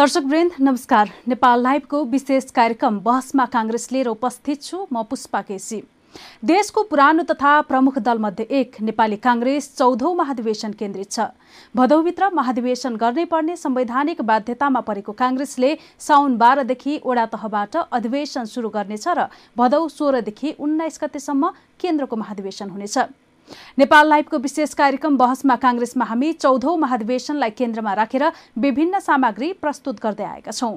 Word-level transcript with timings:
दर्शकवृन्द 0.00 0.52
नमस्कार। 0.60 1.08
नेपाल 1.28 1.62
लाइभको 1.62 2.02
विशेष 2.12 2.44
कार्यक्रम 2.56 2.98
बहसमा 3.00 3.44
काङ्ग्रेस 3.46 3.86
लिएर 3.92 4.08
उपस्थित 4.08 4.62
छु 4.62 4.86
म 4.92 5.02
पुष्पा 5.10 5.40
केसी। 5.42 5.80
देशको 6.44 6.82
पुरानो 6.88 7.22
तथा 7.28 7.60
प्रमुख 7.68 7.98
दलमध्ये 8.00 8.46
एक 8.60 8.80
नेपाली 8.80 9.16
काङ्ग्रेस 9.18 9.68
चौधौं 9.76 10.14
महाधिवेशन 10.16 10.72
केन्द्रित 10.80 11.10
छ। 11.12 11.28
भदौभित्र 11.76 12.30
महाधिवेशन 12.32 12.96
गर्नै 12.96 13.24
पर्ने 13.28 13.56
संवैधानिक 13.58 14.22
बाध्यतामा 14.24 14.80
परेको 14.88 15.12
काङ्ग्रेसले 15.20 15.76
साउन 16.00 16.36
बाह्रदेखि 16.38 17.00
ओडा 17.04 17.26
तहबाट 17.36 17.76
अधिवेशन 17.92 18.44
शुरू 18.56 18.68
गर्नेछ 18.70 19.08
र 19.08 19.28
भदौ 19.56 19.86
सोह्रदेखि 19.90 20.56
उन्नाइस 20.58 20.98
गतेसम्म 21.02 21.52
केन्द्रको 21.80 22.16
महाधिवेशन 22.16 22.70
हुनेछ। 22.70 22.98
नेपाल 23.78 24.08
लाइभको 24.08 24.38
विशेष 24.38 24.74
कार्यक्रम 24.74 25.16
बहसमा 25.16 25.56
काङ्ग्रेसमा 25.56 26.04
हामी 26.04 26.32
चौधौं 26.34 26.76
महाधिवेशनलाई 26.76 27.50
केन्द्रमा 27.58 27.92
राखेर 27.94 28.24
विभिन्न 28.58 28.98
सामग्री 29.00 29.52
प्रस्तुत 29.62 30.00
गर्दै 30.02 30.24
आएका 30.24 30.52
छौं। 30.52 30.76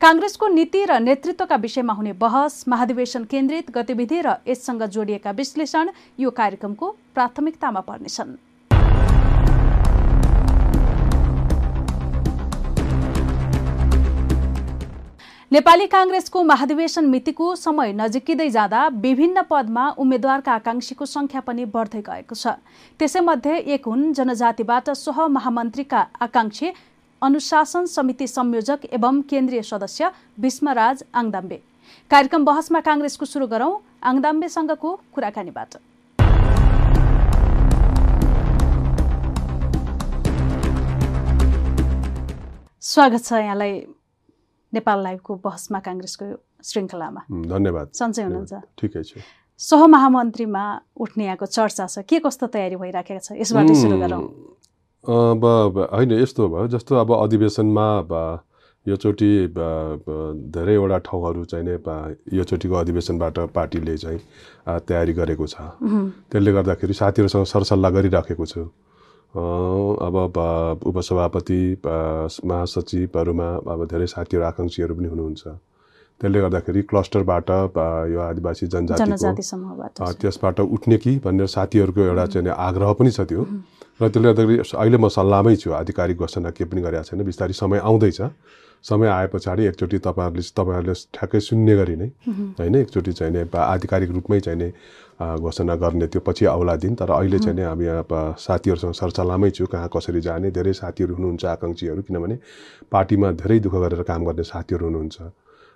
काङ्ग्रेसको 0.00 0.48
नीति 0.48 0.84
र 0.84 0.98
नेतृत्वका 1.00 1.56
विषयमा 1.58 1.92
हुने 1.92 2.12
बहस 2.24 2.64
महाधिवेशन 2.68 3.24
केन्द्रित 3.26 3.70
गतिविधि 3.70 4.20
र 4.20 4.36
यससँग 4.48 4.82
जोडिएका 4.88 5.30
विश्लेषण 5.30 5.90
यो 6.20 6.30
कार्यक्रमको 6.32 6.90
प्राथमिकतामा 7.14 7.80
पर्नेछन्। 7.80 8.36
नेपाली 15.54 15.86
काङ्ग्रेसको 15.86 16.42
महाधिवेशन 16.42 17.04
मितिको 17.06 17.54
समय 17.56 17.92
नजिकिँदै 17.92 18.48
जाँदा 18.50 18.80
विभिन्न 19.04 19.42
पदमा 19.50 19.84
उम्मेद्वारका 20.02 20.52
आकांक्षीको 20.52 21.06
संख्या 21.06 21.40
पनि 21.40 21.64
बढ्दै 21.70 22.00
गएको 22.02 22.34
छ। 22.34 22.58
त्यसैमध्ये 23.00 23.54
एक 23.74 23.86
हुन् 23.86 24.12
जनजातिबाट 24.18 24.90
सह 24.98 25.26
महामन्त्रीका 25.36 26.00
आकांक्षी 26.26 26.72
अनुशासन 27.22 27.86
समिति 27.86 28.26
संयोजक 28.26 28.90
एवं 28.98 29.22
केन्द्रीय 29.30 29.62
सदस्य 29.62 30.10
भीष्मराज 30.42 31.04
आङदाम्बे। 31.14 31.62
कार्यक्रम 32.10 32.44
बहसमा 32.44 32.80
काङ्ग्रेसको 32.82 33.24
सुरु 33.24 33.46
गरौं 33.46 33.72
आङदाम्बेसँगको 34.02 35.00
कुराकानीबाट। 35.14 35.78
स्वागत 42.82 43.22
छ 43.24 43.46
यहाँलाई। 43.46 43.93
नेपाल 44.74 44.98
लाइभको 45.02 45.32
बहसमा 45.46 45.78
काङ्ग्रेसको 45.86 46.26
श्रृङ्खलामा। 46.68 47.20
धन्यवाद। 47.54 47.86
सन्चै 47.94 48.22
हुनुहुन्छ। 48.26 48.52
ठिकै 48.78 49.02
छु। 49.08 49.20
सहमहामन्त्रीमा 49.60 50.64
उठ्ने 50.98 51.24
यहाँको 51.24 51.46
चर्चा 51.46 51.86
छ। 51.86 52.02
के 52.10 52.18
कस्तो 52.26 52.46
तयारी 52.54 52.76
भइराखेको 52.76 53.22
छ? 53.22 53.38
यसबाट 53.38 53.70
सुरु 53.82 53.96
गरौँ। 54.02 54.22
अब 55.04 55.44
होइन 55.94 56.10
यस्तो 56.18 56.42
भयो। 56.48 56.66
जस्तो 56.74 56.92
अब 56.96 57.10
अधिवेशनमा 57.14 57.86
योचोटि 58.86 59.30
धेरैवटा 60.54 60.98
ठाउँहरू 61.08 61.44
चाहिँ 61.44 61.64
नै 61.64 61.76
योचोटिको 62.36 62.74
अधिवेशनबाट 62.74 63.38
पार्टीले 63.56 63.96
चाहिँ 63.96 64.20
तयारी 64.84 65.12
गरेको 65.12 65.46
छ। 65.46 65.56
त्यसले 66.28 66.50
गर्दाखेरि 66.52 66.94
साथीहरूसँग 66.94 67.44
सरसल्लाह 67.48 67.90
गरिराखेको 67.96 68.44
छु। 68.44 68.62
अब 69.36 70.16
उपसभापति 70.86 71.60
महासचिवहरूमा 71.82 73.48
अब 73.66 73.80
धेरै 73.90 74.06
साथीहरू 74.06 74.44
आकाङ्क्षीहरू 74.46 74.94
पनि 74.94 75.08
हुनुहुन्छ। 75.08 75.42
त्यसले 76.20 76.38
गर्दाखेरि 76.40 76.82
क्लस्टरबाट 76.90 77.50
यो 78.14 78.20
आदिवासी 78.30 78.66
जनजातिको 78.70 79.30
त्यसबाट 80.22 80.60
उठ्ने 80.60 80.96
कि 81.02 81.12
भनेर 81.24 81.46
साथीहरूको 81.50 82.00
एउटा 82.00 82.26
चाहिँ 82.32 82.54
आग्रह 82.54 82.92
पनि 82.94 83.10
छ 83.10 83.20
त्यो। 83.26 83.42
र 83.98 84.08
त्यसले 84.08 84.28
गर्दाखेरि 84.30 84.58
अहिले 84.78 84.98
म 84.98 85.08
सल्लाहमै 85.10 85.56
छु 85.58 85.70
आधिकारिक 85.82 86.16
घोषणा 86.18 86.50
के 86.54 86.64
पनि 86.70 86.80
गरेको 86.86 87.02
छैन 87.10 87.22
बिस्तारै 87.26 87.54
समय 87.58 87.78
आउँदैछ। 87.82 88.20
समय 88.84 89.08
आए 89.08 89.26
पछाडि 89.32 89.62
एकचोटि 89.64 89.98
तपाईँहरूले 89.98 90.42
तपाईँहरूले 90.54 90.94
ठ्याक्कै 91.10 91.40
सुन्ने 91.40 91.74
गरी 91.76 91.96
नै 91.96 92.08
होइन 92.58 92.74
एकचोटि 92.84 93.12
चाहिँ 93.18 93.48
आधिकारिक 93.48 94.10
रूपमै 94.12 94.40
चाहिँ 94.46 94.70
घोषणा 95.20 95.74
गर्ने 95.76 96.06
त्यो 96.06 96.20
पछि 96.26 96.44
आउला 96.46 96.74
दिन। 96.76 96.94
तर 96.94 97.10
अहिले 97.10 97.38
चाहिँ 97.38 97.56
नै 97.56 97.64
हामी 97.64 97.84
यहाँ 97.84 98.34
साथीहरूसँग 98.38 98.92
सरसल्लाहमै 98.92 99.50
छु 99.50 99.66
कहाँ 99.66 99.88
कसरी 99.94 100.20
जाने 100.20 100.50
धेरै 100.50 100.72
साथीहरू 100.74 101.14
हुनुहुन्छ 101.14 101.44
आकाङ्क्षीहरू। 101.44 102.02
किनभने 102.02 102.36
पार्टीमा 102.90 103.30
धेरै 103.38 103.58
दुःख 103.62 103.74
गरेर 103.74 104.02
काम 104.02 104.24
गर्ने 104.26 104.42
साथीहरू 104.42 104.84
हुनुहुन्छ। 104.86 105.16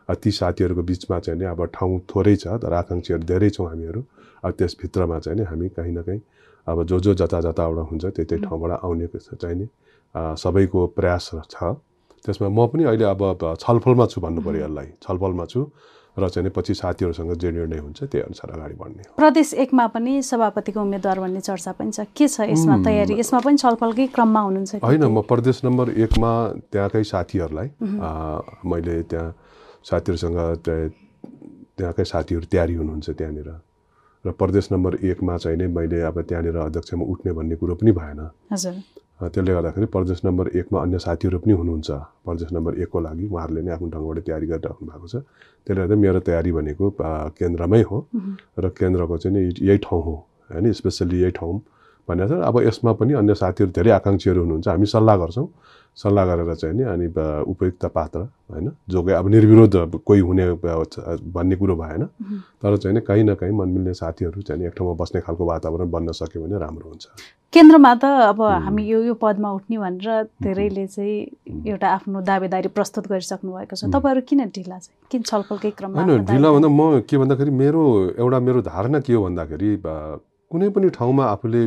ती 0.08 0.30
साथीहरूको 0.30 0.82
बिचमा 0.82 1.18
चाहिँ 1.20 1.38
नि 1.38 1.44
अब 1.46 1.60
ठाउँ 1.70 1.98
थोरै 2.10 2.36
छ 2.36 2.58
तर 2.62 2.72
आकाङ्क्षीहरू 2.82 3.24
धेरै 3.24 3.50
छौँ 3.50 3.68
हामीहरू। 3.68 4.00
अब 4.44 4.50
त्यसभित्रमा 4.58 5.18
चाहिँ 5.18 5.38
नि 5.38 5.44
हामी 5.44 5.68
कहीँ 5.76 5.92
न 5.92 6.02
कहीँ 6.02 6.20
अब 6.66 6.82
जो 6.84 6.98
जो 7.00 7.14
जता 7.14 7.40
जताबाट 7.40 7.78
हुन्छ 7.90 8.04
त्यही 8.04 8.26
त्यही 8.28 8.42
ठाउँबाट 8.44 8.72
आउने 8.82 9.06
चाहिँ 9.14 9.56
नि 9.56 9.66
सबैको 10.14 10.86
प्रयास 10.96 11.30
छ। 11.46 11.56
त्यसमा 12.24 12.48
म 12.48 12.66
पनि 12.66 12.84
अहिले 12.84 13.04
अब 13.04 13.22
छलफलमा 13.60 14.06
छु 14.06 14.20
भन्नु 14.20 14.40
पऱ्यो 14.42 14.64
यसलाई। 14.64 14.88
छलफलमा 15.02 15.44
छु। 15.46 15.60
र 16.18 16.28
चाहिँ 16.28 16.50
पछि 16.50 16.74
साथीहरूसँग 16.74 17.32
जे 17.38 17.50
निर्णय 17.50 17.78
हुन्छ 17.78 17.98
त्यही 18.02 18.22
अनुसार 18.24 18.50
अगाडि 18.50 18.74
बढ्ने 18.74 19.02
प्रदेश 19.16 19.54
एकमा 19.64 19.86
पनि 19.94 20.12
सभापतिको 20.22 20.80
उम्मेद्वार 20.80 21.20
भन्ने 21.20 21.40
चर्चा 21.40 21.72
पनि 21.78 21.90
छ। 21.92 22.06
के 22.10 22.26
छ 22.28 22.40
यसमा 22.50 22.76
तयारी? 22.84 23.14
यसमा 23.20 23.40
पनि 23.46 23.56
छलफलकै 23.56 24.06
क्रममा 24.16 24.40
हुनुहुन्छ 24.40 24.82
होइन 24.82 25.04
म 25.06 25.22
प्रदेश 25.30 25.56
नम्बर 25.64 25.86
एकमा 26.04 26.30
त्यहाँकै 26.72 27.04
साथीहरूलाई 27.04 27.68
मैले 28.66 28.96
त्यहाँ 29.10 29.30
साथीहरूसँग 29.84 30.38
त्यहाँकै 30.66 32.04
साथीहरू 32.04 32.46
तयारी 32.50 32.74
हुनुहुन्छ 32.74 33.08
त्यहाँनिर। 33.10 33.50
र 34.24 34.30
प्रदेश 34.34 34.68
नम्बर 34.72 34.92
एकमा 35.06 35.36
चाहिँ 35.38 35.58
नै 35.58 35.66
मैले 35.70 36.00
अब 36.10 36.16
त्यहाँनिर 36.26 36.56
अध्यक्षमा 36.58 37.04
उठ्ने 37.06 37.32
भन्ने 37.32 37.56
कुरो 37.56 37.74
पनि 37.78 37.92
भएन। 37.94 38.20
हजुर। 38.52 38.74
त्यसले 39.18 39.52
गर्दाखेरि 39.54 39.86
प्रदेश 39.94 40.18
नम्बर 40.24 40.46
एकमा 40.58 40.78
अन्य 40.82 40.98
साथीहरू 41.02 41.38
पनि 41.42 41.52
हुनुहुन्छ। 41.58 41.90
प्रदेश 42.22 42.48
नम्बर 42.54 42.72
एकको 42.82 42.98
लागि 43.02 43.24
उहाँहरूले 43.26 43.60
नै 43.66 43.70
आफ्नो 43.74 43.88
ढङ्गबाट 43.94 44.18
तयारी 44.26 44.46
गरिराख्नु 44.46 44.84
भएको 44.90 45.06
छ। 45.10 45.14
त्यसले 45.66 45.80
गर्दा 45.82 45.96
मेरो 45.98 46.20
तयारी 46.22 46.50
भनेको 46.54 46.84
केन्द्रमै 47.34 47.82
हो 47.90 47.98
र 48.62 48.64
केन्द्रको 48.78 49.16
चाहिँ 49.18 49.34
नि 49.34 49.40
यही 49.58 49.78
ठाउँ 49.82 50.02
हो। 50.06 50.14
होइन 50.54 50.66
स्पेसल्ली 50.72 51.18
यही 51.22 51.32
ठाउँ 51.34 51.54
भनेर 52.08 52.32
अब 52.48 52.56
यसमा 52.66 52.92
पनि 52.98 53.12
अन्य 53.20 53.34
साथीहरू 53.34 53.72
धेरै 53.72 53.90
आकाङ्क्षीहरू 54.00 54.40
हुनुहुन्छ। 54.40 54.68
हामी 54.68 54.86
सल्लाह 54.86 55.16
गर्छौँ। 55.16 55.48
सल्लाह 55.98 56.24
गरेर 56.26 56.54
चाहिँ 56.54 56.74
नि 56.78 56.82
अनि 56.94 57.06
उपयुक्त 57.52 57.84
पात्र 57.90 58.20
होइन? 58.50 58.70
जो 58.88 58.98
अब 59.02 59.26
निर्विरोध 59.28 59.74
कोही 60.06 60.20
हुने 60.20 60.44
भन्ने 61.34 61.56
कुरो 61.58 61.74
भएन। 61.76 62.02
तर 62.62 62.76
चाहिँ 62.76 62.94
नि 62.94 63.00
कहीँ 63.02 63.24
न 63.24 63.34
कहीँ 63.34 63.52
मनमिल्ने 63.52 63.94
साथीहरू 63.98 64.42
चाहिँ 64.46 64.66
एक 64.66 64.74
ठाउँमा 64.78 64.94
बस्ने 64.94 65.20
खालको 65.26 65.44
वातावरण 65.44 65.90
बन्न 65.90 66.12
सक्यो 66.14 66.42
भने 66.42 66.58
राम्रो 66.58 66.86
हुन्छ। 66.86 67.04
केन्द्रमा 67.52 67.94
त 67.98 68.04
अब 68.30 68.40
हामी 68.42 68.82
यो 68.86 69.02
यो 69.10 69.14
पदमा 69.18 69.50
उठ्ने 69.58 69.76
भनेर 69.78 70.22
धेरैले 70.38 70.86
चाहिँ 70.86 71.66
एउटा 71.66 71.88
आफ्नो 71.88 72.20
दावेदारी 72.22 72.68
प्रस्तुत 72.78 73.04
गरिसक्नु 73.08 73.50
भएको 73.50 73.74
छ। 73.74 73.90
तपाईँहरू 73.90 74.22
किन 74.22 74.40
ढिला 74.54 74.78
चाहिँ? 74.78 74.94
किन 75.10 75.22
छलफलकै 75.26 75.70
क्रममा 75.74 75.98
होइन 75.98 76.24
ढिला 76.30 76.48
भन्दा 76.52 76.68
म 76.68 77.02
के 77.10 77.16
भन्दाखेरि 77.18 77.50
मेरो 77.50 77.82
एउटा 78.22 78.38
मेरो 78.38 78.60
धारणा 78.70 78.98
के 79.02 79.12
हो 79.12 79.24
भन्दाखेरि 79.26 79.70
कुनै 80.50 80.68
पनि 80.74 80.88
ठाउँमा 80.96 81.24
आफूले 81.34 81.62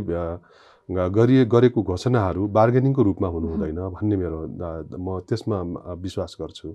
गरिए 0.89 1.43
गरेको 1.45 1.81
घोषणाहरू 1.83 2.41
बार्गेनिङको 2.57 3.01
रूपमा 3.03 3.27
हुनु 3.33 3.47
हुँदैन 3.53 3.79
भन्ने 3.95 4.15
मेरो 4.17 4.39
म 4.97 5.19
त्यसमा 5.29 5.57
विश्वास 6.03 6.35
गर्छु। 6.41 6.69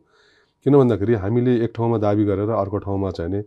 किन 0.67 0.75
भन्दाखेरि 0.79 1.15
हामीले 1.23 1.53
एक 1.65 1.73
ठाउँमा 1.77 1.99
दाबी 1.99 2.25
गरेर 2.25 2.51
अर्को 2.51 2.79
ठाउँमा 2.87 3.11
चाहिँ 3.19 3.31
नि 3.31 3.41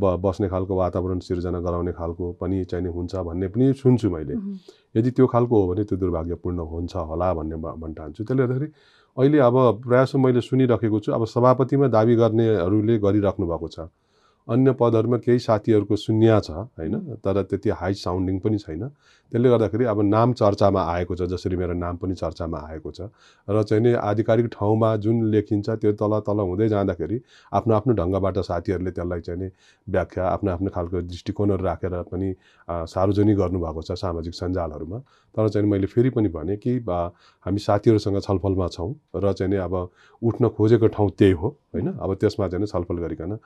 ब 0.00 0.16
बस्ने 0.22 0.48
खालको 0.48 0.74
वातावरण 0.74 1.18
सिर्जना 1.26 1.58
गराउने 1.60 1.92
खालको 1.92 2.24
पनि 2.40 2.64
चाहिँ 2.70 2.90
हुन्छ 2.96 3.14
भन्ने 3.28 3.48
पनि 3.52 3.72
सुन्छु 3.82 4.10
मैले। 4.10 4.34
यदि 4.96 5.10
त्यो 5.10 5.26
खालको 5.26 5.54
हो 5.54 5.66
भने 5.68 5.84
त्यो 5.84 5.98
दुर्भाग्यपूर्ण 5.98 6.58
हुन्छ 6.72 6.94
होला 7.10 7.28
भन्ने 7.34 7.56
भन्न 7.56 7.92
चाहन्छु 7.94 8.24
त्यसले 8.24 8.42
गर्दाखेरि 8.42 8.68
अहिले 9.16 9.38
अब 9.38 9.56
प्रायः 9.86 10.18
मैले 10.18 10.40
सुनिराखेको 10.40 10.98
छु 11.00 11.12
अब 11.12 11.24
सभापतिमा 11.34 11.86
दाबी 11.94 12.14
गर्नेहरूले 12.16 12.98
गरिराख्नु 12.98 13.46
भएको 13.46 13.68
छ। 13.68 13.78
अन्य 14.48 14.72
पदहरूमा 14.80 15.16
केही 15.18 15.38
साथीहरूको 15.38 15.96
शून्य 15.96 16.40
छ 16.44 16.50
होइन? 16.50 16.94
तर 17.24 17.42
त्यति 17.42 17.70
हाई 17.70 17.94
साउन्डिङ 17.94 18.38
पनि 18.40 18.58
छैन। 18.58 18.88
त्यसले 19.32 19.48
गर्दाखेरि 19.50 19.84
अब 19.84 20.00
नाम 20.08 20.32
चर्चामा 20.32 20.82
आएको 20.88 21.14
छ 21.16 21.22
जसरी 21.28 21.56
मेरो 21.56 21.74
नाम 21.76 21.96
पनि 22.00 22.14
चर्चामा 22.16 22.58
आएको 22.68 22.90
छ। 22.90 23.00
र 23.48 23.62
चाहिँ 23.62 23.82
नि 23.84 23.92
आधिकारिक 23.92 24.46
ठाउँमा 24.52 24.96
जुन 25.04 25.16
लेखिन्छ 25.30 25.68
त्यो 25.70 25.92
तल 25.92 26.12
तल 26.24 26.40
हुँदै 26.40 26.68
जाँदाखेरि 26.68 27.20
आफ्नो 27.52 27.74
आफ्नो 27.74 27.92
ढङ्गबाट 27.94 28.38
साथीहरूले 28.40 28.90
त्यसलाई 28.90 29.20
चाहिँ 29.20 29.40
नि 29.40 29.48
व्याख्या 29.86 30.24
आफ्नो 30.26 30.50
आफ्नो 30.50 30.70
खालको 30.72 31.00
दृष्टिकोणहरू 31.04 31.64
राखेर 31.64 31.94
पनि 32.08 32.28
सार्वजनिक 32.88 33.36
गर्नुभएको 33.36 33.82
छ 33.82 33.92
सामाजिक 34.00 34.34
सञ्जालहरूमा। 34.34 34.98
तर 35.34 35.48
चाहिँ 35.48 35.68
मैले 35.68 35.86
फेरि 35.86 36.10
पनि 36.10 36.28
भने 36.32 36.56
कि 36.56 36.80
हामी 36.88 37.60
साथीहरूसँग 37.60 38.20
छलफलमा 38.24 38.68
छौँ 38.68 38.90
र 39.14 39.32
चाहिँ 39.32 39.52
नि 39.52 39.56
अब 39.60 39.74
उठ्न 40.22 40.48
खोजेको 40.56 40.86
ठाउँ 40.88 41.10
त्यही 41.18 41.32
हो 41.36 41.48
होइन? 41.74 41.88
अब 42.00 42.14
त्यसमा 42.16 42.48
चाहिँ 42.48 42.66
छलफल 42.66 42.96
गरिकन 43.04 43.36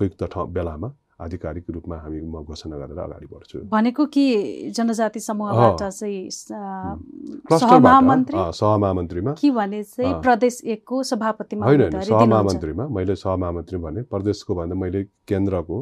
उपयुक्त 0.00 0.24
ठाउँ 0.32 0.48
बेलामा 0.52 0.88
आधिकारिक 1.20 1.64
रूपमा 1.70 1.96
हामी 2.00 2.20
म 2.24 2.40
घोषणा 2.48 2.76
गरेर 2.80 2.98
अगाडि 2.98 3.26
बढ्छु। 3.28 3.58
भनेको 3.68 4.04
कि 4.08 4.24
जनजाति 4.72 5.20
समूहबाट 5.20 5.82
चाहिँ 5.82 6.30
सहमहामन्त्रीमा 7.52 9.32
कि 9.40 9.50
भने 9.52 9.82
चाहिँ 9.84 10.14
प्रदेश 10.24 10.60
एकको 10.64 11.02
सभापतिमा 11.12 11.66
होइन 11.66 11.80
होइन 11.82 12.00
सहमहामन्त्रीमा 12.00 12.84
मैले 12.88 13.14
सहमहामन्त्री 13.20 13.78
भने 13.84 14.00
प्रदेशको 14.08 14.54
भन्दा 14.54 14.74
मैले 14.80 15.00
केन्द्रको 15.28 15.78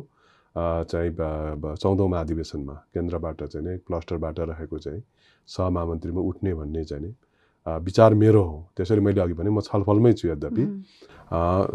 चाहिँ 0.91 1.11
चौधौँ 1.79 2.09
महाधिवेशनमा 2.11 2.75
केन्द्रबाट 2.95 3.39
चाहिँ 3.47 3.67
नै 3.67 3.77
क्लस्टरबाट 3.87 4.39
रहेको 4.51 4.79
चाहिँ 4.79 5.03
सहमहामन्त्रीमा 5.49 6.21
उठ्ने 6.31 6.55
भन्ने 6.55 6.85
चाहिँ 6.85 7.15
विचार 7.85 8.15
मेरो 8.15 8.43
हो। 8.43 8.57
त्यसरी 8.77 9.01
मैले 9.01 9.21
अघि 9.21 9.35
भने 9.35 9.51
म 9.51 9.61
छलफलमै 9.61 10.13
छु 10.13 10.29
यद्यपि। 10.29 10.65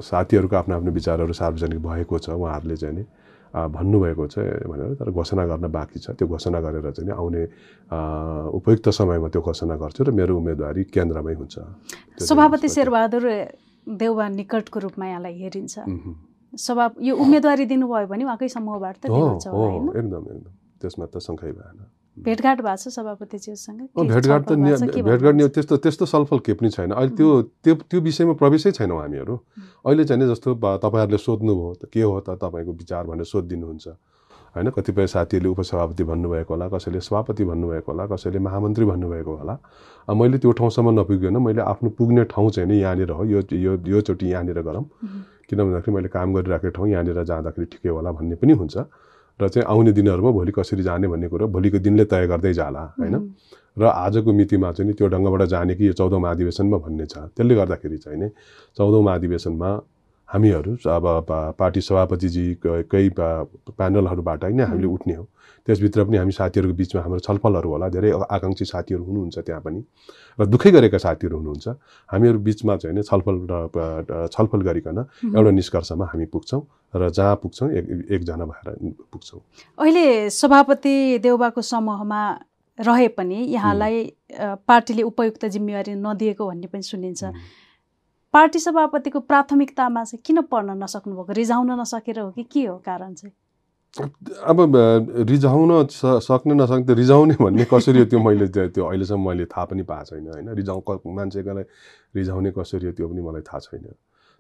साथीहरूको 0.02 0.56
आफ्नो 0.56 0.74
आफ्नो 0.76 0.92
विचारहरू 0.92 1.34
सार्वजनिक 1.34 1.80
भएको 1.80 2.16
छ 2.20 2.30
उहाँहरूले 2.34 2.76
चाहिँ 2.76 2.96
नि 2.96 3.04
भन्नुभएको 3.54 4.26
छ 4.34 4.36
भनेर 4.66 4.98
तर 4.98 5.10
घोषणा 5.14 5.44
गर्न 5.46 5.66
बाँकी 5.70 6.00
छ। 6.02 6.18
त्यो 6.18 6.26
घोषणा 6.26 6.60
गरेर 6.60 6.90
चाहिँ 6.90 7.06
नि 7.06 7.14
आउने 7.14 7.44
उपयुक्त 8.50 8.90
समयमा 8.90 9.28
त्यो 9.30 9.42
घोषणा 9.46 9.76
गर्छु 9.78 10.02
र 10.04 10.12
मेरो 10.12 10.34
उम्मेदवारी 10.38 10.84
केन्द्रमै 10.90 11.34
हुन्छ। 11.38 11.56
सभापति 12.18 12.68
शेरबहादुर 12.70 13.26
देउबा 13.86 14.26
निकटको 14.42 14.78
रूपमा 14.80 15.06
यहाँलाई 15.06 15.36
हेरिन्छ। 15.38 15.76
सभा 16.54 16.86
यो 17.02 17.14
उम्मेदवारी 17.14 17.66
दिनुभयो 17.70 18.08
भने 18.10 18.24
उहाँकै 18.26 18.50
समूहबाट 18.50 18.96
एकदम 19.06 19.38
एकदम। 19.94 20.52
त्यसमा 20.82 21.06
त 21.14 21.18
शङ्कै 21.22 21.52
भएन। 21.54 21.80
भेटघाट 22.18 22.62
भएको 22.62 22.76
छ 22.78 22.88
सभापतिज्यूसँग 22.94 23.80
भेटघाट 23.98 24.42
त 24.46 24.54
भेटघाट 24.54 25.36
नि? 25.36 25.48
त्यस्तो 25.50 25.78
त्यस्तो 25.78 26.06
छलफल 26.06 26.40
के 26.46 26.54
पनि 26.54 26.70
छैन। 26.70 26.92
अहिले 26.94 27.16
त्यो 27.18 27.42
त्यो 27.64 27.74
त्यो 27.90 28.00
विषयमा 28.02 28.34
प्रवेशै 28.38 28.72
छैनौँ 28.72 29.00
हामीहरू। 29.02 29.36
अहिले 29.86 30.04
चाहिँ 30.06 30.22
नि 30.22 30.30
जस्तो 30.30 30.54
तपाईँहरूले 30.54 31.18
सोध्नुभयो 31.18 31.74
त 31.82 31.90
के 31.90 32.02
हो 32.02 32.20
त 32.22 32.38
तपाईँको 32.38 32.72
विचार 32.72 33.04
भनेर 33.10 33.26
सोधिदिनुहुन्छ। 33.26 33.88
होइन 34.54 34.70
कतिपय 34.70 35.08
साथीहरूले 35.10 35.50
उपसभापति 35.50 36.04
भन्नुभएको 36.06 36.54
होला 36.54 36.68
कसैले 36.70 37.00
सभापति 37.02 37.44
भन्नुभएको 37.50 37.90
होला 37.92 38.06
कसैले 38.06 38.40
महामन्त्री 38.40 38.86
भन्नुभएको 38.86 39.32
होला। 39.34 39.56
मैले 40.14 40.38
त्यो 40.38 40.52
ठाउँसम्म 40.54 40.90
नपुगिकन 40.94 41.38
मैले 41.42 41.62
आफ्नो 41.66 41.90
पुग्ने 41.98 42.24
ठाउँ 42.30 42.50
चाहिँ 42.54 42.70
नि 42.70 42.78
यहाँनिर 42.78 43.10
हो 43.10 43.24
यो 43.26 43.42
यो 43.50 43.74
योचोटि 43.82 44.26
यहाँनिर 44.30 44.62
गरौँ। 44.62 44.86
किन 45.50 45.60
भन्दाखेरि 45.60 45.94
मैले 45.96 46.08
काम 46.14 46.34
गरिराखेको 46.34 46.72
ठाउँ 46.78 46.88
यहाँनिर 46.94 47.24
जाँदाखेरि 47.26 47.66
ठिकै 47.74 47.90
होला 47.90 48.12
भन्ने 48.14 48.36
पनि 48.38 48.54
हुन्छ। 48.54 48.78
र 49.42 49.48
चाहिँ 49.50 49.66
आउने 49.68 49.92
दिनहरूमा 49.92 50.32
भोलि 50.32 50.52
कसरी 50.52 50.84
जाने 50.84 51.08
भन्ने 51.08 51.28
कुरो 51.28 51.48
भोलिको 51.48 51.80
दिनले 51.80 52.06
तय 52.06 52.28
गर्दै 52.28 52.54
जाला 52.54 52.84
होइन? 53.00 53.16
र 53.80 53.84
आजको 53.86 54.30
मितिमा 54.34 54.72
चाहिँ 54.72 54.88
नि 54.88 54.94
त्यो 54.94 55.08
ढङ्गबाट 55.10 55.42
जाने 55.50 55.76
कि 55.76 55.88
यो 55.88 55.94
चौधौँ 55.94 56.20
महाधिवेशनमा 56.22 56.78
भन्ने 56.78 57.06
छ। 57.06 57.18
त्यसले 57.34 57.56
गर्दाखेरि 57.56 57.98
चाहिँ 57.98 58.20
नि 58.20 58.30
चौधौँ 58.78 59.04
महाधिवेशनमा 59.04 59.70
हामीहरू 60.30 60.72
अब 60.86 61.06
पार्टी 61.58 61.82
सभापतिजी 61.82 62.46
क- 62.66 62.86
प्यानलहरूबाट 63.74 64.44
नै 64.54 64.64
हामीले 64.64 64.88
उठ्ने 64.88 65.14
हो। 65.14 65.26
त्यसभित्र 65.68 66.04
पनि 66.04 66.18
हामी 66.18 66.32
साथीहरूको 66.32 66.76
बिचमा 66.76 67.02
हाम्रो 67.02 67.20
छलफलहरू 67.28 67.70
होला 67.72 67.88
धेरै 67.96 68.10
आकाङ्क्षी 68.36 68.66
साथीहरू 68.66 69.04
हुनुहुन्छ 69.04 69.38
त्यहाँ 69.48 69.62
पनि 69.64 69.80
र 70.40 70.46
दुःखै 70.46 70.72
गरेका 70.76 70.98
साथीहरू 70.98 71.36
हुनुहुन्छ। 71.40 71.68
हामीहरू 72.10 72.40
बिचमा 72.48 72.76
चाहिँ 72.84 72.96
नि 72.96 73.04
छलफल 73.08 73.36
र 73.48 74.28
छलफल 74.28 74.62
गरिकन 74.68 74.98
एउटा 75.36 75.52
निष्कर्षमा 75.52 76.06
हामी 76.12 76.26
पुग्छौँ 76.36 76.62
र 76.94 77.10
जहाँ 77.10 77.36
पुग्छौँ 77.44 77.70
एक 77.72 77.86
एकजना 78.12 78.46
भएर 78.46 78.68
पुग्छौँ। 79.12 79.42
अहिले 79.80 80.30
सभापति 80.30 80.96
देउबाको 81.24 81.62
समूहमा 81.64 82.22
रहे 82.80 83.08
पनि 83.18 83.40
यहाँलाई 83.54 83.96
पार्टीले 84.68 85.04
उपयुक्त 85.04 85.46
जिम्मेवारी 85.46 85.94
नदिएको 85.96 86.44
भन्ने 86.44 86.68
पनि 86.68 86.84
सुनिन्छ. 86.84 87.24
पार्टी 88.34 88.60
सभापतिको 88.60 89.20
प्राथमिकतामा 89.30 90.04
चाहिँ 90.04 90.22
किन 90.26 90.42
पढ्न 90.50 90.84
नसक्नुभएको 90.84 91.34
रिझाउन 91.34 91.72
नसकेर 91.80 92.20
हो 92.20 92.30
कि 92.34 92.44
के 92.44 92.66
हो 92.66 92.78
कारण 92.82 93.14
चाहिँ? 93.14 93.34
अब 93.94 94.60
रिझाउन 95.30 95.72
स- 95.88 96.20
सक्ने 96.28 96.54
नसक्ने 96.56 96.86
त 96.88 96.98
रिझाउने 96.98 97.36
भन्ने 97.42 97.66
कसरी 97.74 98.00
हो 98.00 98.06
त्यो 98.12 98.20
मैले 98.20 98.48
त्यो 98.50 98.68
त्यो 98.76 98.84
अहिलेसम्म 98.90 99.28
मैले 99.30 99.46
थाहा 99.54 99.66
पनि 99.70 99.84
पाएको 99.90 100.06
छैन 100.10 100.28
होइन? 100.34 100.50
रिझाउ 100.60 100.80
मान्छेकोलाई 101.18 101.66
रिझाउने 102.18 102.52
कसरी 102.58 102.86
हो 102.88 102.94
त्यो 102.98 103.08
पनि 103.10 103.22
मलाई 103.22 103.42
थाहा 103.50 103.60
छैन। 103.66 103.86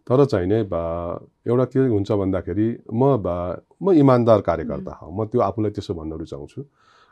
तर 0.08 0.26
चाहिँ 0.26 0.48
नै 0.50 0.64
बा- 0.74 1.20
एउटा 1.48 1.66
के 1.74 1.80
हुन्छ 1.96 2.12
भन्दाखेरि 2.12 2.68
म 2.94 3.18
बा- 3.26 3.58
म 3.84 3.92
इमान्दार 4.04 4.42
कार्यकर्ता 4.50 4.94
हो। 5.02 5.12
म 5.12 5.26
त्यो 5.32 5.42
आफूलाई 5.42 5.72
त्यसो 5.78 5.94
भन्न 5.94 6.14
रुचाउँछु 6.24 6.62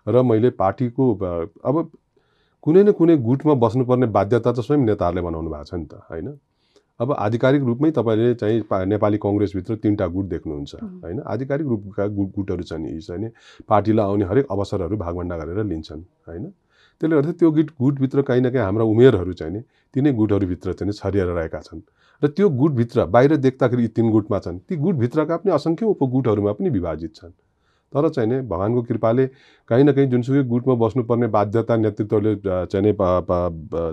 र 0.08 0.22
मैले 0.32 0.50
पार्टीको 0.62 1.04
अब 1.70 1.76
कुनै 2.64 2.84
न 2.84 2.92
कुनै 3.00 3.18
गुटमा 3.30 3.54
बस्नुपर्ने 3.66 4.08
बाध्यता 4.18 4.52
त 4.54 4.60
स्वयं 4.68 4.82
नेताहरूले 4.90 5.22
बनाउनु 5.28 5.50
भएको 5.54 5.66
छ 5.70 5.74
नि 5.82 5.86
त 5.86 5.94
होइन? 6.12 6.28
अब 7.02 7.12
आधिकारिक 7.18 7.62
रूपमै 7.64 7.92
तपाईँले 7.92 8.34
चाहिँ 8.36 8.86
नेपाली 8.86 9.18
कङ्ग्रेसभित्र 9.18 9.76
तिनवटा 9.76 10.08
गुट 10.08 10.26
देख्नुहुन्छ. 10.26 10.76
होइन? 11.04 11.20
आधिकारिक 11.26 11.68
रूपका 11.68 12.08
गुट 12.08 12.30
गुटहरू 12.36 12.64
छन् 12.64 12.86
यी 12.88 13.00
चाहिँ 13.02 13.30
पार्टीलाई 13.68 14.06
आउने 14.06 14.26
हरेक 14.26 14.46
अवसरहरू 14.52 14.98
भागभन्डा 14.98 15.38
गरेर 15.38 15.66
लिन्छन् 15.66 16.04
होइन? 16.28 16.46
त्यसले 17.02 17.16
गर्दा 17.16 17.32
त्यो 17.32 17.52
गुट 17.52 17.70
गुटभित्र 17.82 18.22
काहीँ 18.22 18.42
न 18.42 18.50
काहीँ 18.50 18.66
हाम्रा 18.66 18.86
उमेरहरू 18.86 19.34
चाहिँ 19.34 19.54
नि 19.54 19.62
तिनै 19.94 20.12
गुटहरूभित्र 20.14 20.74
चाहिँ 20.74 20.94
छरिएर 20.94 21.28
रहेका 21.28 21.60
छन्। 21.60 21.82
र 22.22 22.28
त्यो 22.28 22.50
गुटभित्र 22.50 23.06
बाहिर 23.06 23.36
देख्दाखेरि 23.38 23.82
यी 23.84 23.88
तिन 23.88 24.12
गुटमा 24.12 24.40
छन् 24.40 24.60
ती 24.70 24.76
गुटभित्रका 24.78 25.38
पनि 25.38 25.52
असङ्ख्य 25.52 25.86
उपगुटहरूमा 25.86 26.52
पनि 26.54 26.70
विभाजित 26.70 27.16
छन्। 27.16 27.34
तर 27.94 28.10
चाहिँ 28.10 28.30
नि 28.30 28.42
भगवान्को 28.42 28.82
कृपाले 28.82 29.28
काहीँ 29.70 29.84
न 29.84 29.92
काहीँ 29.92 30.10
जुनसुकै 30.10 30.44
गुटमा 30.44 30.76
बस्नुपर्ने 30.76 31.28
बाध्यता 31.28 31.76
नेतृत्वले 31.78 32.36
चाहिँ 32.46 32.84
नि 32.86 32.94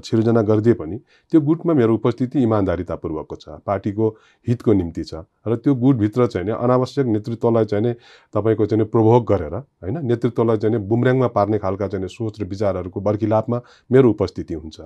सिर्जना 0.04 0.42
गरिदिए 0.42 0.74
पनि 0.74 0.96
त्यो 1.32 1.40
गुटमा 1.40 1.74
मेरो 1.74 1.94
उपस्थिति 1.94 2.42
इमान्दारितापूर्वकको 2.42 3.36
छ 3.36 3.58
पार्टीको 3.66 4.08
हितको 4.46 4.72
निम्ति 4.72 5.04
छ 5.04 5.24
र 5.46 5.56
त्यो 5.56 5.74
गुटभित्र 5.76 6.26
चाहिँ 6.26 6.46
नि 6.46 6.52
अनावश्यक 6.52 7.06
नेतृत्वलाई 7.06 7.64
चाहिँ 7.64 7.84
नि 7.84 7.92
तपाईँको 8.34 8.66
चाहिँ 8.66 8.84
नि 8.84 8.88
प्रोभोक 8.90 9.28
गरेर 9.32 9.54
होइन? 9.54 9.98
नेतृत्वलाई 10.06 10.56
चाहिँ 10.56 10.78
बुमऱ्याङमा 10.88 11.26
पार्ने 11.28 11.58
खालका 11.58 11.88
चाहिँ 11.88 12.08
सोच 12.08 12.40
र 12.40 12.44
विचारहरूको 12.44 13.00
बर्खिलापमा 13.00 13.60
मेरो 13.90 14.10
उपस्थिति 14.10 14.54
हुन्छ 14.54 14.80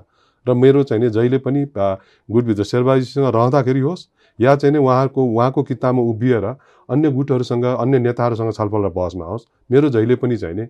र 0.46 0.54
मेरो 0.54 0.82
चाहिँ 0.82 1.02
नि 1.02 1.10
जहिले 1.10 1.38
पनि 1.38 1.64
गुटभित्र 1.74 2.64
शेरबाजीसँग 2.64 3.26
रहँदाखेरि 3.26 3.80
होस् 3.80 4.08
या 4.40 4.56
चाहिँ 4.56 4.72
नि 4.72 4.78
उहाँको 4.78 5.24
उहाँको 5.24 5.62
किताबमा 5.62 6.02
उभिएर 6.02 6.44
अन्य 6.88 7.10
गुटहरूसँग 7.10 7.64
अन्य 7.64 7.98
नेताहरूसँग 7.98 8.52
छलफल 8.52 8.84
र 8.84 8.88
बहसमा 8.88 9.24
होस् 9.24 9.46
मेरो 9.70 9.88
जहिले 9.88 10.16
पनि 10.16 10.36
चाहिँ 10.36 10.56
नि 10.56 10.66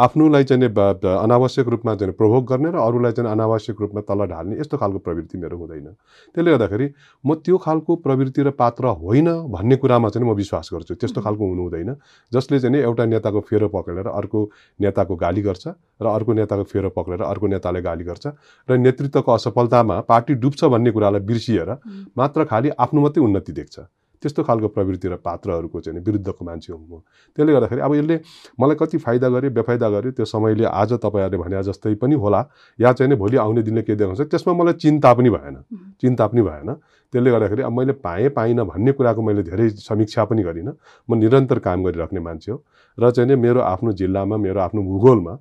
आफ्नोलाई 0.00 0.44
चाहिँ 0.44 0.64
अनावश्यक 0.64 1.68
रूपमा 1.68 1.94
चाहिँ 1.94 2.14
प्रोभोक 2.16 2.44
गर्ने 2.48 2.70
र 2.70 2.76
अरूलाई 2.80 3.12
चाहिँ 3.12 3.30
अनावश्यक 3.30 3.80
रूपमा 3.80 4.00
तल 4.08 4.24
ढाल्ने 4.26 4.56
यस्तो 4.60 4.76
खालको 4.76 4.98
प्रवृत्ति 4.98 5.38
मेरो 5.38 5.56
हुँदैन। 5.56 5.86
त्यसले 6.34 6.50
गर्दाखेरि 6.50 6.86
म 7.24 7.34
त्यो 7.44 7.56
खालको 7.58 7.96
प्रवृत्ति 8.00 8.42
र 8.42 8.50
पात्र 8.56 8.84
होइन 8.96 9.28
भन्ने 9.52 9.76
कुरामा 9.76 10.08
चाहिँ 10.08 10.28
म 10.28 10.32
विश्वास 10.34 10.70
गर्छु। 10.72 10.94
त्यस्तो 10.94 11.20
खालको 11.20 11.44
हुनु 11.44 11.62
हुँदैन। 11.62 11.90
जसले 12.32 12.60
चाहिँ 12.60 12.72
नि 12.72 12.82
एउटा 12.82 13.04
नेताको 13.04 13.40
फेरो 13.44 13.68
पक्रेर 13.68 14.06
अर्को 14.08 14.40
नेताको 14.80 15.16
गाली 15.16 15.42
गर्छ 15.42 15.66
र 16.00 16.06
अर्को 16.08 16.32
नेताको 16.32 16.64
फेरो 16.64 16.90
पक्रेर 16.96 17.22
अर्को 17.22 17.46
नेताले 17.46 17.80
गाली 17.82 18.04
गर्छ 18.04 18.26
र 18.68 18.76
नेतृत्वको 18.78 19.32
असफलतामा 19.32 20.00
पार्टी 20.08 20.34
डुब्छ 20.40 20.64
भन्ने 20.64 20.90
कुरालाई 20.90 21.20
बिर्सिएर 21.20 21.70
मात्र 22.16 22.44
खालि 22.46 22.68
आफ्नो 22.78 23.00
मात्रै 23.00 23.24
उन्नति 23.24 23.52
देख्छ। 23.52 23.78
त्यस्तो 24.22 24.42
खालको 24.42 24.68
प्रवृत्ति 24.68 25.08
र 25.08 25.16
पात्रहरूको 25.16 25.80
चाहिँ 25.80 26.00
विरुद्धको 26.00 26.44
मान्छे 26.44 26.72
हुँ 26.72 26.80
म। 26.80 27.00
त्यसले 27.36 27.52
गर्दाखेरि 27.52 27.80
अब 27.80 27.94
यसले 27.94 28.16
मलाई 28.60 28.76
कति 28.76 28.98
फाइदा 28.98 29.28
गर्यो 29.28 29.50
बेफाइदा 29.50 29.88
गर्यो 29.90 30.10
त्यो 30.12 30.24
समयले 30.24 30.64
आज 30.64 30.92
तपाईँहरूले 31.00 31.38
भने 31.38 31.62
जस्तै 31.62 31.94
पनि 31.94 32.14
होला 32.14 32.40
या 32.78 32.92
चाहिँ 32.92 33.16
भोलि 33.16 33.36
आउने 33.36 33.62
दिनले 33.62 33.82
के 33.82 33.94
देखाउँछ 33.96 34.20
त्यसमा 34.30 34.52
मलाई 34.54 34.74
चिन्ता 34.76 35.12
पनि 35.14 35.30
भएन। 35.30 35.56
चिन्ता 36.00 36.26
पनि 36.26 36.42
भएन। 36.42 36.68
त्यसले 37.12 37.30
गर्दाखेरि 37.30 37.62
अब 37.62 37.72
मैले 37.72 37.92
पाएँ 37.92 38.28
पाइनँ 38.28 38.64
भन्ने 38.66 38.92
कुराको 38.92 39.22
मैले 39.22 39.42
धेरै 39.42 39.68
समीक्षा 39.80 40.24
पनि 40.24 40.42
गरिनँ। 40.42 40.72
म 41.08 41.14
निरन्तर 41.16 41.58
काम 41.58 41.84
गरिराख्ने 41.84 42.20
मान्छे 42.20 42.52
हो। 42.52 42.62
र 42.98 43.10
चाहिँ 43.10 43.28
नि 43.28 43.36
मेरो 43.36 43.60
आफ्नो 43.60 43.92
जिल्लामा 43.92 44.36
मेरो 44.36 44.60
आफ्नो 44.60 44.82
भूगोलमा 44.82 45.34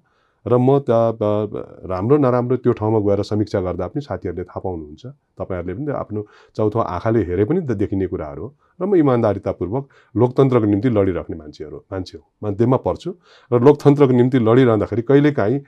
र 0.49 0.57
म 0.57 0.79
त्यहाँ 0.81 1.87
राम्रो 1.91 2.17
नराम्रो 2.17 2.55
त्यो 2.63 2.73
ठाउँमा 2.73 2.99
गएर 3.07 3.21
समीक्षा 3.23 3.59
गर्दा 3.61 3.87
पनि 3.87 4.01
साथीहरूले 4.01 4.43
थाहा 4.49 4.59
पाउनुहुन्छ। 4.59 5.03
तपाईँहरूले 5.37 5.73
पनि 5.77 5.91
आफ्नो 5.93 6.21
चौथो 6.57 6.79
आँखाले 6.79 7.19
हेरे 7.29 7.43
पनि 7.45 7.59
त 7.61 7.71
देखिने 7.77 8.07
कुराहरू 8.09 8.41
हो। 8.43 8.49
र 8.81 8.85
म 8.85 8.95
इमान्दारितापूर्वक 8.97 9.83
लोकतन्त्रको 10.15 10.65
निम्ति 10.65 10.89
लडिराख्ने 10.89 11.35
मान्छेहरू 11.37 11.77
मान्छे 11.91 12.17
हो। 12.17 12.25
मध्येमा 12.43 12.77
पर्छु 12.81 13.09
र 13.51 13.61
लोकतन्त्रको 13.61 14.13
निम्ति 14.13 14.37
लडिरहँदाखेरि 14.39 15.01
कहिलेकाहीँ 15.09 15.59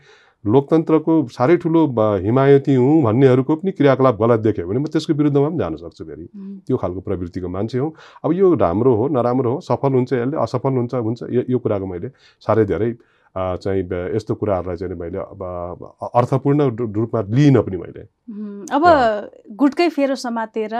लोकतन्त्रको 0.45 1.13
साह्रै 1.29 1.55
ठुलो 1.61 1.81
हिमायती 2.25 2.73
हुँ 2.73 3.03
भन्नेहरूको 3.03 3.55
पनि 3.61 3.71
क्रियाकलाप 3.77 4.15
गलत 4.21 4.39
देख्यो 4.41 4.65
भने 4.67 4.79
म 4.81 4.89
त्यसको 4.89 5.13
विरुद्धमा 5.13 5.49
पनि 5.49 5.57
जान 5.61 5.75
सक्छु 5.77 6.01
फेरि। 6.01 6.25
त्यो 6.65 6.77
खालको 6.81 6.99
प्रवृत्तिको 7.05 7.47
मान्छे 7.47 7.77
हौँ। 7.77 7.91
अब 8.25 8.29
यो 8.33 8.53
राम्रो 8.57 8.91
हो 8.97 9.07
नराम्रो 9.13 9.49
हो 9.53 9.59
सफल 9.61 9.91
हुन्छ 9.93 10.13
यसले 10.13 10.37
असफल 10.41 10.73
हुन्छ 10.81 10.93
हुन्छ। 10.97 11.19
यो 11.29 11.41
यो 11.45 11.57
कुराको 11.61 11.85
मैले 11.85 12.09
साह्रै 12.41 12.65
धेरै 12.65 12.89
चाहिँ 13.35 13.83
यस्तो 14.15 14.35
कुराहरूलाई 14.35 14.77
चाहिँ 14.77 14.95
मैले 14.95 15.17
अब 15.17 15.41
अर्थपूर्ण 16.13 16.59
रूपमा 16.95 17.21
लिइनँ 17.31 17.61
पनि 17.63 17.77
मैले। 17.77 18.03
अब 18.75 18.83
गुटकै 19.55 19.89
फेरो 19.89 20.15
समातेर 20.15 20.73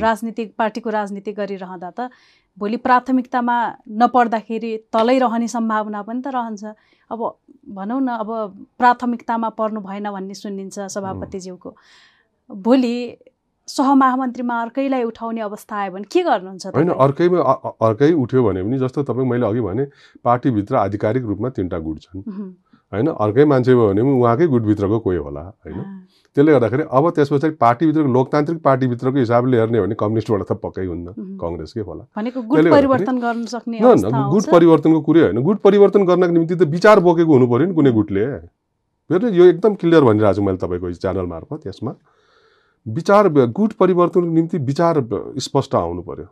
राजनीतिक 0.00 0.54
पार्टीको 0.58 0.90
राजनीति 0.90 1.32
गरिरहँदा 1.32 1.90
त 1.90 2.10
भोलि 2.58 2.76
प्राथमिकतामा 2.82 3.56
नपर्दाखेरि 4.02 4.72
तलै 4.92 5.18
रहने 5.18 5.48
सम्भावना 5.48 6.02
पनि 6.02 6.20
त 6.22 6.34
रहन्छ। 6.34 6.64
अब 7.10 7.20
भनौँ 7.76 8.00
न 8.00 8.08
अब 8.08 8.30
प्राथमिकतामा 8.78 9.48
पर्नु 9.54 9.80
भएन 9.80 10.10
भन्ने 10.10 10.34
सुनिन्छ 10.34 10.78
सभापतिज्यूको। 10.90 11.70
भोलि 12.50 12.96
सहमहामन्त्रीमा 13.68 14.60
अर्कैलाई 14.62 15.02
उठाउने 15.04 15.40
अवस्था 15.40 15.76
आयो 15.76 15.92
भने 15.92 16.06
के 16.12 16.22
गर्नुहुन्छ 16.22 16.66
होइन? 16.66 16.88
अर्कैमा 16.88 17.38
अर्कै 17.88 18.12
उठ्यो 18.12 18.42
भने 18.44 18.62
पनि 18.62 18.78
जस्तो 18.78 19.02
तपाईँ 19.08 19.28
मैले 19.28 19.46
अघि 19.46 19.60
भने 19.60 19.84
पार्टीभित्र 20.24 20.76
आधिकारिक 20.76 21.24
रूपमा 21.24 21.48
तिनवटा 21.56 21.78
गुट 21.78 21.98
छन्। 22.00 22.22
होइन 22.92 23.06
अर्कै 23.12 23.44
मान्छे 23.44 23.74
भयो 23.74 23.88
भने 23.88 24.02
पनि 24.02 24.20
उहाँकै 24.20 24.46
गुटभित्रको 24.48 24.98
कोही 24.98 25.18
होला 25.18 25.40
होइन? 25.40 25.78
त्यसले 26.36 26.52
गर्दाखेरि 26.52 26.82
अब 26.88 27.04
त्यस 27.16 27.28
पछाडि 27.28 27.54
पार्टीभित्रको 27.60 28.08
लोकतान्त्रिक 28.12 28.58
पार्टीभित्रको 28.64 29.18
हिसाबले 29.18 29.56
हेर्ने 29.58 29.80
भने 29.80 29.94
कम्युनिस्टबाट 30.00 30.42
त 30.48 30.52
पक्कै 30.64 30.86
हुन्न। 30.86 31.36
कङ्ग्रेसकै 31.36 31.82
होला। 31.84 32.02
गुट? 34.32 34.44
परिवर्तनको 34.48 35.00
कुरै 35.00 35.20
होइन। 35.22 35.42
गुट 35.42 35.58
परिवर्तन 35.60 36.04
गर्नको 36.08 36.32
निम्ति 36.32 36.54
त 36.54 36.62
विचार 36.72 37.00
बोकेको 37.00 37.32
हुनु 37.32 37.46
पऱ्यो 37.52 37.66
नि 37.68 37.74
कुनै 37.74 37.92
गुटले। 37.92 38.24
मेरो 39.10 39.28
यो 39.28 39.44
एकदम 39.52 39.74
क्लियर 39.80 40.02
भनिरहेको 40.04 40.36
छु 40.36 40.42
मैले 40.42 40.58
तपाईँको 40.64 40.92
च्यानल 40.96 41.26
मार्फत 41.28 41.66
यसमा। 41.66 41.92
विचार 42.86 43.28
गुट 43.28 43.72
परिवर्तनको 43.72 44.34
निम्ति 44.34 44.58
विचार 44.58 45.04
स्पष्ट 45.38 45.74
आउनु 45.74 46.02
पर्यो। 46.02 46.26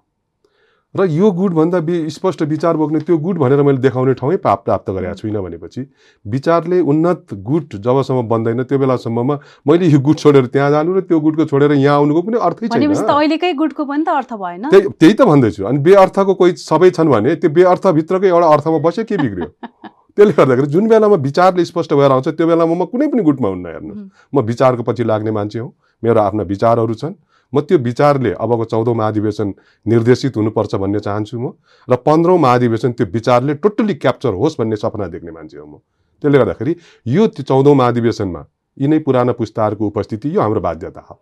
र 0.95 1.05
यो 1.11 1.31
गुटभन्दा 1.31 1.79
बि 1.81 2.11
स्पष्ट 2.11 2.43
विचार 2.43 2.77
बोक्ने 2.77 3.01
त्यो 3.01 3.17
गुट 3.19 3.37
भनेर 3.39 3.63
मैले 3.63 3.79
देखाउने 3.79 4.15
ठाउँै 4.15 4.37
प्राप्त 4.37 4.65
प्राप्त 4.65 4.91
गरेको 4.91 5.15
छुइनँ 5.15 5.43
भनेपछि 5.43 5.83
विचारले 6.25 6.81
उन्नत 6.81 7.35
गुट 7.45 7.75
जबसम्म 7.85 8.23
बन्दैन 8.29 8.63
त्यो 8.63 8.79
बेलासम्ममा 8.79 9.35
मैले 9.69 9.87
यो 9.87 10.01
गुट 10.01 10.19
छोडेर 10.19 10.47
त्यहाँ 10.47 10.71
जानु 10.71 10.97
र 10.97 11.01
त्यो 11.05 11.21
गुटको 11.21 11.45
छोडेर 11.53 11.73
यहाँ 11.73 11.97
आउनुको 11.97 12.23
कुनै 12.23 12.39
अर्थै 12.41 12.69
छैन। 12.69 12.93
अहिलेकै 12.97 13.53
गुटको 13.53 13.85
पनि 13.85 14.05
त 14.05 14.09
अर्थ 14.09 14.33
भएन। 14.41 14.69
त्यही 14.73 14.89
त्यही 14.89 15.15
त 15.15 15.23
भन्दैछु। 15.29 15.65
अनि 15.69 15.79
बे 15.85 15.95
अर्थको 16.01 16.35
कोही 16.35 16.53
सबै 16.65 16.91
छन् 16.97 17.13
भने 17.13 17.35
त्यो 17.45 17.51
बे 17.51 17.63
अर्थभित्रकै 17.77 18.29
एउटा 18.33 18.49
अर्थमा 18.57 18.79
बस्यो 18.89 19.05
के 19.05 19.17
बिग्रियो? 19.21 19.49
त्यसले 20.17 20.33
गर्दाखेरि 20.33 20.67
जुन 20.73 20.89
बेलामा 20.89 21.17
विचारले 21.29 21.65
स्पष्ट 21.65 21.93
भएर 21.93 22.11
आउँछ 22.11 22.29
त्यो 22.41 22.47
बेलामा 22.47 22.73
म 22.73 22.85
कुनै 22.89 23.07
पनि 23.13 23.23
गुटमा 23.23 23.49
हुन्न 23.49 23.67
हेर्नु 23.69 23.95
म 24.33 24.41
विचारको 24.49 24.83
पछि 24.83 25.05
लाग्ने 25.05 25.31
मान्छे 25.31 25.59
हो। 25.59 25.69
मेरो 26.03 26.21
आफ्ना 26.21 26.43
विचारहरू 26.45 26.95
छन्। 26.95 27.15
म 27.53 27.61
त्यो 27.61 27.79
विचारले 27.79 28.33
अबको 28.35 28.65
चौधौँ 28.65 28.95
महाधिवेशन 28.95 29.53
निर्देशित 29.87 30.37
हुनुपर्छ 30.37 30.75
भन्ने 30.75 31.01
चाहन्छु 31.01 31.39
म 31.39 31.53
र 31.89 31.97
पन्ध्रौँ 32.03 32.39
महाधिवेशन 32.39 32.93
त्यो 32.93 33.07
विचारले 33.07 33.55
टोटल्ली 33.57 33.95
क्याप्चर 33.97 34.33
होस् 34.35 34.59
भन्ने 34.61 34.77
सपना 34.77 35.07
देख्ने 35.09 35.31
मान्छे 35.31 35.59
हो 35.59 35.67
म। 35.67 35.79
त्यसले 36.23 36.39
गर्दाखेरि 36.39 36.77
यो 37.07 37.27
चौधौँ 37.39 37.75
महाधिवेशनमा 37.75 38.43
यिनै 38.77 38.99
पुराना 38.99 39.33
पुस्ताहरूको 39.33 39.87
उपस्थिति 39.87 40.35
यो 40.37 40.41
हाम्रो 40.41 40.61
बाध्यता 40.61 41.01
हो। 41.01 41.15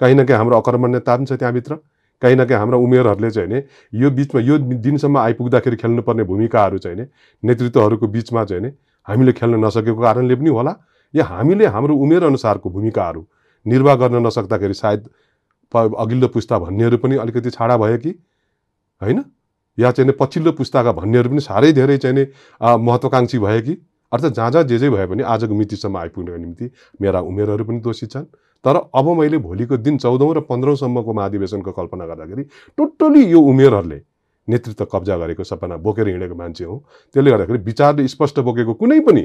कहीँ 0.00 0.14
न 0.14 0.24
कहीँ 0.24 0.36
हाम्रो 0.36 0.56
अकर्मण्यता 0.58 1.16
पनि 1.16 1.26
छ 1.26 1.32
त्यहाँभित्र। 1.32 1.74
कहीँ 2.22 2.36
न 2.36 2.44
कहीँ 2.44 2.58
हाम्रा 2.58 2.78
उमेरहरूले 2.78 3.30
चाहिँ 3.30 3.48
नि 3.48 3.62
यो 3.92 4.10
बिचमा 4.10 4.40
यो 4.40 4.58
दिनसम्म 4.58 5.18
आइपुग्दाखेरि 5.18 5.76
खेल्नुपर्ने 5.76 6.24
भूमिकाहरू 6.24 6.78
चाहिँ 6.78 6.96
नि 6.96 7.04
नेतृत्वहरूको 7.42 8.06
बिचमा 8.06 8.44
चाहिँ 8.44 8.62
नि 8.62 8.70
हामीले 9.08 9.32
खेल्न 9.32 9.64
नसकेको 9.64 10.00
कारणले 10.00 10.34
पनि 10.36 10.50
होला। 10.50 10.74
या 11.14 11.24
हामीले 11.24 11.66
हाम्रो 11.66 11.94
उमेर 11.96 12.24
अनुसारको 12.24 12.70
भूमिकाहरू 12.70 13.26
निर्वाह 13.66 13.94
गर्न 13.96 14.26
नसक्दाखेरि 14.26 14.74
सायद 14.74 15.08
अघिल्लो 15.74 16.28
पुस्ता 16.28 16.58
भन्नेहरू 16.58 16.96
पनि 16.98 17.16
अलिकति 17.16 17.50
छाडा 17.50 17.76
भयो 17.76 17.98
कि? 17.98 18.10
होइन? 19.02 19.24
या 19.78 19.90
चाहिँ 19.90 20.12
पछिल्लो 20.20 20.52
पुस्ताका 20.52 20.92
भन्नेहरू 20.92 21.30
पनि 21.30 21.40
साह्रै 21.40 21.72
धेरै 21.72 21.96
चाहिँ 21.98 22.16
नि 22.16 22.24
महत्त्वकाङ्क्षी 22.60 23.38
भए 23.38 23.60
कि? 23.60 23.74
अर्थात् 24.12 24.34
जहाँ 24.34 24.50
जहाँ 24.50 24.64
जे 24.64 24.78
जे 24.78 24.90
भए 24.90 25.06
पनि 25.06 25.22
आजको 25.22 25.54
मितिसम्म 25.54 25.96
आइपुग्नको 25.96 26.36
निम्ति 26.36 26.70
मेरा 27.00 27.20
उमेरहरू 27.20 27.64
पनि 27.64 27.80
दोषी 27.80 28.06
छन्। 28.06 28.24
तर 28.64 28.76
अब 28.76 29.08
मैले 29.18 29.38
भोलिको 29.38 29.76
दिन 29.78 29.98
चौधौँ 29.98 30.34
र 30.34 30.40
पन्ध्रौँसम्मको 30.44 31.12
महाधिवेशनको 31.12 31.72
कल्पना 31.72 32.06
गर्दाखेरि 32.06 32.42
टोटली 32.78 33.22
यो 33.30 33.40
उमेरहरूले 33.40 34.00
नेतृत्व 34.48 34.84
कब्जा 34.92 35.16
गरेको 35.16 35.44
सपना 35.44 35.76
बोकेर 35.78 36.08
हिँडेको 36.08 36.34
मान्छे 36.34 36.64
हो। 36.64 36.76
त्यसले 37.14 37.30
गर्दाखेरि 37.30 37.58
विचारले 37.62 38.08
स्पष्ट 38.08 38.40
बोकेको 38.40 38.74
कुनै 38.74 39.00
पनि 39.00 39.24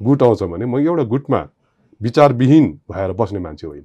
गुट 0.00 0.22
आउँछ 0.22 0.42
भने 0.42 0.66
म 0.66 0.78
एउटा 0.78 1.04
गुटमा 1.06 1.40
विचारविहीन 2.00 2.66
भएर 2.90 3.12
बस्ने 3.12 3.38
मान्छे 3.38 3.66
होइन 3.66 3.84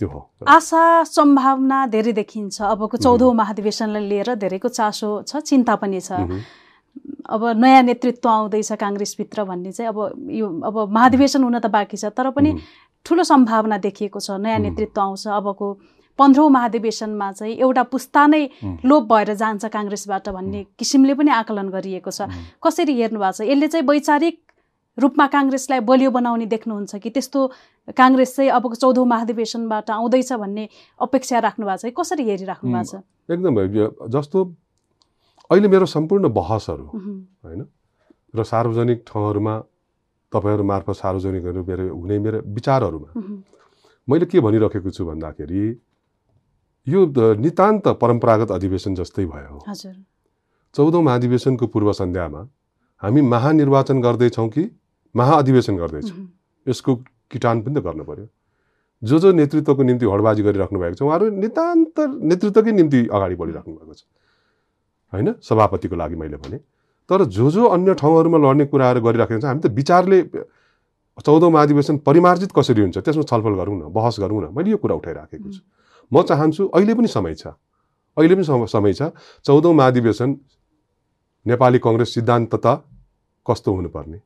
त्यो 0.00 0.08
हो। 0.08 0.20
आशा 0.46 0.82
सम्भावना 1.04 1.86
धेरै 1.90 2.12
देखिन्छ। 2.12 2.62
अबको 2.62 2.96
चौधौँ 2.96 3.32
महाधिवेशनलाई 3.34 4.08
लिएर 4.08 4.34
धेरैको 4.38 4.68
चासो 4.68 5.22
छ 5.26 5.36
चिन्ता 5.42 5.74
पनि 5.76 6.00
छ। 6.00 6.12
अब 7.28 7.42
नयाँ 7.58 7.82
नेतृत्व 7.82 8.28
आउँदैछ 8.28 8.72
काङ्ग्रेसभित्र 8.78 9.44
भन्ने 9.44 9.72
चाहिँ 9.72 9.88
अब 9.88 9.98
यो 10.30 10.46
अब 10.64 10.76
महाधिवेशन 10.90 11.42
हुन 11.42 11.58
त 11.58 11.66
बाँकी 11.66 11.96
छ 11.96 12.14
तर 12.14 12.30
पनि 12.30 12.50
ठुलो 13.06 13.22
सम्भावना 13.24 13.78
देखिएको 13.78 14.20
छ। 14.20 14.38
नयाँ 14.38 14.58
नेतृत्व 14.58 15.00
आउँछ। 15.00 15.26
अबको 15.26 15.66
पन्ध्रौँ 16.18 16.48
महाधिवेशनमा 16.50 17.30
चाहिँ 17.32 17.54
एउटा 17.56 17.82
पुस्ता 17.94 18.26
नै 18.26 18.42
लोप 18.84 19.02
भएर 19.12 19.34
जान्छ 19.34 19.64
काङ्ग्रेसबाट 19.66 20.28
भन्ने 20.28 20.64
किसिमले 20.78 21.14
पनि 21.14 21.30
आकलन 21.30 21.68
गरिएको 21.70 22.10
छ। 22.10 22.26
कसरी 22.62 22.92
हेर्नु 22.98 23.18
भएको 23.18 23.32
छ? 23.32 23.46
यसले 23.46 23.66
चाहिँ 23.68 23.86
वैचारिक 23.86 24.36
रूपमा 24.98 25.26
काङ्ग्रेसलाई 25.34 25.80
बलियो 25.88 26.10
बनाउने 26.10 26.46
देख्नुहुन्छ 26.46 26.96
कि 27.02 27.10
त्यस्तो 27.10 27.40
काङ्ग्रेस 27.96 28.36
चाहिँ 28.36 28.50
अबको 28.50 28.74
चौधौँ 28.74 29.06
महाधिवेशनबाट 29.06 29.90
आउँदैछ 29.90 30.32
भन्ने 30.32 30.64
अपेक्षा 31.00 31.38
राख्नु 31.46 31.66
भएको 31.66 31.88
छ। 31.88 31.94
कसरी 31.98 32.24
हेरिराख्नु 32.28 32.68
भएको 32.72 32.84
छ? 32.84 33.02
एकदम 33.30 33.54
जस्तो 34.10 34.38
अहिले 35.50 35.68
मेरो 35.68 35.86
सम्पूर्ण 35.86 36.28
बहसहरू 36.28 36.84
होइन 37.44 37.60
र 38.34 38.44
सार्वजनिक 38.44 38.98
ठाउँहरूमा 39.06 39.54
तपाईँहरू 40.32 40.64
मार्फत 40.64 40.96
सार्वजनिकहरू 41.00 41.60
मेरो 41.64 41.84
हुने 41.88 42.18
मेरो 42.18 42.38
विचारहरूमा 42.52 43.08
मैले 44.08 44.26
के 44.26 44.40
भनिराखेको 44.40 44.90
छु 44.90 45.04
भन्दाखेरि 45.04 45.64
यो 46.86 47.00
नितान्त 47.40 47.88
परम्परागत 48.00 48.50
अधिवेशन 48.52 48.94
जस्तै 48.94 49.24
भयो। 49.24 49.56
चौधौँ 50.74 51.02
महाधिवेशनको 51.02 51.66
पूर्व 51.66 51.92
सन्ध्यामा 51.92 52.40
हामी 53.02 53.20
महानिर्वाचन 53.24 54.00
गर्दैछौँ 54.00 54.48
कि 54.48 54.64
महाअधिवेशन 55.16 55.76
गर्दैछौँ। 55.76 56.26
यसको 56.66 56.94
किटान 57.30 57.62
पनि 57.62 57.74
त 57.74 57.84
गर्नु 57.84 58.04
पर्यो। 58.04 58.28
जो 59.02 59.18
जो 59.18 59.32
नेतृत्वको 59.32 59.82
निम्ति 59.82 60.06
हडबाजी 60.06 60.42
गरिराख्नु 60.42 60.78
भएको 60.78 60.94
छ 60.94 61.02
उहाँहरू 61.02 61.26
नितान्त 61.38 61.96
नेतृत्वकै 62.28 62.72
निम्ति 62.72 62.98
अगाडि 63.06 63.34
बढिराख्नु 63.34 63.74
भएको 63.74 63.94
छ। 63.94 64.02
होइन? 65.12 65.28
सभापतिको 65.38 65.96
लागि 65.96 66.16
मैले 66.16 66.36
भने। 66.36 66.58
तर 67.10 67.24
जो 67.24 67.50
जो 67.50 67.64
अन्य 67.64 67.94
ठाउँहरूमा 67.94 68.38
लड्ने 68.38 68.64
कुराहरू 68.66 69.00
गरिराखेको 69.00 69.40
छ 69.40 69.44
हामी 69.44 69.60
त 69.60 69.66
विचारले 69.72 70.18
चौधौँ 71.18 71.50
महाधिवेशन 71.50 71.98
परिमार्जित 72.04 72.50
कसरी 72.52 72.80
हुन्छ? 72.80 72.98
त्यसमा 72.98 73.22
छलफल 73.22 73.54
गरौँ 73.54 73.76
न 73.78 73.82
बहस 73.90 74.16
गरौँ 74.20 74.40
न। 74.42 74.54
मैले 74.54 74.70
यो 74.70 74.78
कुरा 74.78 74.94
उठाइराखेको 74.94 75.48
छु। 75.50 75.62
म 76.12 76.22
चाहन्छु 76.22 76.62
अहिले 76.74 76.94
पनि 76.94 77.08
समय 77.08 77.34
छ। 77.34 77.54
अहिले 78.16 78.34
पनि 78.34 78.44
समय 78.44 78.92
छ। 78.92 79.02
चौधौँ 79.46 79.74
महाधिवेशन 79.74 80.36
नेपाली 81.46 81.78
कङ्ग्रेस 81.78 82.14
सिद्धान्त 82.14 82.54
त 82.54 82.82
कस्तो 83.46 83.72
हुनुपर्ने? 83.72 84.18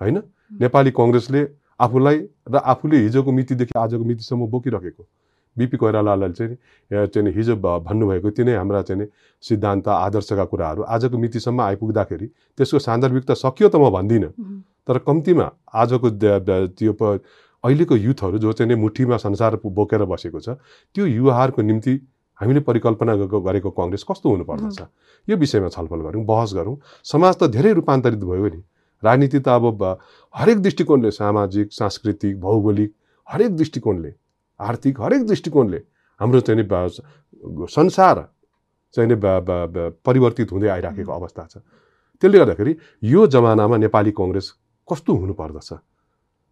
होइन? 0.00 0.16
नेपाली 0.60 0.90
कङ्ग्रेसले 0.90 1.40
आफूलाई 1.80 2.18
र 2.48 2.56
आफूले 2.72 2.96
हिजोको 2.98 3.30
मितिदेखि 3.32 3.78
आजको 3.78 4.04
मितिसम्म 4.04 4.46
बोकिरहेको 4.50 5.04
बिपी 5.56 5.76
कोइरालालाई 5.76 6.32
चाहिँ 6.32 6.56
चाहिँ 7.10 7.32
हिजो 7.32 7.54
भन्नुभएको 7.56 8.30
त्यो 8.30 8.44
नै 8.46 8.54
हाम्रा 8.54 8.82
चाहिँ 8.82 9.06
सिद्धान्त 9.42 9.88
आदर्शका 9.88 10.44
कुराहरू 10.52 10.82
आजको 10.94 11.18
मितिसम्म 11.18 11.60
आइपुग्दाखेरि 11.60 12.26
त्यसको 12.58 12.78
सान्दर्भिकता 12.78 13.34
सकियो 13.34 13.68
त 13.68 13.76
म 13.76 13.90
भन्दिनँ। 13.90 14.30
तर 14.86 14.98
कम्तीमा 15.08 15.46
आजको 15.74 16.08
त्यो 16.78 16.92
अहिलेको 17.64 17.96
युथहरू 17.96 18.38
जो 18.38 18.52
चाहिँ 18.52 18.76
मुठीमा 18.76 19.16
संसार 19.16 19.60
बोकेर 19.64 20.04
बसेको 20.06 20.40
छ 20.40 20.56
त्यो 20.94 21.06
युवाहरूको 21.06 21.62
निम्ति 21.62 21.92
हामीले 22.40 22.60
परिकल्पना 22.64 23.14
गरेको 23.20 23.70
कङ्ग्रेस 23.70 24.04
कस्तो 24.08 24.26
हुनुपर्दछ? 24.30 24.80
यो 25.28 25.36
विषयमा 25.36 25.68
छलफल 25.68 26.00
गरौँ 26.00 26.24
बहस 26.24 26.54
गरौँ। 26.54 26.76
समाज 27.04 27.34
त 27.36 27.50
धेरै 27.52 27.72
रूपान्तरित 27.76 28.22
भयो 28.24 28.48
नि। 28.48 28.60
राजनीति 29.02 29.38
त 29.40 29.48
अब 29.48 29.82
हरेक 30.34 30.58
दृष्टिकोणले 30.62 31.10
सामाजिक 31.10 31.72
सांस्कृतिक 31.72 32.40
भौगोलिक 32.40 32.90
हरेक 33.28 33.56
दृष्टिकोणले 33.56 34.12
आर्थिक 34.60 35.00
हरेक 35.00 35.26
दृष्टिकोणले 35.26 35.80
हाम्रो 36.20 36.40
चाहिँ 36.40 37.68
संसार 37.70 38.16
चाहिँ 38.94 39.16
परिवर्तित 40.04 40.52
हुँदै 40.52 40.68
आइराखेको 40.68 41.12
अवस्था 41.12 41.46
छ। 41.50 41.56
त्यसले 42.22 42.38
गर्दाखेरि 42.38 42.72
यो 43.02 43.26
जमानामा 43.26 43.76
नेपाली 43.76 44.10
कङ्ग्रेस 44.12 44.46
कस्तो 44.88 45.12
हुनुपर्दछ? 45.14 45.70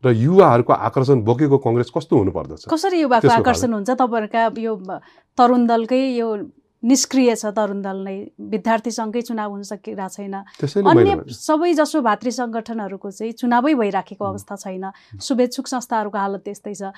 र 0.04 0.06
युवाहरूको 0.08 0.72
आकर्षण 0.72 1.20
बोकेको 1.28 1.58
कङ्ग्रेस 1.58 1.90
कस्तो 1.90 2.14
हुनुपर्दछ? 2.16 2.62
कसरी 2.70 3.00
युवाको 3.00 3.28
आकर्षण 3.28 3.72
हुन्छ? 3.74 3.90
तपाईँहरूका 3.90 4.42
यो 4.56 4.72
तरुण 5.38 5.66
दलकै 5.66 6.00
यो 6.16 6.28
निष्क्रिय 6.82 7.34
छ 7.34 7.46
तरुण 7.56 7.82
दल 7.82 7.98
नै 8.06 8.16
विद्यार्थी 8.38 8.90
सङ्घकै 8.90 9.22
चुनाव 9.28 9.50
हुन 9.50 9.62
सकिरहेको 9.62 10.08
छैन। 10.14 10.34
अन्य 10.86 11.26
सबै 11.26 11.72
जसो 11.74 12.02
भातृ 12.06 12.30
सङ्गठनहरूको 12.30 13.10
चाहिँ 13.10 13.32
चुनावै 13.40 13.74
भइराखेको 13.74 14.24
अवस्था 14.24 14.54
छैन। 14.62 14.84
शुभेच्छुक 15.18 15.66
संस्थाहरूको 15.66 16.18
हालत 16.18 16.42
त्यस्तै 16.46 16.74
छ। 16.74 16.94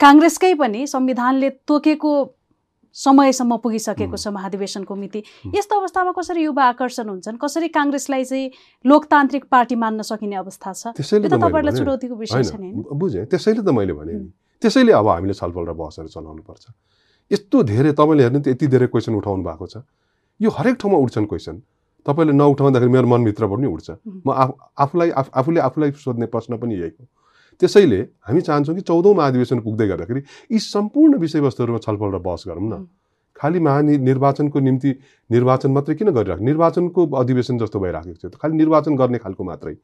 काङ्ग्रेसकै 0.00 0.54
पनि 0.56 0.80
संविधानले 0.88 1.50
तोकेको 1.68 2.12
समयसम्म 2.94 3.56
पुगिसकेको 3.58 4.16
छ 4.16 4.30
महाधिवेशनको 4.30 4.94
मिति। 4.94 5.20
यस्तो 5.52 5.74
अवस्थामा 5.82 6.12
कसरी 6.14 6.42
युवा 6.46 6.64
आकर्षण 6.72 7.08
हुन्छन्? 7.10 7.36
कसरी 7.42 7.68
काङ्ग्रेसलाई 7.74 8.24
चाहिँ 8.24 8.50
लोकतान्त्रिक 8.86 9.44
पार्टी 9.50 9.74
मान्न 9.74 10.02
सकिने 10.06 10.36
अवस्था 10.38 10.72
छ? 10.72 10.82
त्यसैले 10.96 11.28
तपाईँहरूलाई 11.28 11.74
चुनौतीको 11.74 12.14
विषय 12.14 12.42
छ 12.46 12.54
नि 12.54 12.70
बुझेँ। 12.72 13.26
त्यसैले 13.26 13.62
त 13.66 13.68
मैले 13.68 13.92
भने 13.98 14.14
त्यसैले 14.62 14.92
अब 14.94 15.08
हामीले 15.10 15.34
छलफल 15.34 15.64
र 15.68 15.72
बहसहरू 15.74 16.08
चलाउनु 16.08 16.42
पर्छ 16.46 16.64
यस्तो 17.30 17.62
धेरै 17.62 17.92
तपाईँले 17.92 18.22
हेर्नु 18.22 18.40
त 18.40 18.48
यति 18.48 18.66
धेरै 18.66 18.86
क्वेसन 18.92 19.14
उठाउनु 19.14 19.42
भएको 19.44 19.66
छ। 19.66 19.76
यो 20.40 20.50
हरेक 20.50 20.76
ठाउँमा 20.76 20.98
उठ्छन् 20.98 21.26
क्वेसन 21.26 21.56
तपाईँले 22.06 22.32
नउठाउँदाखेरि 22.32 22.90
मेरो 22.92 23.06
मनभित्र 23.08 23.46
पनि 23.48 23.66
उठ्छ। 23.66 23.90
म 24.26 24.28
आफूलाई 24.76 25.10
आफूले 25.10 25.60
आफूलाई 25.60 25.90
सोध्ने 25.96 26.26
प्रश्न 26.26 26.56
पनि 26.58 26.74
यही 26.74 26.92
हो। 27.00 27.04
त्यसैले 27.60 28.00
हामी 28.26 28.40
चाहन्छौँ 28.40 28.74
कि 28.74 28.82
चौधौँ 28.82 29.14
महाधिवेशन 29.14 29.58
पुग्दै 29.60 29.86
गर्दाखेरि 29.88 30.20
यी 30.52 30.58
सम्पूर्ण 30.58 31.16
विषयवस्तुहरूमा 31.18 31.78
छलफल 31.80 32.10
र 32.12 32.18
बहस 32.18 32.44
गरौँ 32.48 32.68
न। 32.68 32.86
खालि 33.36 33.58
महानि 33.58 33.96
निर्वाचनको 33.98 34.60
निम्ति 34.60 34.90
निर्वाचन 35.30 35.70
मात्रै 35.70 35.94
किन 35.94 36.10
गरिरहेको 36.10 36.44
निर्वाचनको 36.44 37.00
अधिवेशन 37.14 37.58
जस्तो 37.58 37.78
भइराखेको 37.80 38.28
छ 38.28 38.34
खालि 38.36 38.54
निर्वाचन 38.54 38.96
गर्ने 38.96 39.18
खालको 39.18 39.44
मात्रै। 39.44 39.74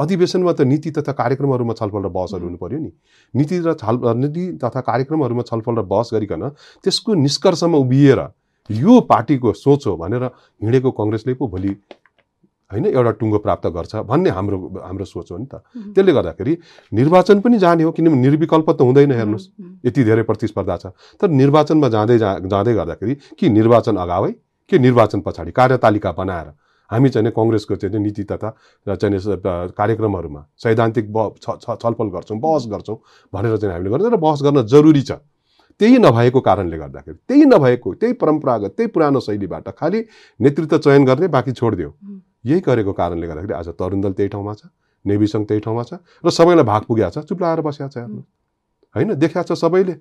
अधिवेशनमा 0.00 0.52
त 0.52 0.60
नीति 0.66 0.90
तथा 0.90 1.12
कार्यक्रमहरूमा 1.12 1.74
छलफल 1.74 2.02
र 2.04 2.08
बहसहरू 2.08 2.44
हुनु 2.44 2.58
पऱ्यो 2.58 2.78
नि। 2.78 2.92
नीति 3.34 3.58
र 3.60 3.74
छल 3.76 3.96
नीति 4.16 4.44
तथा 4.64 4.80
कार्यक्रमहरूमा 4.80 5.42
छलफल 5.44 5.74
र 5.78 5.82
बहस 5.84 6.10
गरिकन 6.14 6.48
त्यसको 6.84 7.14
निष्कर्षमा 7.20 7.78
उभिएर 7.78 8.20
यो 8.70 9.00
पार्टीको 9.06 9.52
सोच 9.54 9.86
हो 9.86 9.96
भनेर 9.96 10.24
हिँडेको 10.62 10.90
कङ्ग्रेसले 10.92 11.34
पो 11.34 11.48
भोलि 11.48 11.74
होइन 12.70 12.86
एउटा 12.86 13.10
टुङ्गो 13.18 13.38
प्राप्त 13.44 13.66
गर्छ 13.74 13.96
भन्ने 14.06 14.30
हाम्रो 14.30 14.58
हाम्रो 14.78 15.04
सोच 15.04 15.30
हो 15.32 15.38
नि 15.38 15.46
त। 15.46 15.58
त्यसले 15.90 16.12
गर्दाखेरि 16.12 16.56
निर्वाचन 16.92 17.40
पनि 17.40 17.58
जाने 17.58 17.82
हो 17.82 17.90
किनभने 17.92 18.20
निर्विकल्प 18.20 18.70
त 18.70 18.80
हुँदैन 18.80 19.12
हेर्नुहोस् 19.12 19.46
यति 19.86 20.04
धेरै 20.04 20.22
प्रतिस्पर्धा 20.22 20.76
छ। 20.76 20.86
तर 21.18 21.28
निर्वाचनमा 21.34 21.88
जाँदै 21.88 22.18
जा 22.18 22.30
जाँदै 22.46 22.74
गर्दाखेरि 22.74 23.14
कि 23.38 23.48
निर्वाचन 23.50 23.96
अगावै 23.96 24.32
कि 24.70 24.78
निर्वाचन 24.78 25.20
पछाडि 25.20 25.50
कार्यतालिका 25.50 26.12
बनाएर 26.12 26.46
हामी 26.90 27.08
चाहिँ 27.10 27.32
कङ्ग्रेसको 27.32 27.76
चाहिँ 27.76 27.98
नीति 28.00 28.24
तथा 28.24 28.50
चाहिँ 28.86 29.18
कार्यक्रमहरूमा 29.72 30.44
सैद्धान्तिक 30.58 31.12
ब 31.12 31.28
छलफल 31.40 32.08
गर्छौँ 32.10 32.38
बहस 32.40 32.66
गर्छौँ 32.70 32.96
भनेर 33.32 33.56
चाहिँ 33.56 33.74
हामीले 33.74 33.90
गर्छौँ 33.90 34.10
र 34.10 34.16
बहस 34.18 34.42
गर्न 34.42 34.66
जरुरी 34.66 35.02
छ। 35.02 35.12
त्यही 35.80 35.98
नभएको 35.98 36.40
कारणले 36.40 36.78
गर्दाखेरि 36.78 37.18
त्यही 37.28 37.44
नभएको 37.46 37.94
त्यही 37.94 38.12
परम्परागत 38.20 38.70
त्यही 38.76 38.88
पुरानो 38.90 39.20
शैलीबाट 39.20 39.68
खालि 39.78 40.04
नेतृत्व 40.40 40.78
चयन 40.78 41.04
गर्ने 41.04 41.28
बाँकी 41.28 41.52
छोडिदियो। 41.52 41.94
यही 42.46 42.60
गरेको 42.60 42.92
कारणले 42.92 43.26
गर्दाखेरि 43.26 43.54
आज 43.54 43.68
तरुण 43.78 44.00
दल 44.00 44.12
त्यही 44.12 44.28
ठाउँमा 44.28 44.54
छ 44.54 44.68
नेभी 45.04 45.26
सङ्घ 45.26 45.46
त्यही 45.48 45.60
ठाउँमा 45.60 45.82
छ 45.82 45.94
र 46.24 46.30
सबैलाई 46.30 46.64
भाग 46.64 46.82
पुगेको 46.84 47.10
छ 47.10 47.24
चुप 47.24 47.40
लाएर 47.42 47.60
बसेको 47.64 47.88
छ 47.88 47.96
हेर्नु 47.96 48.20
होइन 48.94 49.14
देखिया 49.16 49.42
छ 49.42 49.52
सबैले 49.54 49.94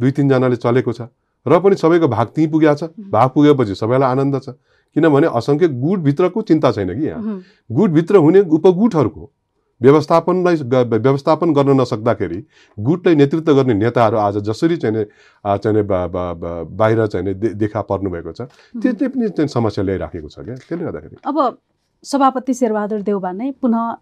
दुई 0.00 0.10
तिनजनाले 0.10 0.56
चलेको 0.56 0.92
छ 0.92 1.06
र 1.46 1.58
पनि 1.60 1.76
सबैको 1.78 2.08
भाग 2.08 2.26
त्यहीँ 2.34 2.50
पुगेको 2.50 2.74
छ 2.74 2.90
भाग 3.14 3.28
पुगेपछि 3.30 3.74
सबैलाई 3.76 4.10
आनन्द 4.10 4.40
छ। 4.42 4.56
किनभने 4.96 5.26
असङ्ख्य 5.36 5.68
गुटभित्रको 5.80 6.42
चिन्ता 6.42 6.70
छैन 6.72 6.94
कि 6.94 7.06
यहाँ। 7.06 7.42
गुटभित्र 7.70 8.16
हुने 8.18 8.40
उपगुटहरूको 8.40 9.30
व्यवस्थापनलाई 9.80 10.56
व्यवस्थापन 11.00 11.52
गर्न 11.54 11.80
नसक्दाखेरि 11.80 12.42
गुटलाई 12.78 13.14
नेतृत्व 13.14 13.54
गर्ने 13.54 13.74
नेताहरू 13.74 14.16
आज 14.18 14.36
जसरी 14.48 14.76
चाहिँ 14.76 15.04
चाहिँ 15.44 15.84
बाहिर 15.84 17.06
चाहिँ 17.06 17.34
देखा 17.34 17.80
पर्नुभएको 17.82 18.32
छ। 18.32 18.40
त्यसले 18.76 19.08
पनि 19.08 19.28
चाहिँ 19.30 19.48
समस्या 19.48 19.84
ल्याइराखेको 19.84 20.28
छ 20.28 20.38
क्या। 20.40 20.54
त्यसले 20.54 20.84
गर्दाखेरि। 20.84 21.16
अब 21.24 21.56
सभापति 22.04 22.54
शेरबहादुर 22.54 23.02
देउबा 23.02 23.32
नै 23.32 23.50
पुनः 23.56 23.96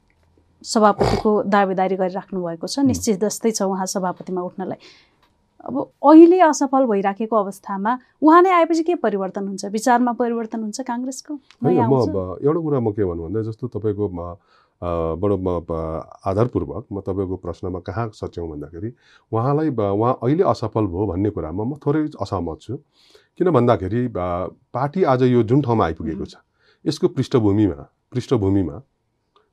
सभापतिको 0.65 1.31
दावेदारी 1.47 1.97
गरिराख्नु 1.97 2.43
भएको 2.43 2.67
छ। 2.67 2.79
निश्चित 2.83 3.21
जस्तै 3.21 3.51
छ 3.51 3.63
उहाँ 3.63 3.87
सभापतिमा 3.87 4.43
उठ्नलाई। 4.43 4.79
अब 5.67 5.75
अहिले 6.07 6.39
असफल 6.41 6.85
भइराखेको 6.87 7.37
अवस्थामा 7.37 7.93
उहाँ 8.23 8.43
नै 8.43 8.51
आएपछि 8.51 8.83
के 8.83 8.95
परिवर्तन 9.03 9.45
हुन्छ? 9.49 9.65
विचारमा 9.75 10.13
परिवर्तन 10.15 10.61
हुन्छ 10.63 10.81
काङ्ग्रेसको? 10.87 11.35
म 11.63 11.67
एउटा 11.69 12.61
कुरा 12.63 12.81
म 12.81 12.93
के 12.95 13.05
भन्नु 13.05 13.23
भन्दा 13.27 13.43
जस्तो 13.51 13.69
तपाईँको 13.75 14.07
बडो 15.19 15.37
म 15.37 15.49
आधारपूर्वक 16.31 16.85
म 16.93 17.01
तपाईँको 17.03 17.37
प्रश्नमा 17.43 17.79
कहाँ 17.83 18.07
सच्याउँ 18.15 18.49
भन्दाखेरि 18.51 18.91
उहाँलाई 19.35 19.69
उहाँ 19.75 20.15
अहिले 20.23 20.45
असफल 20.47 20.85
भयो 20.87 21.07
भन्ने 21.11 21.31
कुरामा 21.35 21.65
म 21.65 21.75
थोरै 21.83 22.03
असहमत 22.23 22.59
छु। 22.63 22.77
किन 23.39 23.51
भन्दाखेरि 23.51 24.07
पार्टी 24.15 25.03
आज 25.11 25.23
यो 25.35 25.43
जुन 25.43 25.63
ठाउँमा 25.67 25.85
आइपुगेको 25.85 26.25
छ 26.25 26.39
यसको 26.85 27.09
पृष्ठभूमिमा 27.19 27.83
पृष्ठभूमिमा 28.15 28.77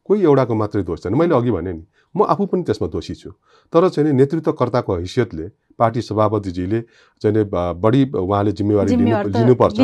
कोही 0.05 0.21
एउटाको 0.21 0.53
मात्रै 0.53 0.83
दोष 0.85 0.99
छैन। 1.03 1.13
मैले 1.17 1.35
अघि 1.35 1.51
भने 1.51 1.73
नि 1.73 1.83
म 2.15 2.23
आफू 2.29 2.45
पनि 2.45 2.63
त्यसमा 2.63 2.87
दोषी 2.93 3.15
छु। 3.15 3.29
तर 3.73 3.89
चाहिँ 3.89 4.05
नि 4.05 4.13
नेतृत्वकर्ताको 4.15 4.91
हैसियतले 4.95 5.45
पार्टी 5.79 6.01
सभापतिजीले 6.01 6.79
चाहिँ 7.21 7.43
बढी 7.81 8.01
उहाँले 8.13 8.51
जिम्मेवारी 8.53 8.95
लिनु 8.95 9.17
लिनुपर्छ। 9.33 9.75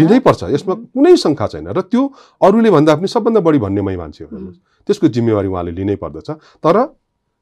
लिनु 0.00 0.20
पर्छ। 0.20 0.40
यसमा 0.56 0.74
कुनै 0.96 1.16
शङ्का 1.16 1.46
छैन। 1.46 1.68
र 1.76 1.80
त्यो 1.92 2.02
अरूले 2.40 2.70
भन्दा 2.72 2.94
पनि 2.96 3.06
सबभन्दा 3.06 3.40
बढी 3.40 3.58
भन्ने 3.60 3.80
मै 3.84 3.96
मान्छे। 4.00 4.24
हो। 4.24 4.36
त्यसको 4.88 5.06
जिम्मेवारी 5.12 5.48
उहाँले 5.48 5.72
लिनै 5.76 5.96
पर्दछ। 6.00 6.28
तर 6.64 6.76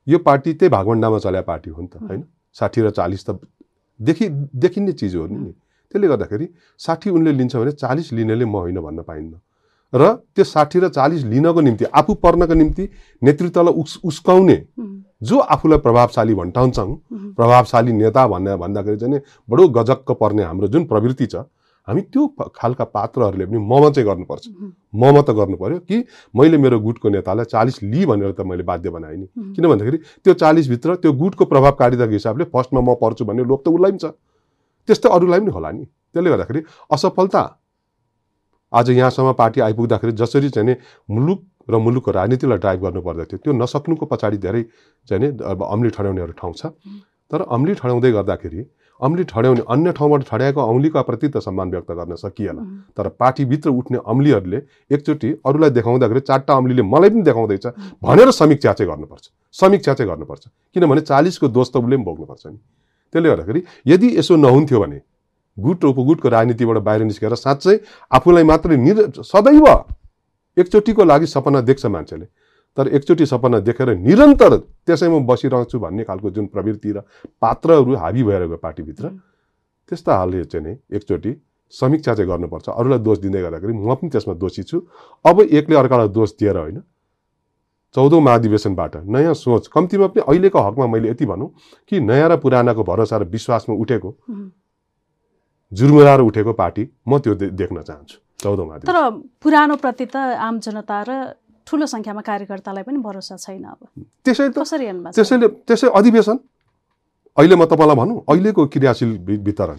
यो 0.07 0.19
पार्टी 0.19 0.51
त्यही 0.59 0.71
भागवण्डामा 0.75 1.19
चल्या 1.23 1.43
पार्टी 1.47 1.71
हो 1.71 1.81
नि 1.83 1.89
त। 1.89 1.97
होइन? 2.03 2.23
साठी 2.53 2.81
र 2.83 2.91
चालिस 2.91 3.23
त 3.31 3.39
देखि 4.01 4.29
देखिने 4.59 4.93
चिज 4.93 5.15
हो 5.17 5.27
नि। 5.27 5.55
त्यसले 5.89 6.07
गर्दाखेरि 6.09 6.47
साठी 6.79 7.09
उनले 7.11 7.33
लिन्छ 7.33 7.55
भने 7.57 7.73
चालिस 7.73 8.13
लिनेले 8.13 8.45
म 8.45 8.57
होइन 8.67 8.79
भन्न 8.83 9.03
पाइन्न। 9.07 9.33
र 9.93 10.13
त्यो 10.35 10.45
साठी 10.45 10.79
र 10.81 10.89
चालिस 10.91 11.25
लिनको 11.25 11.61
निम्ति 11.61 11.85
आफू 11.95 12.15
पर्नको 12.23 12.55
निम्ति 12.55 12.89
नेतृत्वलाई 13.23 13.75
उस 13.75 14.01
उस्काउने 14.05 14.63
जो 15.23 15.39
आफूलाई 15.39 15.79
प्रभावशाली 15.79 16.35
भन्टाउँछौँ 16.35 16.95
प्रभावशाली 17.37 17.93
नेता 17.93 18.27
भन्ने 18.29 18.57
भन्दाखेरि 18.57 18.97
चाहिँ 18.97 19.15
नि 19.15 19.21
बडो 19.49 19.69
गजक्क 19.79 20.11
पर्ने 20.21 20.43
हाम्रो 20.43 20.69
जुन 20.69 20.85
प्रवृत्ति 20.87 21.27
छ 21.27 21.45
हामी 21.89 22.01
त्यो 22.05 22.27
खालका 22.55 22.85
पात्रहरूले 22.85 23.45
पनि 23.47 23.59
ममा 23.59 23.89
चाहिँ 23.91 24.07
गर्नुपर्छ। 24.09 24.49
ममा 24.95 25.21
त 25.25 25.31
गर्नु 25.33 25.57
पर्यो 25.57 25.79
कि 25.89 26.05
मैले 26.37 26.59
मेरो 26.59 26.81
गुटको 26.81 27.09
नेतालाई 27.09 27.45
चालिस 27.49 27.83
लि 27.83 28.05
भनेर 28.07 28.33
त 28.33 28.45
मैले 28.45 28.63
बाध्य 28.63 28.91
बनाएँ 28.91 29.17
नि। 29.17 29.27
किन 29.57 29.67
भन्दाखेरि 29.67 29.99
त्यो 30.25 30.35
चालिसभित्र 30.35 30.97
त्यो 31.01 31.13
गुटको 31.13 31.45
प्रभावकारिताको 31.45 32.13
हिसाबले 32.13 32.45
फर्स्टमा 32.53 32.81
म 32.85 32.95
पर्छु 33.01 33.25
भन्ने 33.25 33.45
लोभ 33.45 33.61
त 33.65 33.69
उसलाई 33.73 33.91
पनि 33.91 33.99
छ। 33.99 34.13
त्यस्तै 34.89 35.09
अरूलाई 35.09 35.41
पनि 35.41 35.51
होला 35.51 35.71
नि। 35.73 35.85
त्यसले 36.13 36.31
गर्दाखेरि 36.31 36.61
असफलता 36.93 37.43
आज 38.73 38.91
यहाँसम्म 38.91 39.33
पार्टी 39.33 39.61
आइपुग्दाखेरि 39.61 40.13
जसरी 40.15 40.49
चाहिँ 40.51 40.77
मुलुक 41.09 41.45
र 41.71 41.79
मुलुकको 41.79 42.11
राजनीतिलाई 42.11 42.59
ड्राइभ 42.59 42.81
गर्नु 42.81 43.01
पर्दथ्यो 43.01 43.39
त्यो 43.39 43.53
नसक्नुको 43.55 44.07
पछाडि 44.07 44.37
धेरै 44.39 44.63
चाहिँ 45.09 45.31
अब 45.43 45.63
अम्ली 45.65 45.91
ठड्याउनेहरू 45.91 46.33
ठाउँ 46.33 46.53
छ। 46.53 46.67
तर 47.31 47.41
अम्ली 47.49 47.75
ठड्याउँदै 47.75 48.11
गर्दाखेरि 48.13 48.65
अम्ली 49.01 49.25
ठड्याउने 49.25 49.63
अन्य 49.69 49.93
ठाउँबाट 49.93 50.23
ठड्याएको 50.29 50.61
औँलीका 50.63 51.03
प्रति 51.03 51.29
त 51.29 51.39
सम्मान 51.39 51.71
व्यक्त 51.71 51.91
गर्न 51.93 52.15
सकिएला 52.19 52.63
तर 52.97 53.09
पार्टीभित्र 53.17 53.71
उठ्ने 53.71 53.99
अम्लीहरूले 54.07 54.61
एकचोटि 54.91 55.29
अरूलाई 55.47 55.71
देखाउँदाखेरि 55.71 56.21
चारवटा 56.21 56.55
अम्लीले 56.57 56.83
मलाई 56.85 57.11
पनि 57.11 57.23
देखाउँदैछ 57.23 57.67
भनेर 58.05 58.31
समीक्षा 58.33 58.73
चाहिँ 58.73 58.91
गर्नुपर्छ 58.91 59.31
समीक्षा 59.55 59.95
चाहिँ 59.95 60.11
गर्नुपर्छ। 60.11 60.45
किनभने 60.75 61.01
चालिसको 61.03 61.49
दोष 61.49 61.69
त 61.73 61.77
उसले 61.79 61.97
पनि 61.97 62.05
भोग्नुपर्छ 62.05 62.47
नि। 62.47 62.59
त्यसले 63.15 63.29
गर्दाखेरि 63.29 63.63
यदि 63.87 64.09
यसो 64.19 64.37
नहुन्थ्यो 64.37 64.81
भने 64.81 65.01
गुट 65.59 65.85
उपगुटको 65.85 66.29
राजनीतिबाट 66.29 66.79
बाहिर 66.79 67.03
निस्केर 67.05 67.35
साँच्चै 67.37 67.79
आफूलाई 68.11 68.45
मात्रै 68.45 68.77
निर 68.79 68.99
सदैव 69.23 69.67
एकचोटिको 70.57 71.05
लागि 71.05 71.27
सपना 71.29 71.61
देख्छ 71.63 71.87
मान्छेले। 71.87 72.27
तर 72.77 72.89
एकचोटि 72.89 73.27
सपना 73.27 73.59
देखेर 73.61 73.95
निरन्तर 73.97 74.57
त्यसैमा 74.87 75.19
बसिरहन्छु 75.27 75.79
भन्ने 75.79 76.05
खालको 76.05 76.31
जुन 76.31 76.47
प्रवृत्ति 76.47 76.93
र 76.93 77.03
पात्रहरू 77.43 77.95
हाबी 77.97 78.23
भएर 78.23 78.47
गयो 78.47 78.57
पार्टीभित्र 78.57 79.09
त्यस्ता 79.89 80.17
हालले 80.17 80.45
चाहिँ 80.45 80.67
नि 80.67 80.73
एकचोटि 80.97 81.33
समीक्षा 81.75 82.15
चाहिँ 82.15 82.29
गर्नुपर्छ। 82.29 82.69
अरूलाई 82.71 82.99
दोष 82.99 83.19
दिँदै 83.19 83.41
गर्दाखेरि 83.43 83.73
म 83.73 83.95
पनि 83.95 84.09
त्यसमा 84.11 84.35
दोषी 84.35 84.63
छु। 84.63 84.79
अब 85.25 85.41
एकले 85.43 85.77
अर्कालाई 85.77 86.09
दोष 86.09 86.31
दिएर 86.39 86.57
होइन 86.57 86.83
चौधौँ 87.95 88.21
महाधिवेशनबाट 88.21 88.97
नयाँ 89.07 89.35
सोच। 89.35 89.67
कम्तीमा 89.69 90.07
पनि 90.07 90.23
अहिलेको 90.23 90.59
हकमा 90.59 90.87
मैले 90.87 91.09
यति 91.11 91.27
भनौँ 91.27 91.49
कि 91.89 92.01
नयाँ 92.01 92.29
र 92.29 92.37
पुरानाको 92.37 92.85
भरोसा 92.85 93.17
र 93.17 93.25
विश्वासमा 93.27 93.75
उठेको। 93.75 94.11
उम्। 95.71 95.77
जुर्मुराएर 95.77 96.21
उठेको 96.21 96.53
पार्टी 96.53 96.83
म 97.09 97.19
त्यो 97.19 97.35
देख्न 97.53 97.83
चाहन्छु। 97.83 98.17
चौधौँ 98.41 98.79
तर 98.81 98.97
पुरानो 99.43 99.77
प्रति 99.77 100.07
त 100.07 100.17
आम 100.17 100.59
जनता 100.65 100.99
र 101.05 101.11
ठुलो 101.67 101.87
सङ्ख्यामा 101.87 102.23
कार्यकर्तालाई 102.25 102.83
पनि 102.89 102.99
भरोसा 103.05 103.37
छैन 103.37 103.65
अब। 103.65 103.81
त्यसै 104.25 104.49
त 104.49 104.59
कसरी? 104.59 104.89
त्यसैले 105.13 105.49
त्यसै 105.69 105.89
अधिवेशन। 105.93 106.37
अहिले 107.37 107.55
म 107.55 107.65
तपाईँलाई 107.69 107.97
भनौँ 107.97 108.25
अहिलेको 108.25 108.67
क्रियाशील 108.73 109.11
वितरण। 109.45 109.79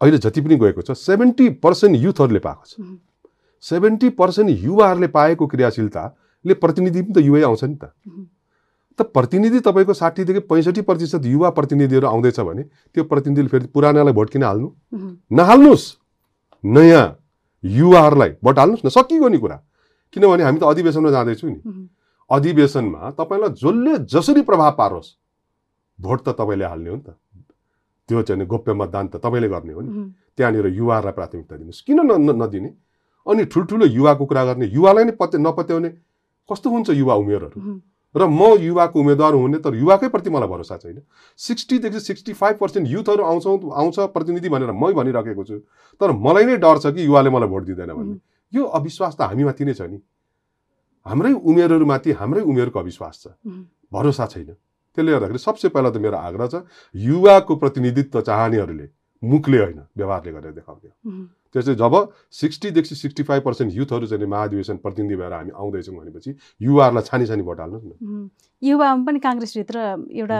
अहिले 0.00 0.18
जति 0.18 0.40
पनि 0.44 0.56
गएको 0.60 0.82
छ 0.82 0.92
सेभेन्टी 0.92 1.48
पर्सेन्ट 1.64 1.96
युथहरूले 1.96 2.40
पाएको 2.44 2.64
छ। 2.66 2.74
सेभेन्टी 3.64 4.08
पर्सेन्ट 4.18 4.50
युवाहरूले 4.50 5.08
पाएको 5.08 5.46
क्रियाशीलताले 5.46 6.54
प्रतिनिधि 6.60 7.02
पनि 7.02 7.12
त 7.14 7.18
युवै 7.24 7.42
आउँछ 7.48 7.64
नि 7.64 7.76
त। 7.80 7.94
त 9.02 9.10
प्रतिनिधि 9.10 9.60
तपाईँको 9.60 9.94
साठीदेखि 9.94 10.40
पैँसठी 10.46 10.80
प्रतिशत 10.80 11.26
युवा 11.26 11.50
प्रतिनिधिहरू 11.50 12.06
आउँदैछ 12.06 12.40
भने 12.40 12.62
त्यो 12.62 13.04
प्रतिनिधिले 13.04 13.48
फेरि 13.48 13.66
पुरानालाई 13.66 14.14
भोट 14.14 14.30
किन 14.30 14.42
हाल्नु 14.42 14.68
नहाल्नुहोस्। 15.32 15.86
नयाँ 16.64 17.06
युवाहरूलाई 17.64 18.30
भोट 18.44 18.58
हाल्नुहोस् 18.58 18.86
न 18.86 18.88
सकिएको 18.88 19.28
नि 19.28 19.38
कुरा। 19.38 19.56
किनभने 20.12 20.42
हामी 20.44 20.58
त 20.60 20.64
अधिवेशनमा 20.64 21.10
जाँदैछौँ 21.10 21.50
नि। 21.50 21.60
अधिवेशनमा 22.30 23.10
तपाईँलाई 23.18 23.50
जसले 23.58 23.92
जसरी 24.06 24.42
प्रभाव 24.42 24.70
पारोस् 24.78 25.08
भोट 25.98 26.18
त 26.22 26.28
तपाईँले 26.38 26.64
हाल्ने 26.64 26.90
हो 26.90 26.96
नि 26.96 27.02
त। 27.02 27.16
त्यो 28.08 28.22
चाहिँ 28.22 28.46
गोप्य 28.46 28.72
मतदान 28.72 29.06
त 29.08 29.16
तपाईँले 29.16 29.48
गर्ने 29.48 29.72
हो 29.72 29.80
नि। 29.80 29.90
त्यहाँनिर 30.36 30.66
युवाहरूलाई 30.66 31.12
प्राथमिकता 31.12 31.56
दिनुहोस्। 31.56 31.80
किन 31.86 32.00
न 32.00 32.32
नदिने? 32.42 32.70
अनि 33.26 33.44
ठुल्ठुलो 33.44 33.86
युवाको 33.86 34.24
कुरा 34.26 34.44
गर्ने 34.44 34.66
युवालाई 34.66 35.04
नै 35.04 35.14
पत्या 35.14 35.40
नपत्याउने 35.40 35.90
कस्तो 36.48 36.70
हुन्छ 36.70 36.90
युवा 36.90 37.14
उमेरहरू? 37.14 37.60
उम्, 37.60 37.80
र 38.14 38.26
म 38.28 38.60
युवाको 38.60 39.00
उम्मेद्वार 39.00 39.34
हुने 39.34 39.58
तर 39.58 39.74
युवाकै 39.74 40.08
प्रति 40.08 40.30
मलाई 40.30 40.48
भरोसा 40.48 40.76
छैन। 40.76 41.00
सिक्सटीदेखि 41.38 42.00
सिक्सटी 42.00 42.32
फाइभ 42.32 42.56
पर्सेन्ट 42.58 42.88
युथहरू 42.88 43.22
आउँछौँ 43.24 43.58
आउँछ 43.72 43.98
प्रतिनिधि 44.12 44.48
भनेर 44.48 44.72
मै 44.72 44.92
भनिराखेको 44.92 45.44
छु। 45.44 45.58
तर 46.00 46.12
मलाई 46.12 46.44
नै 46.44 46.56
डर 46.60 46.78
छ 46.78 46.92
कि 46.92 47.04
युवाले 47.04 47.30
मलाई 47.30 47.48
भोट 47.48 47.64
दिँदैन 47.64 47.92
भन्ने। 47.92 48.16
यो 48.52 48.62
अविश्वास 48.62 49.16
त 49.16 49.20
हामीमाथि 49.32 49.64
नै 49.64 49.74
छ 49.74 49.88
नि। 49.88 49.98
हाम्रै 51.06 51.32
उमेरहरूमाथि 51.32 52.10
हाम्रै 52.20 52.42
उमेरको 52.44 52.78
अविश्वास 52.78 53.14
छ। 53.22 53.26
भरोसा 53.92 54.26
छैन। 54.28 54.50
त्यसले 54.96 55.12
गर्दाखेरि 55.12 55.38
सबसे 55.40 55.68
पहिला 55.72 55.90
त 55.90 55.96
मेरो 55.96 56.16
आग्रह 56.20 56.46
छ 56.52 56.54
युवाको 56.94 57.52
प्रतिनिधित्व 57.56 58.20
चाहनेहरूले 58.20 58.86
मुखले 59.22 59.58
होइन 59.58 59.80
व्यवहारले 59.96 60.32
गरेर 60.32 60.52
देखाउने 60.52 60.90
त्यसै 61.54 61.74
जब 61.74 61.94
सिक्सटीदेखि 62.32 62.94
सिक्सटी 62.94 63.22
फाइभ 63.22 63.42
पर्सेन्ट 63.42 63.74
युथहरू 63.74 64.06
चाहिँ 64.06 64.26
महाधिवेशन 64.26 64.76
प्रतिनिधि 64.84 65.16
भएर 65.16 65.32
हामी 65.32 65.52
आउँदैछौँ 65.52 65.96
भनेपछि 65.96 66.30
युवाहरूलाई 66.60 67.04
छानी 67.04 67.26
छानी 67.26 67.42
भोट 67.42 67.60
हाल्नुहोस् 67.60 67.86
न। 67.86 68.28
युवामा 68.62 69.04
पनि 69.04 69.18
काङ्ग्रेसभित्र 69.18 69.78
एउटा 70.14 70.38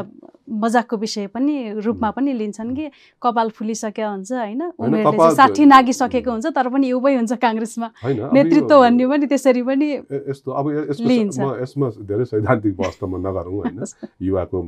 मजाकको 0.62 0.96
विषय 0.96 1.26
पनि 1.34 1.82
रूपमा 1.82 2.10
पनि 2.16 2.32
लिन्छन् 2.32 2.70
कि 2.76 2.84
कपाल 3.18 3.48
फुलिसकेको 3.50 4.10
हुन्छ 4.10 4.32
होइन? 4.32 4.62
उमेरले 4.78 5.30
साठी 5.34 5.64
नागिसकेको 5.66 6.30
हुन्छ 6.30 6.46
तर 6.54 6.68
पनि 6.70 6.86
युवै 6.90 7.14
हुन्छ 7.18 7.32
काङ्ग्रेसमा। 7.34 7.88
नेतृत्व 8.30 8.78
भन्ने 8.78 9.06
पनि 9.10 9.26
त्यसरी 9.26 9.62
पनि 9.66 9.88
यस्तो 10.30 10.50
अब 10.54 10.64
यसमा 10.94 11.88
धेरै 11.98 12.24
सैद्धान्तिक 12.30 12.76
बहस 12.78 12.96
त 13.00 13.04
म 13.10 13.18
नगरौँ 13.26 13.58
होइन। 13.58 13.82
युवाको 14.28 14.58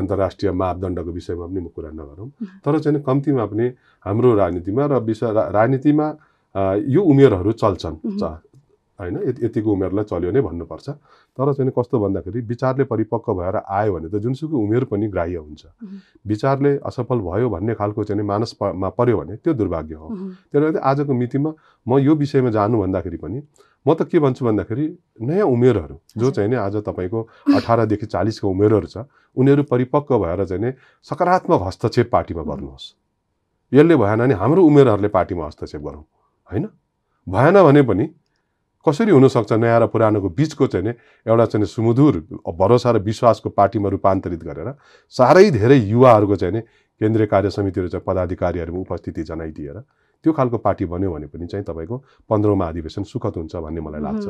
अन्तर्राष्ट्रिय 0.00 0.52
मापदण्डको 0.52 1.10
विषयमा 1.12 1.46
पनि 1.46 1.60
म 1.60 1.68
कुरा 1.68 1.90
नगरौँ। 1.92 2.28
तर 2.64 2.78
चाहिँ 2.80 3.02
कम्तीमा 3.04 3.44
पनि 3.44 3.66
हाम्रो 4.04 4.34
राजनीतिमा 4.34 4.86
र 4.86 4.98
रा- 5.32 5.50
राजनीतिमा 5.50 6.06
यो 6.88 7.02
उमेरहरू 7.02 7.52
चल्छन्। 7.52 7.96
होइन 8.98 9.14
यति- 9.28 9.44
यतिको 9.44 9.72
उमेरलाई 9.72 10.04
चल्यो 10.04 10.30
नै 10.30 10.40
भन्नुपर्छ। 10.40 10.88
तर 11.38 11.52
चाहिँ 11.54 11.72
कस्तो 11.78 11.98
भन्दाखेरि 11.98 12.40
विचारले 12.40 12.84
परिपक्व 12.84 13.34
भएर 13.34 13.56
आयो 13.56 13.94
भने 13.94 14.08
त 14.08 14.22
जुनसुकै 14.22 14.56
उमेर 14.56 14.84
पनि 14.84 15.08
ग्राह्य 15.08 15.36
हुन्छ। 15.36 15.62
विचारले 16.26 16.78
असफल 16.82 17.18
भयो 17.18 17.48
भन्ने 17.50 17.74
खालको 17.74 18.04
चाहिँ 18.04 18.22
मानसमा 18.22 18.88
पर्यो 18.88 19.18
भने 19.18 19.36
त्यो 19.36 19.54
दुर्भाग्य 19.54 19.94
हो। 19.94 20.08
त्यसले 20.50 20.60
गर्दा 20.60 20.80
आजको 20.80 21.14
मितिमा 21.14 21.52
म 21.88 21.98
यो 21.98 22.14
विषयमा 22.14 22.50
जानु 22.50 22.80
भन्दाखेरि 22.80 23.16
पनि 23.16 23.42
म 23.86 23.94
त 23.94 24.02
के 24.02 24.18
भन्छु 24.18 24.44
भन्दाखेरि 24.44 24.98
नयाँ 25.22 25.46
उमेरहरू 25.46 26.00
जो। 26.18 26.30
चाहिँ 26.30 26.50
नि 26.50 26.56
आज 26.56 26.76
तपाईँको 26.76 27.28
अठारदेखि 27.54 28.06
चालिसको 28.06 28.50
उमेरहरू 28.50 28.86
छ 28.86 28.98
उनीहरू 29.36 29.62
परिपक्व 29.62 30.18
भएर 30.18 30.44
चाहिँ 30.44 30.74
सकारात्मक 31.02 31.60
हस्तक्षेप 31.62 32.10
पार्टीमा 32.12 32.42
गर्नुहोस्। 32.42 33.07
यसले 33.72 33.96
भएन 33.96 34.18
भने 34.18 34.34
हाम्रो 34.34 34.64
उमेरहरूले 34.64 35.08
पार्टीमा 35.08 35.46
हस्तक्षेप 35.46 35.82
गरौँ 35.82 36.04
होइन 36.50 36.68
भएन 37.26 37.62
भने 37.62 37.82
पनि 37.82 38.06
कसरी 38.86 39.10
हुनसक्छ 39.10 39.52
नयाँ 39.52 39.80
र 39.80 39.86
पुरानोको 39.86 40.28
बिचको 40.30 40.66
चाहिँ 40.66 40.86
नि 40.86 40.92
एउटा 41.26 41.44
चाहिँ 41.46 41.66
सुमधुर 41.66 42.14
भरोसा 42.48 42.90
र 42.90 42.98
विश्वासको 43.02 43.50
पार्टीमा 43.50 43.88
रूपान्तरित 43.88 44.42
गरेर 44.44 44.74
साह्रै 45.14 45.50
धेरै 45.50 45.78
युवाहरूको 45.78 46.36
चाहिँ 46.36 46.54
नि 46.54 46.60
केन्द्रीय 47.00 47.26
कार्य 47.26 47.50
समितिहरू 47.50 47.88
चाहिँ 47.88 48.04
पदाधिकारीहरूमा 48.06 48.80
उपस्थिति 48.80 49.22
जनाइदिएर 49.22 49.78
त्यो 50.24 50.32
खालको 50.32 50.58
पार्टी 50.58 50.84
बन्यो 50.84 51.10
भने 51.12 51.26
पनि 51.26 51.46
चाहिँ 51.46 51.64
तपाईँको 51.64 51.96
पन्ध्रौँमा 52.30 52.68
अधिवेशन 52.68 53.02
सुखद 53.04 53.34
हुन्छ 53.36 53.56
भन्ने 53.56 53.80
मलाई 53.80 54.02
लाग्छ। 54.02 54.26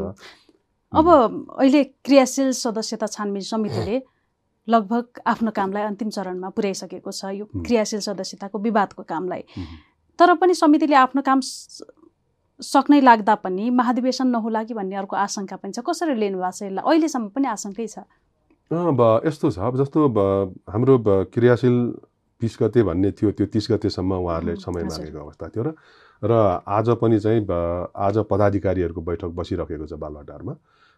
अब 0.92 1.07
अहिले 1.59 1.85
क्रियाशील 2.05 2.51
सदस्यता 2.53 3.07
छानबिन 3.07 3.42
समितिले 3.42 3.96
लगभग 4.68 5.20
आफ्नो 5.26 5.50
कामलाई 5.57 5.83
अन्तिम 5.85 6.09
चरणमा 6.11 6.48
पुर्याइसकेको 6.57 7.11
छ 7.11 7.24
यो। 7.35 7.44
क्रियाशील 7.57 8.00
सदस्यताको 8.00 8.59
विवादको 8.59 9.02
कामलाई। 9.02 9.42
तर 10.18 10.35
पनि 10.35 10.54
समितिले 10.54 10.94
आफ्नो 10.94 11.22
काम 11.22 11.40
सक्नै 12.61 13.00
लाग्दा 13.00 13.35
पनि 13.38 13.70
महाधिवेशन 13.70 14.26
नहोला 14.28 14.62
कि 14.64 14.74
भन्ने 14.74 14.96
अर्को 14.96 15.16
आशंका 15.16 15.57
पनि 15.57 15.72
छ 15.72 15.81
कसरी 15.87 16.14
लिनु 16.14 16.38
भएको 16.38 16.50
छ 16.52 16.62
यसलाई 16.62 16.85
अहिलेसम्म 16.85 17.28
पनि 17.35 17.46
आशंकै 17.48 17.87
छ 17.87 17.98
अब 18.70 19.00
यस्तो 19.26 19.50
छ 19.50 19.59
अब 19.59 19.76
जस्तो 19.78 19.98
हाम्रो 20.68 20.98
क्रियाशील 21.33 21.76
बिस 22.40 22.57
गते 22.62 22.83
भन्ने 22.83 23.11
थियो 23.18 23.31
त्यो 23.38 23.46
तिस 23.54 23.66
गतेसम्म 23.70 24.12
उहाँहरूले 24.14 24.54
समय। 24.59 24.83
मागेको 24.85 25.18
अवस्था 25.18 25.48
थियो 25.54 25.62
र 25.64 25.74
र 26.22 26.33
आज 26.66 26.88
पनि 27.00 27.18
चाहिँ 27.20 27.40
आज 27.96 28.18
पदाधिकारीहरूको 28.31 29.00
बैठक 29.00 29.31
बसिरहेको 29.38 29.87
छ 29.87 29.94
बालवाटारमा 30.02 30.54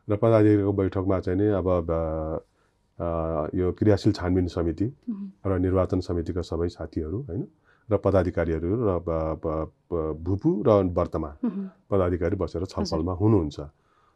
र 0.09 0.17
पदाधिकारीको 0.17 0.73
बैठकमा 0.73 1.19
चाहिँ 1.21 1.39
नि 1.41 1.47
अब 1.61 1.69
यो 3.01 3.73
क्रियाशील 3.73 4.13
छानबिन 4.13 4.47
समिति। 4.49 4.87
र 5.47 5.59
निर्वाचन 5.59 6.01
समितिका 6.01 6.43
सबै 6.43 6.69
साथीहरू 6.71 7.19
होइन? 7.29 7.43
र 7.89 7.97
पदाधिकारीहरू 7.97 8.69
र 8.79 8.89
भूपू 10.21 10.51
र 10.63 10.71
वर्तमान। 10.93 11.35
पदाधिकारी 11.91 12.37
बसेर 12.37 12.65
छलफलमा 12.67 13.13
हुनुहुन्छ। 13.13 13.61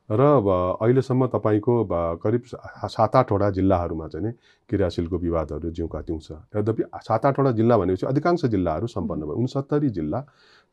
र 0.08 0.20
अहिलेसम्म 0.20 1.26
तपाईँको 1.32 1.74
करिब 2.20 2.42
सात 2.86 3.16
आठवटा 3.16 3.48
जिल्लाहरूमा 3.56 4.06
चाहिँ 4.08 4.26
नि 4.26 4.32
क्रियाशीलको 4.68 5.16
विवादहरू 5.16 5.70
जिउँका 5.72 6.00
तिउँ 6.04 6.20
छ 6.20 6.30
यद्यपि 6.52 6.82
सात 6.92 7.24
आठवटा 7.26 7.50
जिल्ला 7.56 7.76
भनेपछि 7.78 8.06
अधिकांश 8.06 8.44
जिल्लाहरू 8.44 8.86
सम्पन्न 8.86 9.22
भयो। 9.24 9.36
उनसत्तरी 9.40 9.88
जिल्ला 9.90 10.20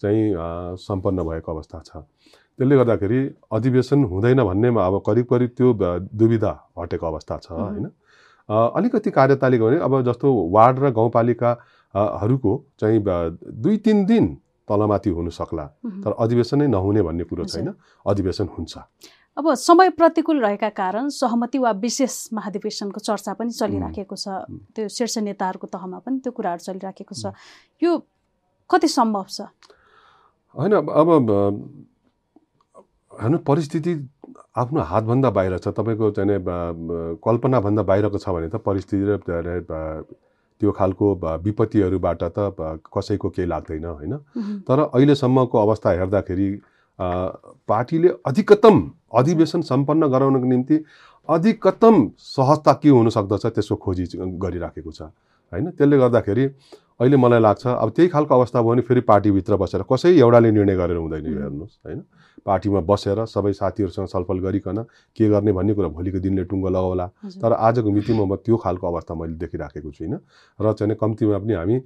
चाहिँ 0.04 0.36
सम्पन्न 0.84 1.24
भएको 1.24 1.48
अवस्था 1.48 1.80
छ। 1.80 2.04
त्यसले 2.60 2.76
गर्दाखेरि 2.76 3.20
अधिवेशन 3.56 4.04
हुँदैन 4.04 4.44
भन्नेमा 4.44 4.82
अब 4.86 5.00
करिब 5.00 5.26
करिब 5.32 5.50
त्यो 5.58 5.74
दुविधा 6.12 6.52
हटेको 6.78 7.06
अवस्था 7.08 7.38
छ। 7.38 7.52
होइन? 7.52 7.88
अलिकति 8.52 9.12
कार्यतालिका 9.12 9.66
भने 9.66 9.78
अब 9.80 10.02
जस्तो 10.06 10.28
वार्ड 10.52 10.80
र 10.80 10.90
गाउँपालिका 10.92 11.52
अ, 11.96 12.02
हरूको 12.24 12.52
चाहिँ 12.80 13.00
दुई 13.64 13.78
तिन 13.86 14.06
दिन 14.06 14.26
तलमाथि 14.68 15.10
हुन 15.10 15.30
सक्ला। 15.30 15.66
तर 16.04 16.12
अधिवेशन 16.20 16.58
नै 16.60 16.68
नहुने 16.68 17.02
भन्ने 17.02 17.24
कुरो। 17.28 17.44
छैन। 17.46 17.74
अधिवेशन 18.06 18.48
हुन्छ। 18.58 18.78
अब 19.38 19.54
समय 19.56 19.90
प्रतिकूल 19.96 20.40
रहेका 20.44 20.70
कारण 20.76 21.08
सहमति 21.10 21.58
वा 21.60 21.72
विशेष 21.80 22.16
महाधिवेशनको 22.34 23.00
चर्चा 23.00 23.34
पनि 23.34 23.52
चलिराखेको 23.52 24.16
छ। 24.16 24.28
त्यो 24.76 24.88
शीर्ष 24.88 25.18
नेताहरूको 25.28 25.68
तहमा 25.68 26.00
पनि 26.04 26.20
त्यो 26.20 26.32
कुराहरू 26.32 26.64
चलिराखेको 26.64 27.16
छ। 27.16 27.32
यो 27.84 27.92
कति 28.70 28.88
सम्भव 28.88 29.26
छ? 29.30 29.42
होइन 30.56 30.74
अब 30.76 31.08
हेर्नु 33.12 33.38
परिस्थिति 33.48 33.94
आफ्नो 34.58 34.82
हातभन्दा 34.92 35.30
बाहिर 35.30 35.58
छ 35.58 35.68
तपाईँको 35.78 36.12
चाहिँ 36.18 36.40
कल्पनाभन्दा 37.26 37.84
बाहिरको 37.84 38.18
छ 38.18 38.30
भने 38.30 38.50
त 38.50 38.56
परिस्थिति 38.66 39.04
र 39.06 40.04
त्यो 40.62 40.72
खालको 40.72 41.06
विपत्तिहरूबाट 41.44 42.24
त 42.38 42.54
कसैको 42.94 43.30
केही 43.30 43.48
लाग्दैन 43.48 43.86
होइन। 43.86 44.14
तर 44.68 44.80
अहिलेसम्मको 44.82 45.58
अवस्था 45.58 45.92
हेर्दाखेरि 46.00 46.50
पार्टीले 47.00 48.10
अधिकतम 48.26 48.78
अधिवेशन 49.20 49.62
सम्पन्न 49.64 50.08
गराउनको 50.12 50.48
निम्ति 50.48 50.84
अधिकतम 51.30 51.96
सहजता 52.20 52.74
के 52.84 52.90
हुन 52.90 53.10
सक्दछ 53.10 53.46
त्यसको 53.48 53.76
खोजी 53.76 54.06
गरिराखेको 54.38 54.92
छ 54.92 55.02
होइन 55.02 55.70
त्यसले 55.72 55.98
गर्दाखेरि 55.98 56.46
अहिले 57.02 57.18
मलाई 57.18 57.40
लाग्छ 57.40 57.68
अब 57.68 57.90
त्यही 57.96 58.10
खालको 58.10 58.36
अवस्था 58.36 58.62
भयो 58.62 58.70
भने 58.70 58.82
फेरि 58.86 59.02
पार्टीभित्र 59.02 59.56
बसेर 59.58 59.82
कसै 59.92 60.10
एउटाले 60.16 60.52
निर्णय 60.52 60.76
गरेर 60.78 60.98
हुँदैन 60.98 61.26
यो। 61.26 61.40
हेर्नुहोस् 61.42 61.78
होइन 61.86 62.02
पार्टीमा 62.46 62.80
बसेर 62.86 63.26
सबै 63.26 63.54
साथीहरूसँग 63.54 64.08
छलफल 64.08 64.40
गरिकन 64.40 64.78
के 65.18 65.30
गर्ने 65.30 65.52
भन्ने 65.52 65.74
कुरा 65.74 65.90
भोलिको 65.98 66.20
दिनले 66.22 66.44
टुङ्गो 66.46 66.70
लगाउला। 66.70 67.08
तर 67.42 67.54
आजको 67.60 67.90
मितिमा 67.92 68.26
म 68.26 68.36
त्यो 68.38 68.58
खालको 68.58 68.86
अवस्था 68.88 69.14
मैले 69.18 69.34
देखिराखेको 69.42 69.92
छुइनँ 69.92 70.20
र 70.60 70.74
चाहिँ 70.74 70.96
कम्तीमा 70.96 71.38
पनि 71.38 71.54
हामी 71.54 71.78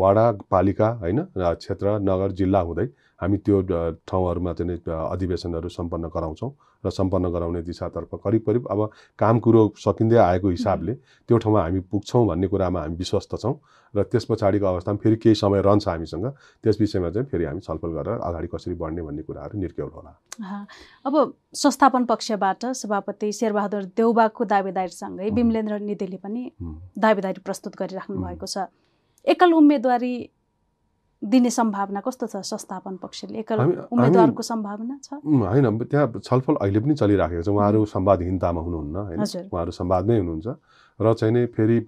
वाडा 0.00 0.24
पालिका 0.50 0.88
होइन 1.02 1.20
क्षेत्र 1.36 1.98
नगर 2.00 2.32
जिल्ला 2.32 2.60
हुँदै 2.60 2.86
हामी 3.20 3.38
त्यो 3.38 3.60
ठाउँहरूमा 4.08 4.52
चाहिँ 4.52 4.78
अधिवेशनहरू 5.14 5.68
सम्पन्न 5.70 6.08
गराउँछौँ 6.08 6.50
र 6.84 6.90
सम्पन्न 6.90 7.30
गराउने 7.30 7.62
दिशातर्फ 7.62 8.10
करिब 8.24 8.42
करिब 8.46 8.66
अब 8.70 8.80
काम 9.18 9.38
कुरो 9.40 9.62
सकिँदै 9.78 10.16
आएको 10.20 10.48
हिसाबले 10.48 10.94
त्यो 11.28 11.38
ठाउँमा 11.38 11.60
हामी 11.62 11.80
पुग्छौँ 11.88 12.26
भन्ने 12.26 12.46
कुरामा 12.48 12.80
हामी 12.80 12.96
विश्वस्त 12.96 13.36
छौँ 13.36 13.54
र 13.94 14.02
त्यस 14.04 14.24
पछाडिको 14.24 14.66
अवस्थामा 14.66 14.98
फेरि 14.98 15.16
केही 15.16 15.34
समय 15.34 15.62
रहन्छ 15.62 15.88
हामीसँग 15.88 16.26
त्यस 16.64 16.80
विषयमा 16.80 17.10
चाहिँ 17.10 17.28
फेरि 17.30 17.44
हामी 17.44 17.60
छलफल 17.60 17.90
गरेर 17.98 18.18
अगाडि 18.20 18.48
कसरी 18.54 18.74
बढ्ने 18.74 19.02
भन्ने 19.02 19.22
कुराहरू 19.22 19.58
निर्क्यौल 19.60 19.90
होला 19.94 20.12
अब 21.06 21.14
संस्थापन 21.54 22.04
पक्षबाट 22.04 22.66
सभापति 22.74 23.32
शेरबहादुर 23.32 23.84
देउबाको 23.96 24.44
दावेदारीसँगै 24.44 25.28
हुँ। 25.28 25.34
विमलेन्द्र 25.34 25.78
निधिले 25.80 26.16
पनि। 26.16 26.42
दावेदारी 26.98 27.40
प्रस्तुत 27.44 27.76
गरिराख्नु। 27.78 28.16
भएको 28.24 28.46
छ 28.46 28.66
एकल 29.24 29.52
उम्मेदवारी 29.52 30.14
दिने 31.24 31.50
सम्भावना 31.50 32.00
कस्तो 32.00 32.26
छ 32.26 32.36
संस्थापन 32.44 32.96
पक्षले? 33.02 33.38
एकल 33.40 33.88
उम्मेदवारको 33.88 34.42
सम्भावना 34.42 34.98
छ? 35.02 35.08
होइन 35.24 35.66
त्यहाँ 35.88 36.20
छलफल 36.20 36.54
अहिले 36.60 36.80
पनि 36.80 36.94
चलिराखेको 36.94 37.42
छ। 37.42 37.48
उहाँहरू 37.48 37.84
संवादहीनतामा 37.88 38.60
हुनुहुन्न 38.60 38.96
होइन? 39.08 39.20
उहाँहरू 39.48 39.72
संवादमै 39.72 40.18
हुनुहुन्छ। 40.18 40.48
र 41.00 41.14
चाहिँ 41.14 41.32
नि 41.34 41.46
फेरि 41.56 41.78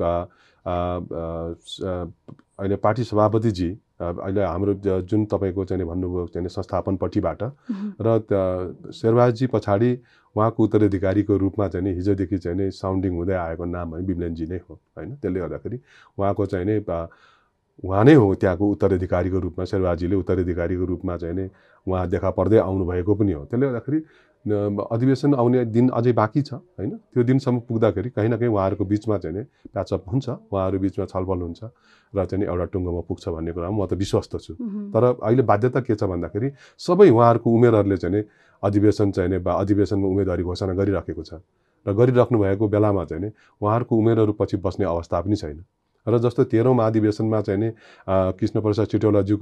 अहिले 2.57 2.77
पार्टी 2.81 3.05
सभापतिजी 3.05 3.70
अहिले 4.01 4.42
हाम्रो 4.44 4.72
जुन 5.05 5.25
तपाईँको 5.25 5.64
चाहिँ 5.64 5.81
नि 5.81 5.87
भन्नुभयो 5.88 6.27
चाहिँ 6.33 6.49
संस्थापनपट्टिबाट। 6.49 7.42
र 8.01 8.09
शेरबाजी 8.92 9.46
पछाडि 9.53 9.90
उहाँको 10.37 10.61
उत्तराधिकारीको 10.64 11.37
रूपमा 11.37 11.68
चाहिँ 11.68 11.94
हिजोदेखि 11.94 12.38
चाहिँ 12.38 12.57
नि 12.59 12.70
साउन्डिङ 12.72 13.12
हुँदै 13.16 13.37
आएको 13.37 13.64
नाम 13.64 13.94
है 13.96 14.03
बिमलेनजी 14.05 14.46
नै 14.49 14.61
हो 14.64 14.75
होइन? 14.96 15.16
त्यसले 15.16 15.40
गर्दाखेरि 15.40 15.79
उहाँको 16.18 16.46
चाहिँ 16.46 16.66
नि 16.66 16.77
उहाँ 17.85 18.05
नै 18.05 18.15
हो 18.15 18.35
त्यहाँको 18.35 18.65
उत्तराधिकारीको 18.71 19.39
रूपमा 19.39 19.65
शेरबाजीले 19.65 20.17
उत्तराधिकारीको 20.17 20.85
रूपमा 20.85 21.17
चाहिँ 21.17 21.35
नि 21.35 21.45
उहाँ 21.87 22.09
देखा 22.09 22.31
पर्दै 22.31 22.59
आउनुभएको 22.59 23.15
पनि 23.15 23.33
हो। 23.33 23.45
त्यसले 23.45 23.67
गर्दाखेरि 23.67 23.99
अधिवेशन 24.47 25.35
आउने 25.35 25.65
दिन 25.75 25.89
अझै 25.91 26.12
बाँकी 26.12 26.43
छ 26.43 26.55
होइन? 26.55 26.91
त्यो 27.12 27.23
दिनसम्म 27.25 27.59
पुग्दाखेरि 27.69 28.11
कहीँ 28.17 28.29
न 28.29 28.37
कहीँ 28.39 28.49
उहाँहरूको 28.49 28.85
बिचमा 28.85 29.17
चाहिँ 29.19 29.37
नि 29.37 29.43
प्याचअप 29.75 30.03
हुन्छ 30.09 30.29
उहाँहरू 30.29 30.79
बिचमा 30.79 31.05
छलफल 31.05 31.41
हुन्छ 31.43 31.61
र 32.15 32.25
चाहिँ 32.25 32.41
नि 32.41 32.47
एउटा 32.47 32.65
टुङ्गोमा 32.73 33.01
पुग्छ 33.11 33.29
भन्ने 33.29 33.53
कुरामा 33.53 33.77
म 33.77 33.87
त 33.87 33.93
विश्वस्त 33.99 34.37
छु। 34.39 34.55
तर 34.95 35.05
अहिले 35.21 35.43
बाध्यता 35.43 35.81
के 35.83 35.95
छ 35.95 36.05
भन्दाखेरि 36.07 36.49
सबै 36.79 37.11
उहाँहरूको 37.11 37.49
उमेरहरूले 37.51 37.97
चाहिँ 37.97 38.15
नि 38.17 38.23
अधिवेशन 38.62 39.11
चाहिँ 39.11 39.31
नि 39.31 39.39
अधिवेशनमा 39.45 40.07
उम्मेदवारी 40.07 40.43
घोषणा 40.43 40.73
गरिराखेको 40.81 41.23
छ। 41.23 41.43
र 41.87 41.93
गरिराख्नु 41.93 42.39
भएको 42.39 42.65
बेलामा 42.69 43.05
चाहिँ 43.05 43.23
नि 43.23 43.31
उहाँहरूको 43.61 43.93
उमेरहरू 43.97 44.33
पछि 44.33 44.57
बस्ने 44.62 44.85
अवस्था 44.87 45.21
पनि 45.21 45.37
छैन। 45.37 45.59
र 46.07 46.19
जस्तो 46.19 46.45
तेह्रौँ 46.45 46.75
महाधिवेशनमा 46.75 47.40
चाहिँ 47.40 47.61
नि 47.61 47.71
कृष्ण 48.09 48.61
प्रसाद 48.61 48.87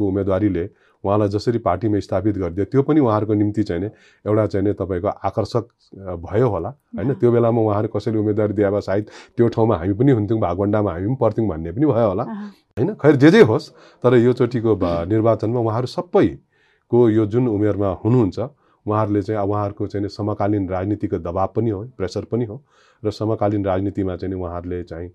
उम्मेदवारीले 0.00 0.64
उहाँलाई 1.04 1.28
जसरी 1.28 1.58
पार्टीमा 1.58 1.98
स्थापित 2.00 2.36
गरिदियो 2.38 2.64
त्यो 2.64 2.82
पनि 2.82 3.00
उहाँहरूको 3.00 3.34
निम्ति 3.34 3.62
चाहिँ 3.62 3.82
नि 3.82 3.88
एउटा 4.24 4.46
चाहिँ 4.46 4.66
नि 4.66 4.72
तपाईँको 4.72 5.08
आकर्षक 5.08 5.64
भयो 6.20 6.48
होला 6.48 6.68
होइन? 6.68 7.14
त्यो 7.14 7.32
बेलामा 7.32 7.60
उहाँहरू 7.60 7.88
कसैले 7.88 8.18
उम्मेदवारी 8.18 8.52
दिए 8.52 8.70
भए 8.70 8.80
सायद 8.80 9.04
त्यो 9.36 9.48
ठाउँमा 9.48 9.76
हामी 9.76 9.92
पनि 9.92 10.12
हुन्थ्यौँ 10.12 10.40
भागवण्डामा 10.40 10.90
हामी 10.92 11.06
पनि 11.06 11.16
पर्थ्यौँ 11.20 11.48
भन्ने 11.48 11.72
पनि 11.72 11.86
भयो 11.86 12.08
होला 12.08 12.24
होइन? 12.24 12.94
खैर 12.94 13.16
जे 13.16 13.30
जे 13.30 13.40
होस् 13.42 13.70
तर 14.04 14.14
योचोटिको 14.16 14.76
ब- 14.76 15.04
निर्वाचनमा 15.08 15.60
उहाँहरू 15.60 15.86
सबैको 15.86 17.08
यो 17.10 17.26
जुन 17.26 17.48
उमेरमा 17.48 17.88
हुनुहुन्छ 18.04 18.38
उहाँहरूले 18.86 19.22
चाहिँ 19.22 19.40
उहाँहरूको 19.40 19.86
चाहिँ 19.86 20.08
समकालीन 20.08 20.68
राजनीतिको 20.68 21.18
दबाब 21.18 21.52
पनि 21.56 21.70
हो 21.70 21.82
प्रेसर 21.96 22.24
पनि 22.24 22.44
हो 22.44 22.56
र 23.02 23.10
समकालीन 23.10 23.64
राजनीतिमा 23.64 24.16
चाहिँ 24.16 24.34
उहाँहरूले 24.34 24.82
चाहिँ 24.82 25.08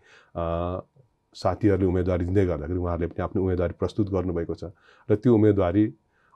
साथीहरूले 1.33 1.85
उम्मेदवारी 1.85 2.25
दिँदै 2.25 2.45
गर्दाखेरि 2.45 2.79
उहाँहरूले 2.79 3.07
पनि 3.07 3.21
आफ्नो 3.23 3.41
उम्मेदवारी 3.41 3.73
प्रस्तुत 3.79 4.09
गर्नुभएको 4.09 4.55
छ 4.55 4.71
र 5.09 5.15
त्यो 5.15 5.35
उम्मेदवारी 5.35 5.83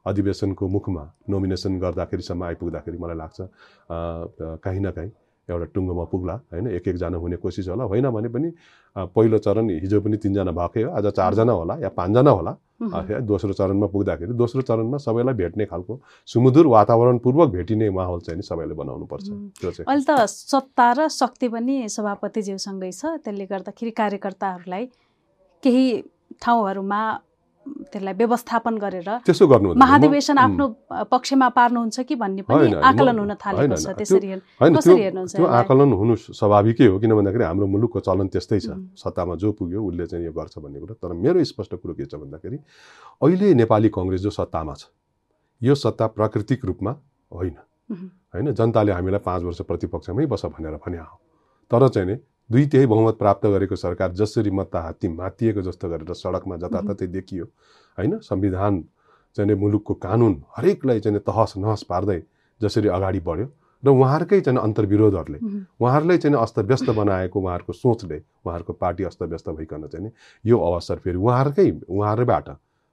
अधिवेशनको 0.05 0.67
मुखमा 0.67 1.03
नोमिनेसन 1.29 1.79
गर्दाखेरिसम्म 1.79 2.43
आइपुग्दाखेरि 2.43 2.97
मलाई 2.97 3.17
लाग्छ 3.17 3.39
कहीँ 4.61 4.79
न 4.79 4.91
कहीँ 4.91 5.11
एउटा 5.49 5.65
टुङ्गोमा 5.75 6.03
पुग्ला 6.11 6.33
होइन? 6.51 6.67
एक 6.67 6.87
एकजना 6.87 7.17
हुने 7.17 7.35
कोसिस 7.43 7.67
होला। 7.67 7.83
होइन 7.83 8.09
भने 8.09 8.29
पनि 8.29 8.49
पहिलो 8.95 9.37
चरण 9.37 9.69
हिजो 9.83 9.99
पनि 10.01 10.17
तिनजना 10.23 10.51
भएकै 10.51 10.81
हो। 10.83 10.89
आज 10.91 11.05
चारजना 11.17 11.51
होला 11.51 11.73
या 11.83 11.89
पाँचजना 11.89 12.31
होला। 12.31 12.53
दोस्रो 13.23 13.53
चरणमा 13.53 13.87
पुग्दाखेरि 13.87 14.33
दोस्रो 14.33 14.61
चरणमा 14.61 14.97
सबैलाई 14.99 15.33
भेट्ने 15.33 15.65
खालको 15.71 15.93
सुमधुर 16.27 16.67
वातावरणपूर्वक 16.67 17.49
भेटिने 17.49 17.89
माहौल 17.89 18.19
चाहिँ 18.23 18.37
नि 18.37 18.43
सबैले 18.43 18.73
बनाउनुपर्छ। 18.75 19.27
त्यो 19.59 19.71
चाहिँ। 19.71 19.85
अहिले 19.87 20.03
त 20.03 20.11
सत्ता 20.27 20.87
र 20.97 21.07
शक्ति 21.11 21.47
पनि 21.47 21.75
सभापतिज्यूसँगै 21.89 22.91
छ। 22.91 23.01
त्यसले 23.23 23.45
गर्दाखेरि 23.45 23.91
कार्यकर्ताहरूलाई 23.91 24.83
केही 25.63 25.85
ठाउँहरूमा 26.43 27.01
त्यसलाई 27.63 28.13
व्यवस्थापन 28.13 28.73
गरेर 28.77 29.09
त्यसो 29.25 29.47
गर्नु 29.47 29.73
महाधिवेशन 29.79 30.37
आफ्नो 30.37 30.65
पक्षमा 31.11 31.47
पार्नुहुन्छ 31.57 31.99
कि 32.07 32.15
भन्ने 32.15 32.41
पनि 32.43 32.73
आकलन 32.89 33.19
हुन 33.19 33.33
थालेको 33.39 33.75
छ। 33.75 33.87
त्यसरी 33.99 34.27
कसरी 34.59 34.83
त्यो 34.83 34.95
हेर्नुहुन्छ 35.03 35.33
त्यो 35.35 35.45
यसलाई? 35.45 35.57
आकलन 35.59 35.91
हुनु 35.93 36.13
स्वाभाविकै 36.39 36.87
हो 36.91 36.97
किन 36.99 37.11
भन्दाखेरि 37.15 37.43
हाम्रो 37.43 37.67
मुलुकको 37.67 37.99
चलन 38.03 38.27
त्यस्तै 38.33 38.59
छ. 38.59 38.69
सत्तामा 38.95 39.35
जो 39.39 39.51
पुग्यो 39.55 39.79
उसले 39.79 40.05
चाहिँ 40.11 40.25
यो 40.25 40.33
गर्छ 40.33 40.55
भन्ने 40.59 40.79
कुरो। 40.79 40.93
तर 40.99 41.11
मेरो 41.13 41.43
स्पष्ट 41.43 41.75
कुरो 41.79 41.93
के 41.93 42.05
छ 42.05 42.15
भन्दाखेरि 42.19 42.57
अहिले 43.21 43.53
नेपाली 43.53 43.89
कङ्ग्रेस 43.89 44.21
जो 44.21 44.31
सत्तामा 44.31 44.73
छ 44.75 44.91
यो 45.61 45.75
सत्ता 45.75 46.07
प्राकृतिक 46.17 46.65
रूपमा 46.65 46.91
होइन। 47.31 47.55
होइन 48.33 48.47
जनताले 48.51 48.91
हामीलाई 48.91 49.21
पाँच 49.23 49.41
वर्ष 49.43 49.61
प्रतिपक्षमै 49.69 50.25
बस 50.25 50.45
भनेर 50.51 50.75
भने 50.83 50.97
हो 50.97 51.15
तर 51.71 51.87
चाहिँ 51.87 52.07
नि 52.09 52.15
दुई 52.49 52.65
तिहाई 52.67 52.85
बहुमत 52.85 53.17
प्राप्त 53.17 53.45
गरेको 53.47 53.75
सरकार 53.75 54.11
जसरी 54.13 54.51
मत 54.51 54.75
हात्ती 54.75 55.07
मातिएको 55.07 55.61
जस्तो 55.61 55.89
गरेर 55.89 56.13
सडकमा 56.13 56.55
जताततै 56.57 57.07
देखियो 57.07 57.45
होइन? 57.97 58.17
संविधान 58.19 58.83
चाहिँ 59.37 59.55
मुलुकको 59.55 59.93
कानुन 59.95 60.33
हरेकलाई 60.57 60.99
चाहिँ 60.99 61.19
तहस 61.19 61.53
नहस 61.57 61.83
पार्दै 61.83 62.21
जसरी 62.61 62.87
अगाडि 62.87 63.19
बढ्यो 63.19 63.47
र 63.83 63.89
उहाँहरूकै 63.89 64.39
चाहिँ 64.41 64.59
अन्तर्विरोधहरूले 64.59 65.39
उहुँ। 65.39 65.65
उहाँहरूलाई 65.79 66.17
चाहिँ 66.17 66.37
अस्तव्यस्त 66.37 66.89
बनाएको 66.89 67.39
उहाँहरूको 67.39 67.73
सोचले 67.73 68.17
उहाँहरूको 68.45 68.73
पार्टी 68.73 69.03
अस्तव्यस्त 69.03 69.49
भइकन 69.49 69.87
चाहिँ 69.87 70.11
यो 70.45 70.57
अवसर 70.59 70.97
फेरि 70.97 71.17
उहाँहरूकै 71.17 71.69
उहाँहरूबाट 71.89 72.49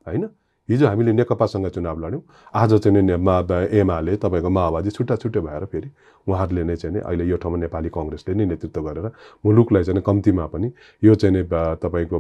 होइन? 0.07 0.29
हिजो 0.71 0.87
हामीले 0.87 1.13
नेकपासँग 1.13 1.67
चुनाव 1.75 1.97
लड्यौँ। 1.99 2.23
आज 2.55 2.73
चाहिँ 2.79 3.03
नि 3.03 3.17
मा- 3.19 3.67
एमाले 3.75 4.17
तपाईँको 4.23 4.51
माओवादी 4.51 4.91
छुट्टा 4.91 5.17
छुट्टै 5.19 5.41
भएर 5.43 5.65
फेरि 5.67 5.89
उहाँहरूले 6.31 6.63
नै 6.65 6.77
चाहिँ 6.77 7.01
अहिले 7.03 7.25
यो 7.27 7.37
ठाउँमा 7.43 7.59
नेपाली 7.59 7.89
कङ्ग्रेसले 7.91 8.35
नै 8.39 8.45
नेतृत्व 8.55 8.81
गरेर 8.81 9.07
मुलुकलाई 9.45 9.83
चाहिँ 9.85 10.03
कम्तीमा 10.07 10.47
पनि 10.47 10.69
यो 11.03 11.15
चाहिँ 11.15 11.35
नि 11.35 11.43
तपाईँको 11.83 12.19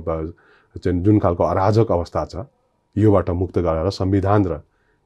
चाहिँ 0.82 1.02
जुन 1.02 1.18
खालको 1.18 1.44
अराजक 1.44 1.92
अवस्था 1.92 2.24
छ 2.26 2.34
योबाट 2.96 3.30
मुक्त 3.30 3.58
गराएर 3.58 3.90
संविधान 3.90 4.44
र 4.46 4.54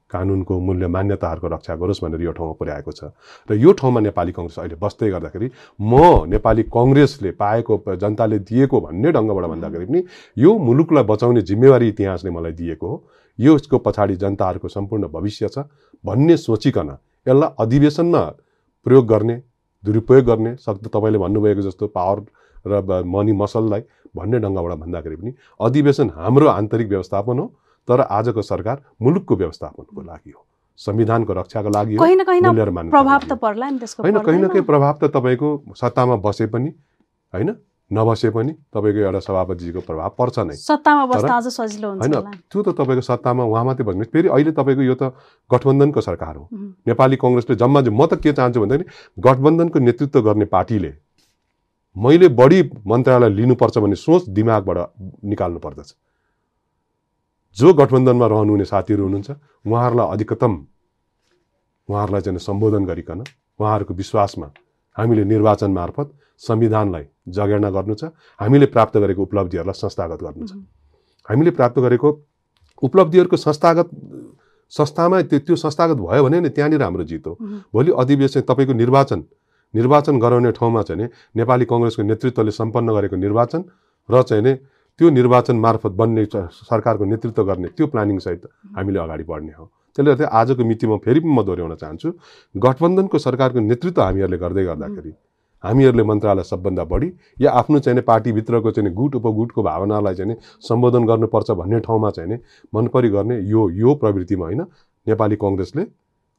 कानुनको 0.09 0.53
मूल्य 0.59 0.87
मान्यताहरूको 0.87 1.47
रक्षा 1.47 1.75
गरोस् 1.75 2.01
भनेर 2.03 2.21
यो 2.21 2.31
ठाउँमा 2.31 2.53
पुर्याएको 2.61 2.91
छ। 2.91 3.09
र 3.49 3.53
यो 3.57 3.71
ठाउँमा 3.73 3.99
नेपाली 4.05 4.31
कङ्ग्रेस 4.37 4.59
अहिले 4.59 4.75
बस्दै 4.77 5.09
गर्दाखेरि 5.09 5.47
म 5.81 6.29
नेपाली 6.29 6.63
कङ्ग्रेसले 6.69 7.31
पाएको 7.33 7.73
जनताले 7.97 8.37
दिएको 8.39 8.77
भन्ने 8.81 9.11
ढङ्गबाट 9.11 9.45
भन्दाखेरि 9.49 9.85
पनि 9.85 10.01
यो 10.37 10.51
मुलुकलाई 10.57 11.03
बचाउने 11.09 11.41
जिम्मेवारी 11.41 11.87
इतिहासले 11.89 12.29
मलाई 12.29 12.53
दिएको 12.53 12.87
हो। 12.87 12.97
यसको 13.39 13.77
पछाडि 13.77 14.15
जनताहरूको 14.15 14.67
सम्पूर्ण 14.67 15.07
भविष्य 15.07 15.47
छ 15.47 15.59
भन्ने 16.05 16.37
सोचिकन 16.37 16.97
यसलाई 17.27 17.49
अधिवेशनमा 17.59 18.33
प्रयोग 18.85 19.07
गर्ने 19.07 19.41
दुरुपयोग 19.83 20.25
गर्ने 20.25 20.55
सक्दो 20.55 20.89
तपाईँले 20.89 21.17
भन्नुभएको 21.17 21.61
जस्तो 21.61 21.87
पावर 21.87 22.25
र 22.67 23.03
मनी 23.05 23.31
मसललाई 23.31 23.81
भन्ने 24.15 24.39
ढङ्गबाट 24.39 24.79
भन्दाखेरि 24.79 25.15
पनि 25.15 25.33
अधिवेशन 25.61 26.11
हाम्रो 26.15 26.47
आन्तरिक 26.47 26.87
व्यवस्थापन 26.87 27.39
हो 27.39 27.53
तर 27.87 28.01
आजको 28.01 28.41
सरकार 28.41 28.81
मुलुकको 29.01 29.35
व्यवस्थापनको 29.35 30.01
लागि 30.01 30.31
हो। 30.31 30.45
संविधानको 30.79 31.33
रक्षाको 31.33 31.69
लागि 31.69 31.95
होइन 31.95 32.23
कहीँ 32.23 32.41
न? 32.41 32.53
कहीँ 34.47 34.63
प्रभाव 34.63 34.99
त 35.03 35.11
तपाईँको 35.13 35.63
सत्तामा 35.75 36.15
बसे 36.15 36.47
पनि 36.47 36.73
होइन? 37.33 37.55
नबसे 37.91 38.29
पनि 38.33 38.51
तपाईँको 38.73 38.99
एउटा 38.99 39.19
सभापतिजीको 39.21 39.79
प्रभाव 39.85 40.09
पर्छ 40.17 40.39
नै। 40.39 40.55
सत्तामा 40.57 41.05
बस्दा 41.05 41.35
अझ 41.37 41.47
सजिलो 41.53 41.87
हुन्छ 41.89 42.01
होइन 42.01 42.41
त्यो 42.49 42.61
त 42.65 42.69
तपाईँको 42.73 43.03
सत्तामा 43.05 43.43
उहाँ 43.45 43.63
मात्रै 43.65 43.85
भन्नुहोस्। 43.85 44.09
फेरि 44.09 44.27
अहिले 44.33 44.51
तपाईँको 44.57 44.83
यो 44.89 44.95
त 44.97 45.13
गठबन्धनको 45.49 46.01
सरकार 46.01 46.35
हो। 46.35 46.43
नेपाली 46.89 47.15
कङ्ग्रेसले 47.21 47.55
जम्मा 47.55 47.79
म 47.85 48.01
त 48.09 48.17
के 48.17 48.33
चाहन्छु 48.33 48.59
भन्दाखेरि 48.59 48.85
गठबन्धनको 49.21 49.77
नेतृत्व 49.79 50.21
गर्ने 50.21 50.45
पार्टीले 50.49 50.91
मैले 51.95 52.27
बढी 52.33 52.59
मन्त्रालय 52.89 53.29
लिनुपर्छ 53.29 53.77
भन्ने 53.77 53.95
सोच 53.95 54.33
दिमागबाट 54.33 54.77
निकाल्नु 55.29 55.59
पर्दछ। 55.61 55.89
जो 57.57 57.67
गठबन्धनमा 57.73 58.27
रहनुहुने 58.27 58.65
साथीहरू 58.65 59.03
हुनुहुन्छ 59.03 59.29
उहाँहरूलाई 59.63 60.07
अधिकतम 60.13 60.53
उहाँहरूलाई 61.89 62.21
चाहिँ 62.21 62.39
सम्बोधन 62.41 62.83
गरिकन 62.85 63.19
उहाँहरूको 63.61 63.93
विश्वासमा 63.93 64.47
हामीले 64.97 65.23
निर्वाचन 65.23 65.71
मार्फत 65.71 66.07
संविधानलाई 66.41 67.03
जगेर्ना 67.29 67.69
गर्नु 67.69 67.95
छ। 67.95 68.03
हामीले 68.39 68.65
प्राप्त 68.67 68.97
गरेको 68.97 69.21
उपलब्धिहरूलाई 69.21 69.77
संस्थागत 69.79 70.19
गर्नु 70.23 70.45
छ। 70.47 70.53
हामीले 71.29 71.51
प्राप्त 71.51 71.79
गरेको 71.79 72.09
उपलब्धिहरूको 72.83 73.37
संस्थागत 73.37 73.89
संस्थामा 74.71 75.21
त्यो 75.21 75.39
त्यो 75.39 75.55
संस्थागत 75.55 75.97
भयो 75.97 76.23
भने 76.23 76.39
नि 76.39 76.49
त्यहाँनिर 76.49 76.81
हाम्रो 76.83 77.03
जित 77.05 77.27
हो। 77.27 77.33
भोलि 77.73 77.91
अधिवेशन 77.93 78.41
तपाईँको 78.41 78.73
निर्वाचन 78.73 79.23
निर्वाचन 79.73 80.19
गराउने 80.19 80.51
ठाउँमा 80.51 80.81
चाहिँ 80.81 81.01
नि 81.01 81.07
नेपाली 81.35 81.65
कङ्ग्रेसको 81.65 82.03
नेतृत्वले 82.03 82.51
सम्पन्न 82.51 82.89
गरेको 82.93 83.15
निर्वाचन 83.15 83.61
र 84.09 84.21
चाहिँ 84.23 84.43
नि 84.43 84.53
त्यो 84.99 85.09
निर्वाचन 85.09 85.55
मार्फत 85.59 85.91
बन्ने 85.91 86.25
सरकारको 86.25 87.05
नेतृत्व 87.05 87.43
गर्ने 87.43 87.67
त्यो 87.75 87.87
प्लानिङ 87.87 88.17
सहित 88.19 88.43
हामीले 88.75 88.99
अगाडि 88.99 89.23
बढ्ने 89.23 89.53
हो। 89.53 89.65
त्यसले 89.95 90.11
गर्दा 90.11 90.27
आजको 90.31 90.63
मितिमा 90.63 90.97
फेरि 91.03 91.19
पनि 91.19 91.31
म 91.31 91.43
दोहोऱ्याउन 91.43 91.75
चाहन्छु। 91.75 92.09
गठबन्धनको 92.55 93.17
सरकारको 93.17 93.59
नेतृत्व 93.59 94.01
हामीहरूले 94.01 94.37
गर्दै 94.37 94.63
गर्दाखेरि 94.65 95.11
हामीहरूले 95.65 96.03
मन्त्रालय 96.03 96.43
सबभन्दा 96.43 96.83
बढी 96.85 97.11
या 97.41 97.51
आफ्नो 97.53 97.79
चाहिँ 97.79 97.95
नि 97.95 98.01
पार्टीभित्रको 98.03 98.71
चाहिँ 98.71 98.93
गुट 98.93 99.15
उपगुटको 99.15 99.63
भावनालाई 99.63 100.15
चाहिँ 100.15 100.35
सम्बोधन 100.61 101.05
गर्नुपर्छ 101.05 101.51
भन्ने 101.51 101.79
ठाउँमा 101.79 102.09
चाहिँ 102.11 102.39
मनपरी 102.73 103.09
गर्ने 103.09 103.39
यो 103.49 103.69
यो 103.75 103.95
प्रवृत्तिमा 103.95 104.45
होइन 104.45 104.61
नेपाली 105.07 105.35
कङ्ग्रेसले 105.35 105.85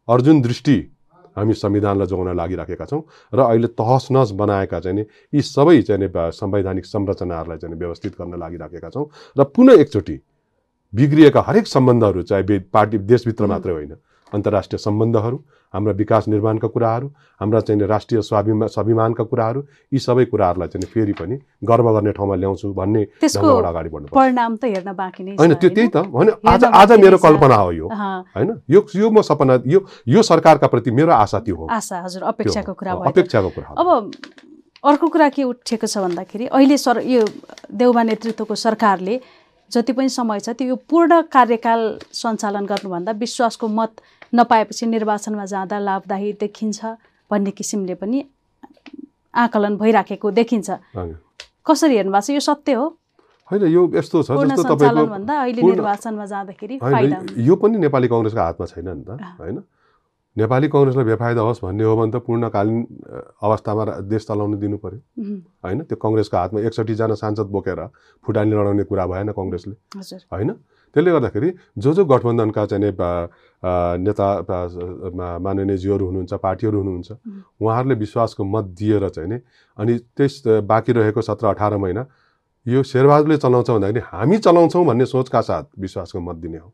अर्जुन 0.09 0.41
दृष्टि 0.43 0.77
हामी 1.37 1.55
संविधानलाई 1.55 2.07
जोगाउन 2.07 2.37
लागिराखेका 2.37 2.85
छौँ 2.85 3.03
र 3.33 3.41
अहिले 3.41 3.69
तहस 3.75 4.09
नहस 4.11 4.31
बनाएका 4.33 4.81
चाहिँ 4.81 4.97
नि 4.97 5.05
यी 5.33 5.43
सबै 5.43 5.81
चाहिँ 5.83 6.31
संवैधानिक 6.33 6.87
संरचनाहरूलाई 6.87 7.59
चाहिँ 7.59 7.77
व्यवस्थित 7.77 8.13
गर्न 8.21 8.39
लागिराखेका 8.41 8.89
छौँ 8.89 9.07
र 9.37 9.45
पुनः 9.51 9.81
एकचोटि 9.81 10.17
बिग्रिएका 10.93 11.41
हरेक 11.41 11.67
सम्बन्धहरू 11.67 12.23
चाहे 12.23 12.59
पार्टी 12.73 12.99
देशभित्र 13.05 13.47
मात्रै 13.47 13.73
होइन। 13.73 13.95
अन्तर्राष्ट्रिय 14.33 14.79
सम्बन्धहरू 14.79 15.37
हाम्रा 15.75 15.93
विकास 15.93 16.27
निर्माणका 16.29 16.69
कुराहरू 16.69 17.07
हाम्रा 17.41 17.61
चाहिँ 17.61 17.87
राष्ट्रिय 17.87 18.21
स्वाभिमा 18.23 18.67
स्वाभिमानका 18.67 19.25
कुराहरू 19.25 19.61
यी 19.93 19.99
सबै 19.99 20.25
कुराहरूलाई 20.25 20.69
चाहिँ 20.69 20.87
फेरि 20.95 21.13
पनि 21.21 21.37
गर्व 21.63 21.91
गर्ने 21.95 22.13
ठाउँमा 22.13 22.35
ल्याउँछु 22.35 22.73
भन्ने 22.73 23.03
अगाडि 23.23 23.89
बढ्नु 23.89 24.09
परिणाम 24.15 24.57
त 24.57 24.65
हेर्न 24.65 24.93
बाँकी 24.93 25.23
नै 25.25 25.37
होइन 25.39 25.55
त्यो 25.55 25.71
त्यही? 25.71 25.89
त 25.89 25.97
होइन 26.11 26.31
आज 26.43 26.65
आज 26.65 26.93
मेरो। 27.01 27.19
कल्पना 27.19 27.57
हो 27.57 27.71
यो 27.73 27.87
होइन 27.87 28.51
यो 28.71 28.81
यो 28.97 29.11
म 29.11 29.21
सपना 29.23 29.59
यो 29.67 29.81
यो 30.09 30.23
सरकारका 30.23 30.67
प्रति 30.67 30.91
मेरो 30.91 31.13
आशा 31.13 31.39
त्यो 31.47 31.57
हो 31.57 31.67
आशा 31.71 32.03
हजुर 32.05 32.23
अपेक्षाको। 32.35 32.73
कुरा 32.75 32.93
अपेक्षाको 33.07 33.49
कुरा। 33.55 33.75
अब 33.79 33.89
अर्को 34.85 35.07
कुरा 35.09 35.29
के 35.29 35.43
उठेको 35.45 35.87
छ 35.87 35.99
भन्दाखेरि 35.99 36.47
अहिले 36.49 36.77
सर 36.79 37.03
यो 37.07 37.23
देउबा 37.75 38.03
नेतृत्वको 38.03 38.55
सरकारले 38.55 39.21
जति 39.71 39.93
पनि 39.93 40.09
समय 40.09 40.41
छ 40.41 40.49
त्यो 40.59 40.75
पूर्ण 40.91 41.21
कार्यकाल 41.31 41.81
सञ्चालन 42.15 42.67
गर्नुभन्दा 42.67 43.13
विश्वासको 43.19 43.69
मत 43.69 44.03
नपाएपछि 44.37 44.87
निर्वाचनमा 44.87 45.45
जाँदा 45.45 45.79
लाभदायी 45.79 46.33
देखिन्छ 46.41 46.81
भन्ने 47.31 47.51
किसिमले 47.51 47.95
पनि 47.97 48.19
आकलन 49.35 49.77
भइराखेको 49.77 50.31
देखिन्छ। 50.31 50.69
कसरी 51.67 51.97
हेर्नु 51.97 52.13
भएको 52.13 52.27
छ? 52.27 52.31
यो 52.31 52.41
सत्य 52.41 52.73
हो। 52.73 52.87
होइन 53.51 53.63
यो 53.73 53.83
यस्तो 53.95 54.23
छ 54.23 54.31
जस्तो 54.53 54.75
तपाईँको 54.75 55.03
यो 57.41 57.55
पनि 57.57 57.77
नेपाली 57.79 58.09
कङ्ग्रेसको 58.09 58.41
हातमा 58.41 58.67
छैन 58.67 58.89
नि 58.89 59.05
त। 59.07 59.11
होइन? 59.41 59.59
नेपाली 60.37 60.69
कङ्ग्रेसलाई 60.69 61.05
बेफाइदा 61.05 61.41
होस् 61.41 61.61
भन्ने 61.65 61.85
हो 61.85 61.97
भने 61.97 62.13
त 62.13 62.17
पूर्णकालीन 62.27 62.79
अवस्थामा 63.41 63.85
देश 64.05 64.23
चलाउन 64.29 64.59
दिनु 64.61 64.77
पर्यो। 64.85 65.01
होइन 65.65 65.79
त्यो 65.89 65.97
कङ्ग्रेसको 65.97 66.37
हातमा 66.37 66.61
एकसट्ठीजना 66.61 67.15
सांसद 67.17 67.49
बोकेर 67.49 67.81
फुटानी 68.25 68.51
लडाउने 68.53 68.85
कुरा 68.85 69.05
भएन 69.07 69.33
कङ्ग्रेसले। 69.33 69.75
होइन? 70.33 70.51
त्यसले 70.93 71.11
गर्दाखेरि 71.13 71.49
जो 71.79 71.91
जो 71.95 72.05
गठबन्धनका 72.05 72.63
चाहिँ 72.67 72.93
नेता 73.65 74.29
माननीयजीहरू 75.39 76.07
हुनुहुन्छ 76.07 76.35
पार्टीहरू 76.37 76.79
हुनुहुन्छ. 76.79 77.13
उहाँहरूले 77.61 77.95
विश्वासको 77.97 78.45
मत 78.45 78.65
दिएर 78.79 79.09
चाहिँ 79.09 79.29
नि 79.31 79.39
अनि 79.79 79.99
त्यस 80.17 80.43
बाँकी 80.65 80.93
रहेको 80.93 81.23
सत्र 81.23 81.47
अठार 81.47 81.77
महिना 81.77 82.07
यो 82.67 82.83
शेरबहादुरले 82.83 83.37
चलाउँछ 83.37 83.71
भन्दाखेरि 83.71 84.01
हामी 84.05 84.39
चलाउँछौँ 84.39 84.85
भन्ने 84.87 85.07
सोचका 85.07 85.41
साथ 85.41 85.65
विश्वासको 85.79 86.21
मत 86.21 86.37
दिने 86.37 86.59
हो। 86.59 86.73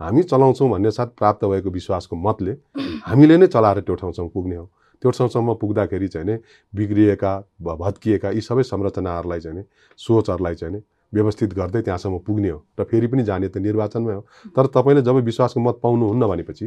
हामी 0.00 0.22
चलाउँछौँ 0.22 0.70
भन्ने 0.70 0.90
साथ 0.90 1.06
प्राप्त 1.18 1.44
भएको 1.44 1.70
विश्वासको 1.70 2.16
मतले 2.16 2.56
हामीले 3.04 3.36
नै 3.36 3.46
चलाएर 3.46 3.80
त्यो 3.80 3.94
ठाउँसम्म 3.94 4.28
पुग्ने 4.28 4.56
हो। 4.56 4.70
त्यो 5.02 5.10
ठाउँसम्म 5.10 5.54
पुग्दाखेरि 5.54 6.08
चाहिँ 6.08 6.26
नि 6.26 6.36
बिग्रिएका 6.72 7.32
भत्किएका 7.60 8.30
यी 8.30 8.40
सबै 8.40 8.62
संरचनाहरूलाई 8.62 9.40
चाहिँ 9.40 9.58
नि 9.58 9.64
सोचहरूलाई 9.98 10.54
चाहिँ 10.54 10.74
नि 10.74 10.80
व्यवस्थित 11.14 11.54
गर्दै 11.54 11.80
त्यहाँसम्म 11.82 12.18
पुग्ने 12.26 12.50
हो 12.50 12.58
र 12.78 12.84
फेरि 12.84 13.06
पनि 13.06 13.22
जाने 13.24 13.48
त 13.48 13.56
निर्वाचनमै 13.58 14.14
हो। 14.14 14.22
तर 14.56 14.66
तपाईँले 14.74 15.02
जब 15.02 15.16
विश्वासको 15.24 15.60
मत 15.60 15.76
पाउनुहुन्न 15.82 16.26
भनेपछि 16.26 16.66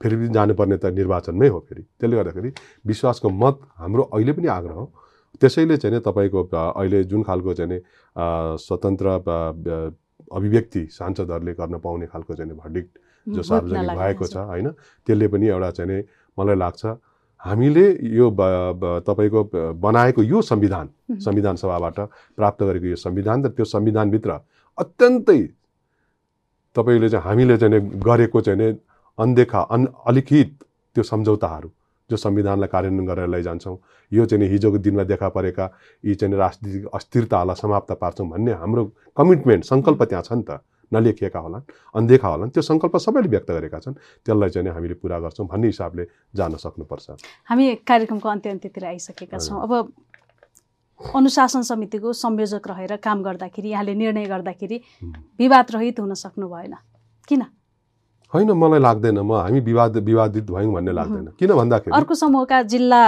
फेरि 0.00 0.16
पनि 0.16 0.28
जानुपर्ने 0.34 0.76
त 0.78 0.84
निर्वाचनमै 0.94 1.48
हो 1.48 1.58
फेरि। 1.68 1.82
त्यसले 1.82 2.16
गर्दाखेरि 2.16 2.50
विश्वासको 2.86 3.28
मत 3.28 3.54
हाम्रो 3.78 4.02
अहिले 4.14 4.32
पनि 4.32 4.48
आग्रह 4.48 4.74
हो। 4.74 4.86
त्यसैले 5.40 5.76
चाहिँ 5.76 6.00
तपाईँको 6.00 6.40
अहिले 6.52 7.04
जुन 7.10 7.22
खालको 7.22 7.54
चाहिँ 7.54 7.80
स्वतन्त्र 8.58 9.06
अभिव्यक्ति 10.32 10.82
सांसदहरूले 10.90 11.52
गर्न 11.54 11.78
पाउने 11.78 12.06
खालको 12.06 12.34
चाहिँ 12.34 12.56
भर्डिक्ट 12.56 12.92
जो 13.26 13.42
सार्वजनिक 13.42 13.98
भएको 13.98 14.26
छ। 14.26 14.36
होइन 14.36 14.68
त्यसले 15.06 15.26
पनि 15.28 15.46
एउटा 15.48 15.70
चाहिँ 15.70 16.02
मलाई 16.38 16.56
लाग्छ 16.56 16.82
हामीले 17.44 17.86
यो 18.10 18.30
तपाईँको 19.02 19.42
बनाएको 19.76 20.22
यो 20.24 20.42
संविधान. 20.42 20.88
संविधान 21.20 21.56
सभाबाट 21.56 21.98
प्राप्त 22.38 22.62
गरेको 22.62 22.86
यो 22.86 22.96
संविधान 22.98 23.44
र 23.44 23.48
त्यो 23.50 23.64
संविधानभित्र 23.66 24.38
अत्यन्तै 24.78 25.40
तपाईँले 26.76 27.08
चाहिँ 27.08 27.24
हामीले 27.24 27.56
चाहिँ 27.58 27.80
गरेको 28.00 28.40
चाहिँ 28.40 28.58
नि 28.58 28.68
अनदेखा 29.18 29.60
अन 29.70 29.86
अलिखित 30.06 30.54
त्यो 30.96 31.02
सम्झौताहरू 31.04 31.70
जो 32.10 32.16
संविधानलाई 32.18 32.68
कार्यान्वयन 32.68 33.06
गरेर 33.06 33.28
लैजान्छौँ 33.28 33.76
यो 34.12 34.24
चाहिँ 34.26 34.48
हिजोको 34.48 34.78
दिनमा 34.78 35.04
देखा 35.04 35.28
परेका 35.30 35.70
यी 36.04 36.14
चाहिँ 36.14 36.36
राजनीतिक 36.36 36.86
अस्थिरतालाई 36.94 37.56
समाप्त 37.56 37.92
पार्छौँ 38.00 38.28
भन्ने 38.28 38.52
हाम्रो 38.54 38.84
कमिटमेन्ट 39.16 39.64
सङ्कल्प 39.64 40.02
त्यहाँ 40.04 40.22
छ 40.22 40.32
नि 40.32 40.44
त 40.48 40.60
नलेखिएका 40.92 41.40
होलान् 41.40 41.64
अनदेखा 41.96 42.28
होलान् 42.28 42.50
त्यो 42.52 42.62
सङ्कल्प 42.62 42.96
सबैले 42.96 43.28
व्यक्त 43.28 43.50
गरेका 43.50 43.78
छन्। 43.80 43.96
त्यसलाई 44.22 44.50
चाहिँ 44.50 44.68
हामीले 44.68 44.94
पुरा 45.00 45.18
गर्छौँ 45.18 45.46
भन्ने 45.48 45.66
हिसाबले 45.66 46.04
जान 46.36 46.52
सक्नुपर्छ। 46.56 47.06
हामी 47.48 47.64
कार्यक्रमको 47.82 48.28
अन्त्य 48.28 48.50
अन्त्यतिर 48.50 48.84
आइसकेका 48.84 49.38
छौँ। 49.38 49.60
अब 49.62 49.72
अनुशासन 51.00 51.62
समितिको 51.66 52.12
संयोजक 52.14 52.68
रहेर 52.68 52.96
काम 53.02 53.22
गर्दाखेरि 53.22 53.68
यहाँले 53.68 53.94
निर्णय 53.94 54.26
गर्दाखेरि। 54.26 54.76
विवाद 55.40 55.66
रहित 55.74 55.98
हुन 55.98 56.14
सक्नु 56.14 56.46
भएन। 56.46 56.74
किन? 57.28 57.42
होइन 58.32 58.50
मलाई 58.52 58.80
लाग्दैन। 58.80 59.18
म 59.18 59.32
हामी 59.34 59.60
विवाद 59.60 59.96
विवादित 59.98 60.46
भयौँ 60.46 60.72
भन्ने 60.72 60.92
लाग्दैन। 60.92 61.26
किन 61.36 61.50
भन्दाखेरि 61.52 61.92
अर्को 61.96 62.14
समूहका 62.14 62.62
जिल्ला 62.64 63.02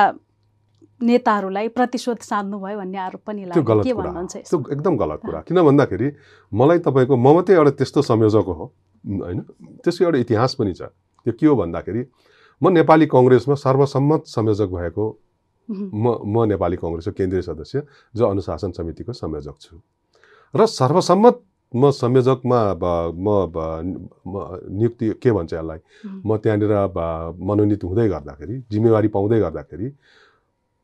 नेताहरूलाई 1.00 1.68
प्रतिशोध 1.74 2.18
साध्नु 2.22 2.58
भयो 2.58 2.78
भन्ने 2.78 2.98
आरोप 2.98 3.22
पनि 3.26 3.44
लाग्यो। 3.44 3.62
गलत 3.62 3.84
के। 3.84 3.92
भन्नुहुन्छ 3.94 4.34
त्यो? 4.36 4.58
एकदम 4.72 4.94
गलत 4.96 5.20
कुरा। 5.26 5.40
किन 5.48 5.58
भन्दाखेरि 5.68 6.08
मलाई 6.52 6.78
तपाईँको 6.86 7.14
म 7.16 7.26
मात्रै 7.34 7.56
एउटा 7.56 7.70
त्यस्तो 7.78 8.02
संयोजक 8.02 8.46
हो 8.46 8.64
होइन? 9.04 9.40
त्यसको 9.84 10.04
एउटा 10.04 10.18
इतिहास 10.18 10.54
पनि 10.54 10.72
छ। 10.72 10.82
त्यो 11.26 11.32
के 11.34 11.46
हो 11.46 11.54
भन्दाखेरि 11.56 12.02
म 12.62 12.68
नेपाली 12.78 13.06
कङ्ग्रेसमा 13.10 13.54
सर्वसम्मत 13.58 14.22
संयोजक 14.26 14.68
भएको 14.70 15.04
म 15.68 16.04
म 16.24 16.44
नेपाली 16.52 16.76
कङ्ग्रेसको 16.76 17.12
केन्द्रीय 17.18 17.42
सदस्य 17.42 17.82
जो 18.14 18.24
अनुशासन 18.24 18.70
समितिको 18.78 19.12
संयोजक 19.12 19.56
छु। 19.60 19.74
र 20.54 20.66
सर्वसम्मत 20.70 21.36
म 21.74 21.90
संयोजकमा 21.90 22.58
म 22.78 23.28
नियुक्ति 24.78 25.06
के 25.18 25.30
भन्छ 25.32 25.52
यसलाई? 25.54 25.80
म 26.22 26.36
त्यहाँनिर 26.38 26.72
मनोनित 27.42 27.82
हुँदै 27.84 28.08
गर्दाखेरि 28.08 28.54
जिम्मेवारी 28.70 29.08
पाउँदै 29.08 29.38
गर्दाखेरि 29.40 29.88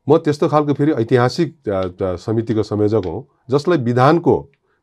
म 0.07 0.17
त्यस्तो 0.17 0.47
खालको 0.47 0.73
फेरि 0.73 0.91
ऐतिहासिक 1.01 1.49
समितिको 2.19 2.63
संयोजक 2.63 3.05
हुँ 3.05 3.21
जसलाई 3.51 3.77
विधानको 3.89 4.35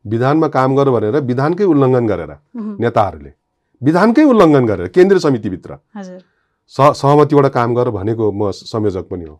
विधानमा 0.05 0.47
काम 0.47 0.75
गर 0.75 0.89
भनेर 0.89 1.15
विधानकै 1.29 1.65
उल्लङ्घन 1.73 2.07
गरेर 2.07 2.31
नेताहरूले 2.83 3.31
विधानकै 3.81 4.23
उल्लङ्घन 4.23 4.65
गरेर 4.65 4.87
केन्द्रीय 4.95 5.19
समितिभित्र 5.19 5.77
सहमतिबाट 6.71 7.45
काम 7.51 7.75
गर 7.75 7.89
भनेको 7.89 8.31
म 8.31 8.51
संयोजक 8.53 9.05
पनि 9.11 9.25
हो। 9.25 9.35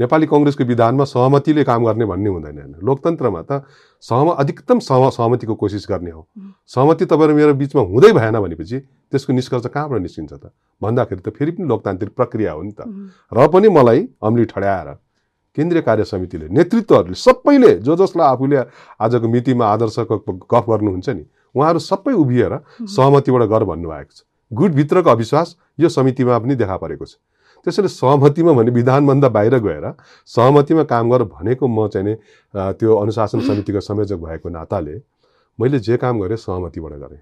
नेपाली 0.00 0.26
कङ्ग्रेसको 0.26 0.64
विधानमा 0.64 1.04
सहमतिले 1.04 1.64
काम 1.64 1.84
गर्ने 1.84 2.04
भन्ने 2.06 2.30
हुँदैन 2.30 2.58
होइन। 2.58 2.74
लोकतन्त्रमा 2.82 3.42
त 3.42 3.64
सहम 4.02 4.28
अधिकतम 4.42 4.78
सह 4.78 5.08
सहमतिको 5.10 5.54
कोसिस 5.54 5.86
गर्ने 5.88 6.10
हो। 6.10 6.26
सहमति 6.66 7.04
तपाईँ 7.04 7.28
र 7.28 7.34
मेरो 7.34 7.54
बिचमा 7.54 7.82
हुँदै 7.82 8.12
भएन 8.12 8.36
भनेपछि 8.40 8.78
त्यसको 9.12 9.32
निष्कर्ष 9.32 9.66
कहाँबाट 9.68 10.00
निस्किन्छ 10.00 10.32
त? 10.32 10.50
भन्दाखेरि 10.82 11.20
त 11.20 11.28
फेरि 11.30 11.50
पनि 11.52 11.68
लोकतान्त्रिक 11.68 12.12
प्रक्रिया 12.16 12.52
हो 12.52 12.62
नि 12.62 12.72
त। 12.72 12.80
र 13.28 13.46
पनि 13.48 13.68
मलाई 13.68 14.08
अम्ली 14.22 14.44
ठड्याएर 14.48 14.88
केन्द्रीय 15.56 15.82
कार्य 15.82 16.04
समितिले 16.08 16.48
नेतृत्वहरूले 16.48 17.14
सबैले 17.14 17.72
जो 17.84 17.92
जसलाई 17.96 18.26
आफूले 18.32 18.56
आजको 18.96 19.28
मितिमा 19.28 19.64
आदर्शको 19.68 20.16
गफ 20.48 20.64
गर्नुहुन्छ 20.64 21.08
नि 21.12 21.24
उहाँहरू 21.54 21.78
सबै 21.78 22.12
उभिएर 22.16 22.52
सहमतिबाट 22.88 23.42
गर 23.52 23.64
भन्नुभएको 23.68 24.12
छ। 24.16 24.24
गुटभित्रको 24.50 25.10
अविश्वास 25.10 25.56
यो 25.80 25.88
समितिमा 25.88 26.38
पनि 26.38 26.54
देखा 26.56 26.76
परेको 26.76 27.04
छ। 27.04 27.20
त्यसैले 27.64 27.88
सहमतिमा 27.88 28.52
भने 28.52 28.70
विधानभन्दा 28.70 29.28
बाहिर 29.28 29.58
गएर 29.58 29.86
सहमतिमा 30.26 30.82
काम 30.92 31.10
गर 31.10 31.22
भनेको 31.30 31.66
म 31.68 31.88
चाहिँ 31.88 32.16
त्यो 32.74 32.94
अनुशासन 32.96 33.40
समितिको 33.40 33.80
संयोजक 33.80 34.18
भएको 34.18 34.48
नाताले 34.48 35.00
मैले 35.58 35.78
जे 35.78 35.96
काम 35.96 36.20
गरेँ 36.20 36.36
सहमतिबाट 36.38 36.92
गरेँ। 36.92 37.20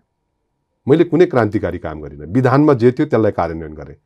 मैले 0.87 1.05
कुनै 1.05 1.27
क्रान्तिकारी 1.27 1.79
काम 1.79 2.01
गरिनँ। 2.01 2.27
विधानमा 2.33 2.75
जे 2.75 2.91
थियो 2.93 3.07
त्यसलाई 3.07 3.33
कार्यान्वयन 3.33 3.75
गरेँ। 3.75 3.97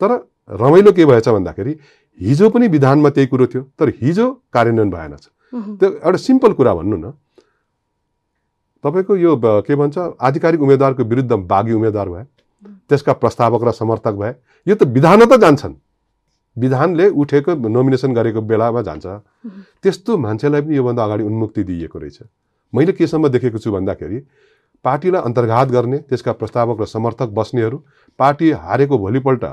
तर 0.00 0.10
रमाइलो 0.50 0.92
के 0.92 1.04
भएछ 1.04 1.28
भन्दाखेरि 1.28 1.72
हिजो 2.20 2.48
पनि 2.50 2.68
विधानमा 2.68 3.10
त्यही 3.10 3.26
कुरो 3.26 3.46
थियो 3.46 3.62
तर 3.78 3.88
हिजो 4.00 4.26
कार्यान्वयन 4.52 4.90
भएन 4.90 5.16
छ। 5.16 5.28
उम्, 5.52 5.76
त्यो 5.76 5.88
एउटा 5.90 6.18
सिम्पल 6.18 6.52
कुरा 6.52 6.74
भन्नु 6.74 6.96
न। 6.96 7.12
तपाईँको 8.84 9.16
यो 9.16 9.36
के 9.66 9.74
भन्छ 9.76 9.98
आधिकारिक 10.20 10.60
उम्मेद्वारको 10.62 11.04
विरुद्ध 11.04 11.32
बागी 11.32 11.72
उम्मेद्वार 11.72 12.08
भए 12.08 12.24
त्यसका 12.88 13.12
प्रस्तावक 13.12 13.62
र 13.64 13.70
समर्थक 13.72 14.14
भए 14.14 14.32
यो 14.66 14.74
त 14.74 14.82
विधान 14.86 15.24
त 15.26 15.40
जान्छन्। 15.40 15.74
विधानले 16.56 17.08
उठेको 17.10 17.54
नोमिनेसन 17.68 18.14
गरेको 18.14 18.40
बेलामा 18.40 18.82
जान्छ। 18.82 19.06
त्यस्तो 19.82 20.16
मान्छेलाई 20.16 20.60
पनि 20.62 20.76
योभन्दा 20.76 21.04
अगाडि 21.04 21.22
उन्मुक्ति 21.24 21.62
दिइएको 21.64 21.98
रहेछ। 21.98 22.18
मैले 22.72 22.92
केसम्म 22.94 23.28
देखेको 23.28 23.58
छु 23.58 23.70
भन्दाखेरि 23.72 24.18
पार्टीलाई 24.84 25.22
अन्तर्घात 25.22 25.68
गर्ने 25.68 25.98
त्यसका 26.08 26.32
प्रस्तावक 26.32 26.80
र 26.80 26.86
समर्थक 26.86 27.28
बस्नेहरू 27.34 27.78
पार्टी 28.18 28.50
हारेको 28.52 28.98
भोलिपल्ट 28.98 29.44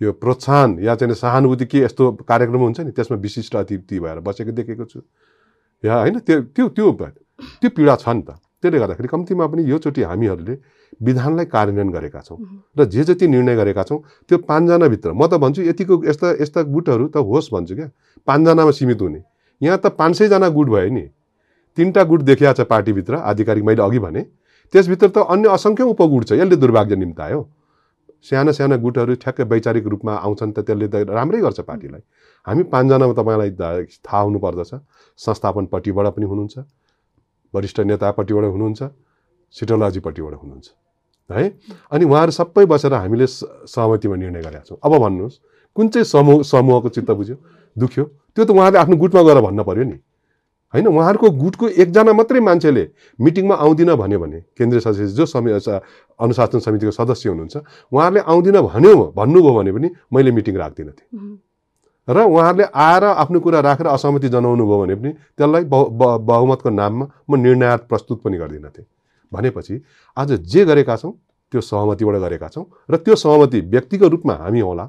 यो 0.00 0.12
प्रोत्साहन 0.12 0.78
या 0.82 0.94
चाहिँ 0.94 1.14
सहानुभूति 1.14 1.66
के 1.66 1.78
यस्तो 1.86 2.10
कार्यक्रम 2.26 2.60
हुन्छ 2.62 2.80
नि 2.80 2.90
त्यसमा 2.92 3.16
विशिष्ट 3.18 3.56
अतिथि 3.56 3.98
भएर 4.00 4.18
बसेको 4.20 4.52
देखेको 4.52 4.84
छु। 4.84 5.00
या 5.84 5.94
होइन 5.94 6.18
त्यो 6.20 6.40
त्यो 6.54 6.68
त्यो 6.68 6.92
त्यो 6.92 7.70
पीडा 7.70 7.94
छ 7.96 8.08
नि 8.08 8.22
त। 8.22 8.38
त्यसले 8.62 8.78
गर्दाखेरि 8.78 9.08
कम्तीमा 9.08 9.46
पनि 9.46 9.62
योचोटि 9.66 10.02
हामीहरूले 10.02 10.54
विधानलाई 11.02 11.46
कार्यान्वयन 11.46 11.90
गरेका 11.90 12.20
छौँ 12.20 12.38
र 12.78 12.84
जे 12.84 13.04
जति 13.04 13.26
निर्णय 13.28 13.56
गरेका 13.56 13.82
छौँ 13.82 13.98
त्यो 14.28 14.38
पाँचजनाभित्र 14.38 15.12
म 15.12 15.26
त 15.26 15.34
भन्छु 15.42 15.62
यतिको 15.62 16.02
यस्ता 16.04 16.30
यस्ता 16.42 16.62
गुटहरू 16.62 17.08
त 17.08 17.16
होस् 17.16 17.52
भन्छु 17.52 17.74
क्या। 17.74 17.90
पाँचजनामा 18.28 18.70
सीमित 18.70 19.00
हुने। 19.02 19.22
यहाँ 19.60 19.78
त 19.78 19.86
पाँच 19.98 20.16
सयजना 20.16 20.48
गुट 20.48 20.68
भयो 20.68 20.90
नि। 20.90 21.08
तिनवटा 21.78 22.02
गुट 22.04 22.20
देखिया 22.22 22.52
छ 22.52 22.60
पार्टीभित्र 22.66 23.14
आधिकारिक 23.14 23.64
मैले 23.64 23.82
अघि 23.82 23.98
भने। 23.98 24.22
त्यसभित्र 24.74 25.08
त 25.08 25.26
अन्य 25.26 25.48
असङ्ख्य 25.48 25.84
उपगुट 25.84 26.24
छ। 26.24 26.32
यसले 26.32 26.56
दुर्भाग्य 26.56 26.96
निम्तायो। 26.96 27.40
साना 28.22 28.52
साना 28.52 28.76
गुटहरू 28.76 29.14
ठ्याक्कै 29.18 29.44
वैचारिक 29.44 29.86
रूपमा 29.86 30.14
आउँछन् 30.16 30.52
त 30.52 30.58
त्यसले 30.62 30.88
त 30.88 31.10
राम्रै 31.10 31.40
गर्छ 31.40 31.60
पार्टीलाई। 31.66 32.02
हामी 32.46 32.62
पाँचजनामा 32.70 33.14
तपाईँलाई 33.18 33.50
थाहा 34.06 34.22
हुनुपर्दछ। 34.22 34.70
संस्थापनपट्टिबाट 35.18 36.06
पनि 36.14 36.26
हुनुहुन्छ। 36.26 36.56
वरिष्ठ 37.54 37.80
नेतापट्टिबाट 37.90 38.44
हुनुहुन्छ। 38.44 38.80
सिटोलोजीपट्टिबाट 39.54 40.34
हुनुहुन्छ। 40.34 40.81
है? 41.30 41.46
अनि 41.92 42.04
उहाँहरू 42.04 42.32
सबै 42.32 42.64
बसेर 42.66 42.94
हामीले 42.94 43.26
सहमतिमा 43.26 44.16
निर्णय 44.16 44.40
गरेका 44.42 44.64
छौँ। 44.68 44.78
अब 44.78 44.92
भन्नुहोस् 44.98 45.38
कुन 45.76 45.88
चाहिँ 45.88 46.04
समूह 46.04 46.42
समूहको 46.42 46.88
चित्त 46.88 47.10
बुझ्यो 47.10 47.36
दुख्यो? 47.76 48.04
त्यो 48.34 48.44
त 48.44 48.50
उहाँले 48.50 48.78
आफ्नो 48.78 48.96
गुटमा 48.96 49.22
गएर 49.22 49.40
भन्न 49.40 49.62
पर्यो 49.62 49.84
नि। 49.84 49.98
होइन 50.74 50.86
उहाँहरूको 50.88 51.30
गुटको 51.30 51.68
एकजना 51.68 52.12
मात्रै 52.12 52.40
मान्छेले 52.40 52.84
मिटिङमा 53.18 53.54
आउँदिन 53.54 53.94
भन्यो 53.94 54.18
भने 54.18 54.38
केन्द्रीय 54.56 54.80
सदस्य 54.80 55.06
जो 55.12 55.26
समि 55.26 55.50
अनुशासन 55.52 56.58
समितिको 56.58 56.92
सदस्य 56.92 57.28
हुनुहुन्छ 57.28 57.56
उहाँहरूले 57.92 58.20
आउँदिन 58.24 58.56
भन्यो 58.62 59.12
भन्नुभयो 59.16 59.52
भने 59.52 59.72
पनि 59.72 59.88
मैले 60.12 60.30
मिटिङ 60.32 60.56
राख्दिनँ 60.56 60.92
थिएँ। 60.92 61.38
र 62.08 62.18
उहाँहरूले 62.18 62.64
आएर 62.64 63.04
आफ्नो 63.04 63.40
कुरा 63.40 63.60
राखेर 63.60 63.86
असहमति 63.86 64.28
जनाउनु 64.28 64.64
भयो 64.64 64.78
भने 64.80 64.94
पनि 64.96 65.10
त्यसलाई 65.36 65.64
बहुमतको 65.68 66.70
नाममा 66.70 67.06
म 67.28 67.36
निर्णय 67.36 67.76
प्रस्तुत 67.88 68.22
पनि 68.24 68.36
गर्दिनँ 68.38 68.70
थिएँ। 68.72 68.86
भनेपछि 69.32 69.74
आज 70.16 70.32
जे 70.44 70.64
गरेका 70.64 70.96
छौँ 70.96 71.12
त्यो 71.52 71.60
सहमतिबाट 71.60 72.16
गरेका 72.16 72.48
छौँ 72.48 72.64
र 72.90 72.96
त्यो 72.96 73.14
सहमति 73.16 73.60
व्यक्तिगत 73.60 74.10
रूपमा 74.10 74.34
हामी 74.34 74.60
होला। 74.60 74.84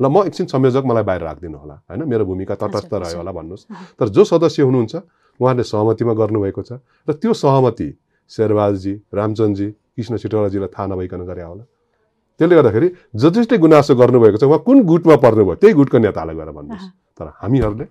ल 0.00 0.04
म 0.08 0.24
एकछिन 0.24 0.46
संयोजक 0.48 0.84
मलाई 0.84 1.04
बाहिर 1.04 1.22
राखिदिनु 1.22 1.58
होला 1.58 1.74
होइन? 1.84 2.00
मेरो 2.08 2.24
भूमिका 2.24 2.54
तटस्थ 2.56 2.92
रह्यो 2.94 3.18
होला 3.20 3.32
भन्नुहोस्। 3.32 3.64
तर 4.00 4.08
जो 4.08 4.24
सदस्य 4.24 4.62
हुनुहुन्छ 4.62 4.94
उहाँहरूले 5.40 5.64
सहमतिमा 5.64 6.12
गर्नुभएको 6.16 6.62
छ 6.62 6.80
र 7.08 7.12
त्यो 7.20 7.32
सहमति 7.36 7.88
शेरबहादुरजी 8.30 8.94
रामचन्दजी 9.14 9.68
कृष्ण 9.68 10.16
सिटौलाजीलाई 10.16 10.70
थाहा 10.72 10.86
नभइकन 10.88 11.20
गरे 11.28 11.42
होला। 11.42 11.64
त्यसले 12.40 12.54
गर्दाखेरि 12.56 12.88
जति 13.20 13.56
गुनासो 13.60 13.94
गर्नुभएको 14.00 14.38
छ 14.40 14.44
उहाँ 14.48 14.64
कुन 14.64 14.76
गुटमा 14.88 15.16
पर्नुभयो 15.20 15.54
त्यही 15.60 15.74
गुटको 15.76 15.98
नेतालाई 16.00 16.36
गएर 16.40 16.50
भन्नुहोस्। 16.56 16.86
तर 17.20 17.26
हामीहरूले 17.44 17.86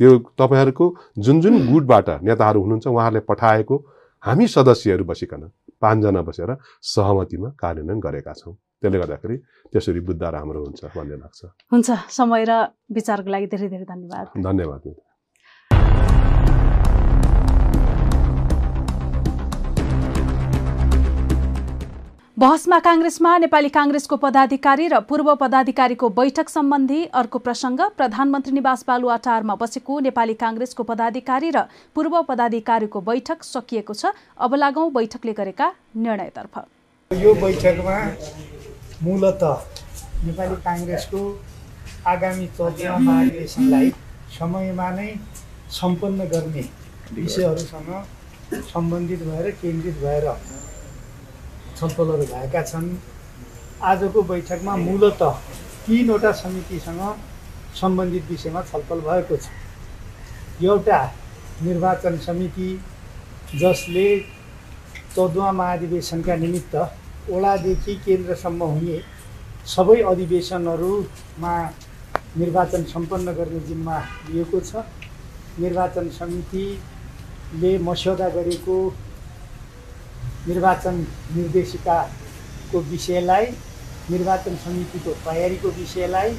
त्यो 0.00 0.10
तपाईँहरूको 0.40 0.84
जुन 1.18 1.40
जुन 1.40 1.54
गुटबाट 1.68 2.08
नेताहरू 2.24 2.60
हुनुहुन्छ 2.60 2.86
उहाँहरूले 2.88 3.20
पठाएको 3.28 3.76
हामी 4.24 4.46
सदस्यहरू 4.48 5.04
बसिकन 5.04 5.42
पाँचजना 5.84 6.20
बसेर 6.24 6.50
सहमतिमा 6.80 7.48
कार्यान्वयन 7.60 8.00
गरेका 8.00 8.32
छौँ। 8.32 8.54
त्यसले 8.80 8.98
गर्दाखेरि 8.98 9.36
त्यसरी 9.72 10.00
बुद्ध 10.00 10.22
राम्रो 10.24 10.60
हुन्छ 10.64 10.80
भन्ने 10.96 11.16
लाग्छ। 11.20 11.40
हुन्छ 11.72 11.88
समय 12.08 12.44
र 12.48 12.52
विचारको 12.88 13.28
लागि 13.28 13.46
धेरै 13.52 13.68
धेरै 13.68 13.84
धन्यवाद। 13.84 14.26
धन्यवाद 14.40 14.82
बहसमा 22.36 22.78
काङ्ग्रेसमा 22.84 23.32
नेपाली 23.38 23.68
काङ्ग्रेसको 23.74 24.16
पदाधिकारी 24.22 24.86
र 24.92 24.98
पूर्व 25.10 25.28
पदाधिकारीको 25.42 26.08
बैठक 26.16 26.48
सम्बन्धी 26.52 26.96
अर्को 27.20 27.38
प्रसङ्ग 27.38 27.86
प्रधानमन्त्री 27.98 28.54
निवास 28.54 28.82
बालुवाटारमा 28.88 29.54
बसेको 29.60 29.98
नेपाली 30.06 30.34
काङ्ग्रेसको 30.40 30.86
पदाधिकारी 30.88 31.50
र 31.56 31.62
पूर्व 31.94 32.16
पदाधिकारीको 32.30 33.04
बैठक 33.10 33.46
सकिएको 33.50 33.94
छ। 33.94 34.12
अब 34.38 34.54
लागौँ 34.54 34.88
बैठकले 34.90 35.36
गरेका 35.38 35.70
निर्णयतर्फ। 36.00 36.58
यो 37.10 37.34
बैठकमा 37.38 37.96
मूलत 39.04 39.46
नेपाली 40.26 40.60
काङ्ग्रेसको 40.66 41.22
आगामी 42.16 42.50
महाधिवेशनलाई 42.58 43.94
समयमा 44.34 44.90
नै 44.98 45.10
सम्पन्न 45.80 46.30
गर्ने 46.34 46.68
विषयहरूसँग 47.14 48.62
सम्बन्धित 48.74 49.28
भएर 49.30 49.50
केन्द्रित 49.62 50.06
भएर 50.06 50.32
छलफलहरू 51.76 52.24
भएका 52.26 52.62
छन्। 52.62 52.88
आजको 53.82 54.22
बैठकमा 54.22 54.76
मूलत 54.78 55.22
तिनवटा 55.86 56.32
समितिसँग 56.34 57.02
सम्बन्धित 57.80 58.24
विषयमा 58.30 58.62
छलफल 58.62 59.00
भएको 59.06 59.36
छ। 59.36 59.46
एउटा 60.62 61.00
निर्वाचन 61.62 62.16
समिति 62.18 62.68
जसले 63.54 64.06
चौधौँ 65.14 65.52
महाधिवेशनका 65.52 66.34
निमित्त 66.36 66.74
ओडादेखि 67.30 67.94
केन्द्रसम्म 68.04 68.62
हुने 68.64 68.98
सबै 69.66 70.00
अधिवेशनहरूमा 70.12 71.54
निर्वाचन 72.36 72.82
सम्पन्न 72.84 73.32
गर्ने 73.32 73.60
जिम्मा 73.68 73.98
लिएको 74.30 74.60
छ। 74.60 74.84
निर्वाचन 75.60 76.08
समितिले 76.10 77.78
मस्यौदा 77.78 78.28
गरेको 78.28 78.76
निर्वाचन 80.46 80.96
निर्देशिकाको 81.36 82.80
विषयलाई 82.90 83.46
निर्वाचन 84.10 84.56
समितिको 84.64 85.12
तयारीको 85.26 85.68
विषयलाई 85.80 86.30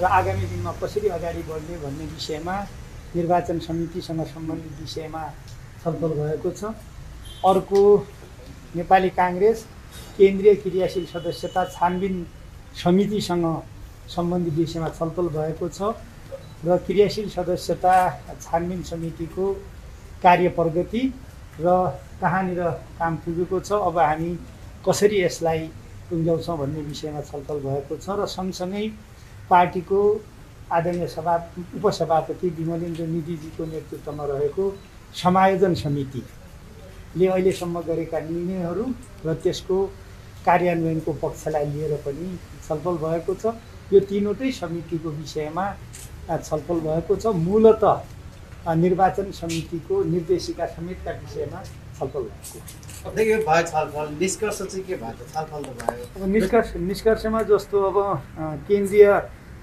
र 0.00 0.04
आगामी 0.18 0.46
दिनमा 0.52 0.72
कसरी 0.82 1.08
अगाडि 1.16 1.42
बढ्ने 1.48 1.76
भन्ने 1.84 2.04
विषयमा 2.12 2.56
निर्वाचन 3.16 3.58
समितिसँग 3.68 4.24
सम्बन्धित 4.26 4.80
विषयमा 4.80 5.22
छलफल 5.84 6.12
भएको 6.20 6.50
छ। 6.50 6.72
अर्को 7.44 7.80
नेपाली 8.76 9.10
काङ्ग्रेस 9.20 9.64
केन्द्रीय 10.16 10.54
क्रियाशील 10.64 11.06
सदस्यता 11.06 11.64
छानबिन 11.76 12.14
समितिसँग 12.82 13.44
सम्बन्धित 14.14 14.54
विषयमा 14.54 14.88
छलफल 14.98 15.28
भएको 15.36 15.68
छ 15.68 15.92
र 16.64 16.76
क्रियाशील 16.86 17.28
सदस्यता 17.36 17.94
छानबिन 18.40 18.82
समितिको 18.90 19.52
कार्य 20.24 20.48
प्रगति 20.58 21.02
र 21.60 21.76
कहाँनिर 22.20 22.60
काम 22.98 23.16
पुगेको 23.24 23.60
छ 23.60 23.72
अब 23.88 23.98
हामी 23.98 24.30
कसरी 24.86 25.20
यसलाई 25.22 25.60
टुङ्ग्याउँछौँ 26.10 26.56
भन्ने 26.58 26.80
विषयमा 26.82 27.20
छलफल 27.30 27.58
भएको 27.66 27.96
छ 27.96 28.16
र 28.20 28.26
सँगसँगै 28.26 28.86
पार्टीको 29.50 30.00
आदरणीय 30.72 31.06
सभा 31.08 31.34
उपसभापति 31.76 32.48
विमलेन्द्र 32.58 33.06
निधिजीको 33.06 33.64
नेतृत्वमा 33.72 34.24
रहेको 34.26 34.64
समायोजन 35.14 35.74
समितिले 35.82 37.26
अहिलेसम्म 37.26 37.80
गरेका 37.88 38.18
निर्णयहरू 38.20 38.84
र 39.26 39.34
त्यसको 39.42 39.76
कार्यान्वयनको 40.46 41.12
पक्षलाई 41.22 41.66
लिएर 41.72 41.92
पनि 42.06 42.28
छलफल 42.66 42.96
भएको 43.04 43.34
छ। 43.34 43.54
यो 43.92 44.00
तिनवटै 44.08 44.50
समितिको 44.52 45.08
विषयमा 45.20 45.64
छलफल 46.30 46.78
भएको 46.86 47.16
छ। 47.16 47.26
मूलत 47.36 47.84
निर्वाचन 48.68 49.30
समितिको 49.32 50.02
निर्देशिका 50.04 50.66
समेतका 50.66 51.10
विषयमा 51.12 51.62
छलफल 51.98 52.22
भएको। 52.22 52.58
निष्कर्ष 54.18 54.58
चाहिँ 54.58 54.84
के 54.86 54.96
भयो 54.96 55.26
छलफल 55.34 55.62
त 55.62 55.70
भयो। 55.82 56.22
अब 56.22 56.28
निष्कर्ष 56.30 56.76
निष्कर्षमा 56.76 57.42
जस्तो 57.50 57.82
अब 57.90 57.96
केन्द्रीय 58.68 59.06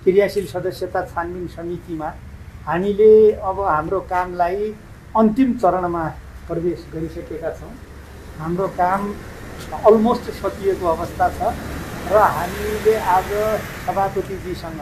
क्रियाशील 0.03 0.45
सदस्यता 0.47 1.01
छानबिन 1.05 1.47
समितिमा 1.55 2.09
हामीले 2.67 3.11
अब 3.31 3.59
हाम्रो 3.59 3.99
कामलाई 4.11 4.73
अन्तिम 5.17 5.53
चरणमा 5.57 6.03
प्रवेश 6.47 6.85
गरिसकेका 6.93 7.49
छौँ। 7.59 7.73
हाम्रो 8.39 8.67
काम 8.77 9.01
अलमोस्ट 9.87 10.25
सकिएको 10.41 10.85
अवस्था 10.87 11.29
छ 11.39 11.55
र 12.11 12.17
हामीले 12.35 12.95
आज 13.15 13.31
सभापतिजीसँग 13.85 14.81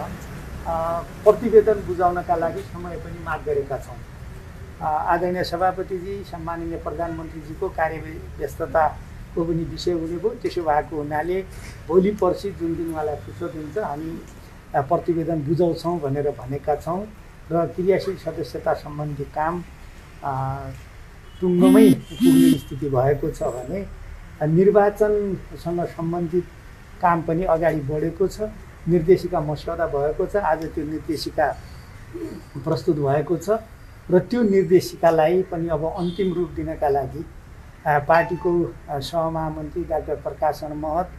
प्रतिवेदन 0.68 1.78
बुझाउनका 1.88 2.36
लागि 2.36 2.62
समय 2.62 2.96
पनि 3.04 3.20
माग 3.26 3.40
गरेका 3.46 3.78
छौँ। 3.86 4.00
आदरणीय 4.84 5.44
सभापतिजी 5.44 6.14
सम्माननीय 6.32 6.78
प्रधानमन्त्रीजीको 6.86 7.68
कार्य 7.78 7.98
व्यस्तताको 8.40 9.44
पनि 9.44 9.64
विषय 9.72 9.92
हुने 9.92 10.18
भयो। 10.18 10.30
त्यसो 10.42 10.62
भएको 10.64 10.96
हुनाले 10.98 11.42
भोलि 11.88 12.12
पर्सि 12.20 12.52
जुन 12.60 12.76
दिन 12.76 12.92
उहाँलाई 12.92 13.16
फुर्सद 13.24 13.56
हुन्छ 13.56 13.78
हामी 13.78 14.12
प्रतिवेदन 14.92 15.42
बुझाउँछौँ 15.48 16.00
भनेर 16.00 16.30
भनेका 16.36 16.76
छौँ 16.84 17.02
र 17.52 17.66
क्रियाशील 17.76 18.18
सदस्यता 18.20 18.74
सम्बन्धी 18.84 19.24
काम 19.32 19.64
टुङ्गोमै 21.42 21.88
पुग्ने 22.12 22.52
स्थिति 22.60 22.90
भएको 22.92 23.30
छ 23.32 23.40
भने 23.56 23.80
निर्वाचनसँग 24.52 25.80
सम्बन्धित 25.96 26.46
काम 27.02 27.22
पनि 27.24 27.44
अगाडि 27.56 27.82
बढेको 27.88 28.28
छ। 28.28 28.52
निर्देशिका 28.88 29.40
मस्यौदा 29.42 29.88
भएको 29.88 30.26
छ 30.26 30.36
आज 30.46 30.64
त्यो 30.70 30.86
निर्देशिका 30.86 31.48
प्रस्तुत 32.60 32.98
भएको 32.98 33.38
छ 33.38 33.60
र 34.10 34.20
त्यो 34.26 34.42
निर्देशिकालाई 34.46 35.42
पनि 35.46 35.68
अब 35.70 35.84
अन्तिम 35.94 36.34
रूप 36.34 36.50
दिनका 36.56 36.90
लागि 36.90 37.24
पार्टीको 38.08 38.52
सहमहामन्त्री 39.02 39.84
डाक्टर 39.86 40.16
प्रकाशन 40.22 40.72
महत 40.78 41.10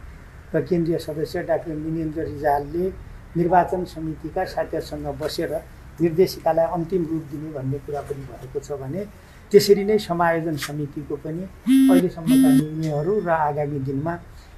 र 0.53 0.61
केन्द्रीय 0.63 0.97
सदस्य 0.99 1.43
डाक्टर 1.43 1.75
मिनेन्द्र 1.77 2.25
रिजालले 2.25 2.89
निर्वाचन 3.35 3.85
समितिका 3.87 4.45
साथीहरूसँग 4.47 5.07
बसेर 5.17 5.53
निर्देशिकालाई 5.99 6.65
अन्तिम 6.73 7.05
रूप 7.05 7.23
दिने 7.31 7.51
भन्ने 7.53 7.79
कुरा 7.85 8.01
पनि 8.03 8.25
भएको 8.25 8.59
छ 8.59 8.81
भने 8.81 9.05
त्यसरी 9.51 9.83
नै 9.83 9.97
समायोजन 9.99 10.57
समितिको 10.63 11.15
पनि 11.19 11.43
अहिलेसम्मका 11.85 12.49
निर्णयहरू 12.51 13.19
र 13.21 13.29
आगामी 13.39 13.79
दिनमा 13.85 14.13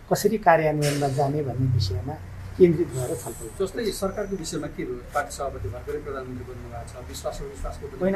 कसरी 0.09 0.37
कार्यान्वयनमा 0.39 1.07
जाने 1.15 1.43
भन्ने 1.43 1.67
विषयमा 1.73 2.15
केन्द्रित 2.57 2.87
भएर 2.93 3.11
छलफल 3.23 3.47
जस्तै 3.59 3.83
सरकारको 3.97 4.35
विषयमा 4.35 4.67
के 4.75 4.83
भयो? 4.83 4.95
पार्टी 5.13 5.31
सभापति 5.35 5.67
भर्खरै 5.75 5.99
प्रधानमन्त्री 6.05 6.45
बन्नु 6.49 6.67
भएको 6.71 6.87
छ 6.91 7.07
विश्वास 7.09 7.41
विश्वासको 7.41 7.83
होइन 8.01 8.15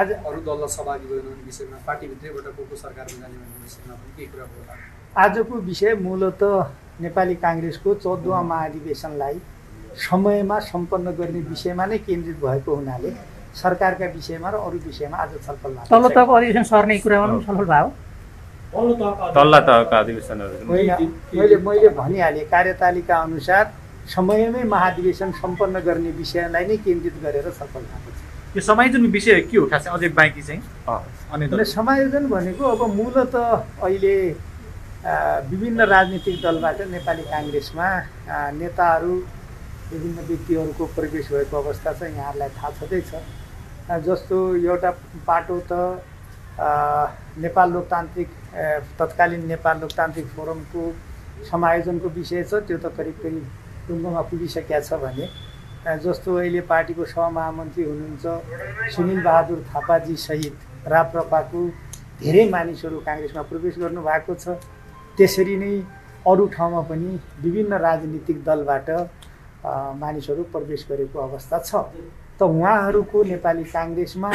आज 0.00 0.08
अरू 0.12 0.40
दललाई 0.46 0.70
सहभागी 0.76 1.06
भन्ने 1.10 1.34
विषयमा 1.48 1.76
पार्टीभित्रैबाट 1.86 2.46
को 2.56 2.62
को 2.70 2.76
सरकारमा 2.84 3.18
जाने 3.20 3.36
भन्ने 3.42 3.58
विषयमा 3.66 3.94
पनि 3.94 4.12
केही 4.16 4.28
कुरा 4.32 4.44
भयो। 4.52 4.62
आजको 5.24 5.54
विषय 5.68 5.94
मूलत 6.06 6.42
नेपाली 7.00 7.34
काङ्ग्रेसको 7.44 7.94
चौधौँ 8.06 8.42
महाधिवेशनलाई 8.52 9.40
समयमा 10.06 10.58
सम्पन्न 10.70 11.10
गर्ने 11.18 11.40
विषयमा 11.50 11.84
नै 11.86 11.98
केन्द्रित 12.06 12.38
भएको 12.44 12.74
हुनाले 12.74 13.10
सरकारका 13.62 14.06
विषयमा 14.14 14.48
र 14.50 14.56
अरू 14.66 14.78
विषयमा 14.86 15.16
आज 15.18 15.30
छलफल 15.46 15.76
तल्लो 15.90 16.08
तहको 16.08 16.32
अधिवेशन 16.32 16.62
सर्ने 16.70 16.98
कुरामा 17.04 17.26
पनि 17.26 17.44
छलफल 17.44 17.64
भयो। 17.66 17.88
तल्ला 18.74 19.60
तहका 19.60 19.98
अधिवेशनहरू। 19.98 20.54
मैले 21.36 21.56
मैले 21.66 21.88
भनिहालेँ 22.00 22.44
कार्यतालिका 22.50 23.16
अनुसार 23.16 23.64
समयमै 24.14 24.62
महाधिवेशन 24.74 25.30
सम्पन्न 25.42 25.80
गर्ने 25.86 26.10
विषयलाई 26.18 26.64
नै 26.66 26.76
केन्द्रित 26.86 27.16
गरेर 27.22 27.46
छलफल 27.50 27.82
भएको 27.92 28.10
छ। 28.10 28.56
यो 28.56 28.62
समायोजन 28.62 29.06
विषय 29.12 29.40
के 29.50 29.56
हो? 29.56 29.66
खास 29.70 29.86
अझै 29.86 30.08
बाँकी 30.18 30.42
चाहिँ। 30.42 30.62
अनि 31.32 31.64
समायोजन 31.64 32.26
भनेको 32.28 32.64
अब 32.74 32.82
मूलत 32.94 33.34
अहिले 33.36 34.16
विभिन्न 35.50 35.80
राजनीतिक 35.86 36.36
दलबाट 36.42 36.80
नेपाली 36.90 37.24
काङ्ग्रेसमा 37.30 37.88
नेताहरू 38.58 39.14
विभिन्न 39.92 40.18
व्यक्तिहरूको 40.28 40.84
प्रवेश 40.96 41.26
भएको 41.32 41.56
अवस्था 41.62 41.92
छ 41.92 42.02
यहाँहरूलाई 42.02 42.50
थाहा 42.58 42.70
छँदैछ 42.78 43.10
जस्तो 44.06 44.36
एउटा 44.56 44.90
पाटो 45.26 45.58
त 45.70 46.02
नेपाल 47.38 47.68
लोकतान्त्रिक 47.72 48.28
तत्कालीन 48.98 49.46
नेपाल 49.46 49.80
लोकतान्त्रिक 49.80 50.26
फोरमको 50.36 50.82
समायोजनको 51.50 52.08
विषय 52.16 52.42
छ 52.44 52.62
त्यो 52.68 52.78
त 52.78 52.92
करिब 52.96 53.16
करिब 53.22 53.44
टुङ्गोमा 53.88 54.22
पुगिसकेका 54.30 54.80
छ 54.80 55.00
भने 55.02 55.26
जस्तो 56.04 56.36
अहिले 56.36 56.60
पार्टीको 56.70 57.04
सहमहामन्त्री 57.10 57.84
हुनुहुन्छ 57.90 58.94
सुनिल 58.94 59.20
बहादुर 59.22 59.60
थापाजी 59.74 60.16
सहित 60.22 60.88
राप्रपाको 60.94 61.60
धेरै 62.22 62.44
मानिसहरू 62.50 62.98
काङ्ग्रेसमा 63.06 63.42
प्रवेश 63.52 63.78
गर्नुभएको 63.78 64.34
छ। 64.34 64.56
त्यसरी 65.18 65.56
नै 65.62 65.72
अरू 66.26 66.46
ठाउँमा 66.56 66.80
पनि 66.90 67.10
विभिन्न 67.44 67.72
राजनीतिक 67.86 68.38
दलबाट 68.44 68.88
मानिसहरू 70.02 70.42
प्रवेश 70.54 70.86
गरेको 70.90 71.18
अवस्था 71.28 71.58
छ। 71.68 71.70
त 72.38 72.42
उहाँहरूको 72.42 73.22
नेपाली 73.32 73.64
काङ्ग्रेसमा 73.76 74.30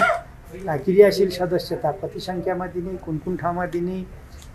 क्रियाशील 0.52 1.30
सदस्यता 1.32 1.92
कति 2.02 2.20
सङ्ख्यामा 2.20 2.66
दिने 2.68 2.96
कुन 3.06 3.18
कुन 3.24 3.36
ठाउँमा 3.38 3.66
दिने 3.72 3.98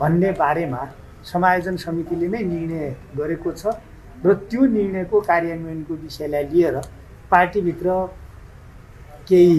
भन्ने 0.00 0.30
बारेमा 0.36 0.82
समायोजन 1.24 1.76
समितिले 1.76 2.28
नै 2.28 2.42
निर्णय 2.44 2.94
गरेको 3.16 3.52
छ 3.52 3.72
र 4.24 4.34
त्यो 4.44 4.66
निर्णयको 4.76 5.20
कार्यान्वयनको 5.20 5.94
विषयलाई 6.04 6.44
लिएर 6.52 6.76
पार्टीभित्र 7.32 7.88
केही 9.28 9.56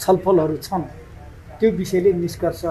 छलफलहरू 0.00 0.56
छन् 0.56 0.84
त्यो 1.60 1.70
विषयले 1.76 2.12
निष्कर्ष 2.14 2.62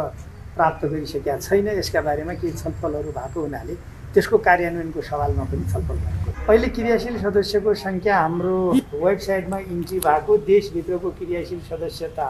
प्राप्त 0.56 0.86
गरिसकेका 0.86 1.38
छैन। 1.38 1.68
यसका 1.78 2.02
बारेमा 2.02 2.34
केही 2.40 2.54
छलफलहरू 2.58 3.12
भएको 3.12 3.40
हुनाले 3.42 3.76
त्यसको 4.14 4.38
कार्यान्वयनको 4.48 5.02
सवालमा 5.02 5.44
पनि 5.52 5.66
छलफल 5.72 5.98
भएको। 6.04 6.30
अहिले 6.50 6.68
क्रियाशील 6.76 7.18
सदस्यको 7.22 7.74
सङ्ख्या 7.86 8.16
हाम्रो 8.20 8.58
वेबसाइटमा 9.04 9.58
इन्ट्री 9.74 10.00
भएको 10.00 10.38
देशभित्रको 10.52 11.10
क्रियाशील 11.20 11.60
सदस्यता 11.70 12.28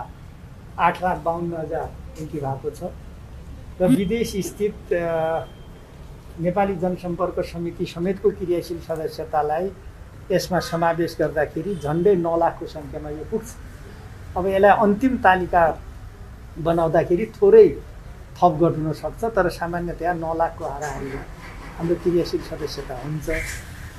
आठ 0.79 1.03
लाख 1.03 1.17
बाहन्न 1.23 1.53
हजार 1.53 1.87
इन्ट्री 2.21 2.39
भएको 2.39 2.69
छ। 2.77 2.81
र 3.81 3.87
विदेश 3.95 4.31
स्थित 4.47 4.77
नेपाली 6.39 6.75
जनसम्पर्क 6.83 7.39
समिति 7.51 7.85
समेतको 7.85 8.29
क्रियाशील 8.39 8.79
सदस्यतालाई 8.87 9.65
यसमा 10.31 10.59
समावेश 10.71 11.15
गर्दाखेरि 11.19 11.75
झन्डै 11.83 12.15
नौ 12.15 12.35
लाखको 12.37 12.65
सङ्ख्यामा 12.75 13.09
यो 13.09 13.23
पुग्छ। 13.31 13.49
अब 14.37 14.45
यसलाई 14.47 14.73
अन्तिम 14.85 15.13
तालिका 15.25 15.63
बनाउँदाखेरि 16.63 17.25
थोरै 17.35 17.67
थप 18.37 18.53
गर्नु 18.61 18.93
सक्छ 18.93 19.21
तर 19.35 19.49
सामान्यतया 19.51 20.13
नौ 20.23 20.33
लाखको 20.41 20.63
हाराहारीमा 20.65 21.23
हाम्रो 21.77 21.95
क्रियाशील 22.03 22.41
सदस्यता 22.49 22.95
हुन्छ। 23.03 23.27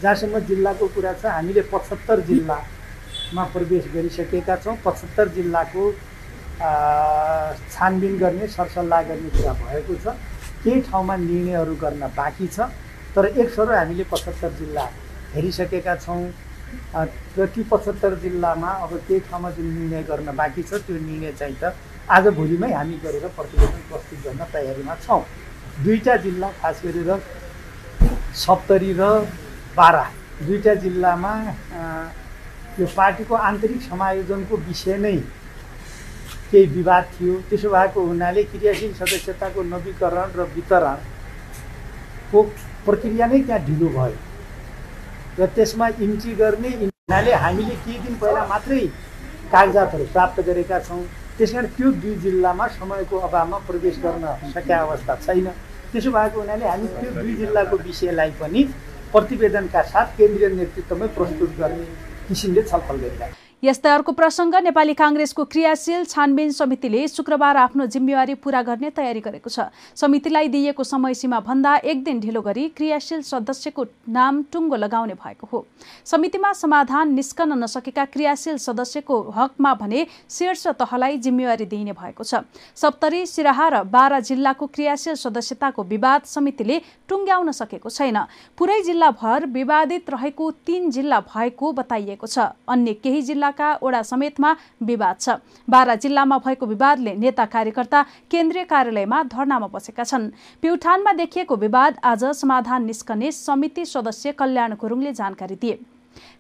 जहाँसम्म 0.01 0.39
जिल्लाको 0.49 0.87
कुरा 0.97 1.13
छ 1.21 1.27
हामीले 1.37 1.63
पचहत्तर 1.73 2.21
जिल्लामा 2.29 3.45
प्रवेश 3.53 3.85
गरिसकेका 3.95 4.57
छौँ। 4.65 4.77
पचहत्तर 4.85 5.29
जिल्लाको 5.37 5.83
छानबिन 6.61 8.19
गर्ने 8.19 8.47
सरसल्लाह 8.47 9.03
गर्ने 9.09 9.31
कुरा 9.37 9.53
भएको 9.61 9.95
छ। 10.05 10.15
केही 10.65 10.81
ठाउँमा 10.89 11.17
निर्णयहरू 11.17 11.75
गर्न 11.81 12.03
बाँकी 12.17 12.47
छ। 12.47 12.69
तर 13.17 13.25
एक 13.33 13.49
सरो 13.51 13.73
हामीले 13.75 14.05
पचहत्तर 14.13 14.51
जिल्ला 14.61 14.85
हेरिसकेका 15.35 15.95
छौँ। 16.05 16.23
र 17.39 17.47
ती 17.55 17.63
पचहत्तर 17.71 18.15
जिल्लामा 18.23 18.71
अब 18.85 18.93
केही 19.09 19.21
ठाउँमा 19.31 19.51
जुन 19.57 19.67
निर्णय 19.79 20.03
गर्न 20.11 20.37
बाँकी 20.37 20.63
छ 20.63 20.85
त्यो 20.85 20.97
निर्णय 21.01 21.33
चाहिँ 21.41 21.57
त 21.63 21.73
आज 22.11 22.27
भोलिमै 22.37 22.73
हामी 22.73 22.97
गरेर 23.05 23.27
प्रतिवेदन 23.33 23.81
प्रस्तुत 23.89 24.19
गर्न 24.25 24.45
तयारीमा 24.53 24.95
छौँ। 25.07 25.23
दुईवटा 25.83 26.17
जिल्ला 26.23 26.49
खास 26.61 26.81
गरेर 26.85 27.11
सप्तरी 28.37 28.93
र 29.01 29.03
बारा। 29.77 30.05
दुईवटा 30.45 30.75
जिल्लामा 30.85 31.33
यो 32.79 32.87
पार्टीको 32.97 33.35
आन्तरिक 33.35 33.81
समायोजनको 33.83 34.57
विषय 34.69 34.97
नै 34.99 35.17
केही 36.51 36.67
विवाद 36.77 37.05
थियो। 37.15 37.35
त्यसो 37.51 37.69
भएको 37.71 38.01
हुनाले 38.07 38.43
क्रियाशील 38.51 38.93
सदस्यताको 39.01 39.63
नवीकरण 39.63 40.29
र 40.37 40.41
वितरणको 40.57 42.39
प्रक्रिया 42.87 43.27
नै 43.27 43.41
त्यहाँ 43.47 43.65
ढिलो 43.67 43.89
भयो। 43.97 44.19
र 45.39 45.47
त्यसमा 45.57 45.87
इन्ट्री 46.05 46.33
गर्ने 46.43 46.71
हुनाले 46.81 47.33
हामीले 47.45 47.75
केही 47.85 47.99
दिन 48.05 48.15
पहिला 48.21 48.43
मात्रै 48.53 48.87
कागजातहरू 49.53 50.05
प्राप्त 50.13 50.41
गरेका 50.49 50.79
छौँ। 50.89 51.03
त्यस 51.39 51.51
कारण 51.53 51.67
त्यो 51.77 51.91
दुई 52.03 52.15
जिल्लामा 52.25 52.67
समयको 52.79 53.17
अभावमा 53.29 53.59
प्रवेश 53.67 53.99
गर्न 54.05 54.25
सकेका 54.53 54.77
अवस्था 54.77 55.15
छैन। 55.27 55.47
त्यसो 55.93 56.11
भएको 56.11 56.41
हुनाले 56.41 56.67
हामी 56.69 56.87
त्यो 57.01 57.11
दुई 57.21 57.35
जिल्लाको 57.37 57.77
विषयलाई 57.87 58.31
पनि 58.41 58.61
प्रतिवेदनका 59.13 59.83
साथ 59.93 60.07
केन्द्रीय 60.19 60.49
नेतृत्वमै 60.57 61.07
प्रस्तुत 61.17 61.51
गर्ने 61.61 61.87
किसिमले 62.29 62.63
छलफल 62.63 62.97
गरिरहेका। 62.97 63.50
यस्तै 63.63 63.91
अर्को 63.93 64.13
प्रसङ्ग 64.17 64.55
नेपाली 64.65 64.95
काङ्ग्रेसको 64.97 65.45
क्रियाशील 65.45 66.05
छानबिन 66.09 66.51
समितिले 66.59 67.01
शुक्रबार 67.09 67.57
आफ्नो 67.63 67.87
जिम्मेवारी 67.93 68.35
पूरा 68.41 68.63
गर्ने 68.65 68.91
तयारी 68.91 69.21
गरेको 69.21 69.51
छ। 69.53 69.69
समितिलाई 69.93 70.49
दिइएको 70.49 70.81
समय 70.83 71.15
सीमा 71.15 71.41
भन्दा 71.45 71.75
एक 71.85 72.05
दिन 72.05 72.21
ढिलो 72.21 72.41
गरी 72.41 72.65
क्रियाशील 72.73 73.21
सदस्यको 73.23 73.85
नाम 74.09 74.43
टुङ्गो 74.49 74.77
लगाउने 74.81 75.15
भएको 75.15 75.49
हो। 75.53 75.61
समितिमा 76.09 76.53
समाधान 76.57 77.13
निस्कन 77.13 77.53
नसकेका 77.61 78.05
क्रियाशील 78.09 78.57
सदस्यको 78.57 79.21
हकमा 79.37 79.75
भने 79.77 80.07
शीर्ष 80.09 80.67
तहलाई 80.81 81.21
जिम्मेवारी 81.21 81.69
दिइने 81.69 81.93
भएको 81.93 82.25
छ। 82.25 82.41
सप्तरी 82.73 83.27
सिराहा 83.27 83.69
र 83.69 83.83
बारा 83.85 84.21
जिल्लाको 84.25 84.67
क्रियाशील 84.73 85.21
सदस्यताको 85.21 85.85
विवाद 85.85 86.25
समितिले 86.25 86.81
टुङ्ग्याउन 87.13 87.53
सकेको 87.53 87.93
छैन। 87.93 88.25
पुरै 88.57 88.81
जिल्लाभर 88.89 89.47
विवादित 89.53 90.11
रहेको 90.11 90.51
तीन 90.65 90.91
जिल्ला 90.91 91.21
भएको 91.29 91.73
बताइएको 91.77 92.27
छ। 92.27 92.57
अन्य 92.65 92.95
केही 93.05 93.23
जिल्लाका 93.51 93.79
ओडा 93.83 94.03
समेतमा 94.03 94.51
विवाद 94.83 95.17
छ। 95.19 95.29
बारा 95.69 95.95
जिल्लामा 95.97 96.39
भएको 96.39 96.67
विवादले 96.67 97.15
नेता 97.17 97.45
कार्यकर्ता 97.47 98.03
केन्द्रीय 98.31 98.65
कार्यालयमा 98.65 99.23
धरनामा 99.27 99.67
बसेका 99.67 100.05
छन्। 100.05 100.31
प्युठानमा 100.63 101.13
देखिएको 101.13 101.55
विवाद 101.57 101.99
आज 102.05 102.25
समाधान 102.37 102.85
निस्कने 102.85 103.33
समिति 103.33 103.85
सदस्य 103.85 104.33
कल्याण 104.33 104.75
गुरुङले 104.75 105.13
जानकारी 105.13 105.55
दिए। 105.57 105.79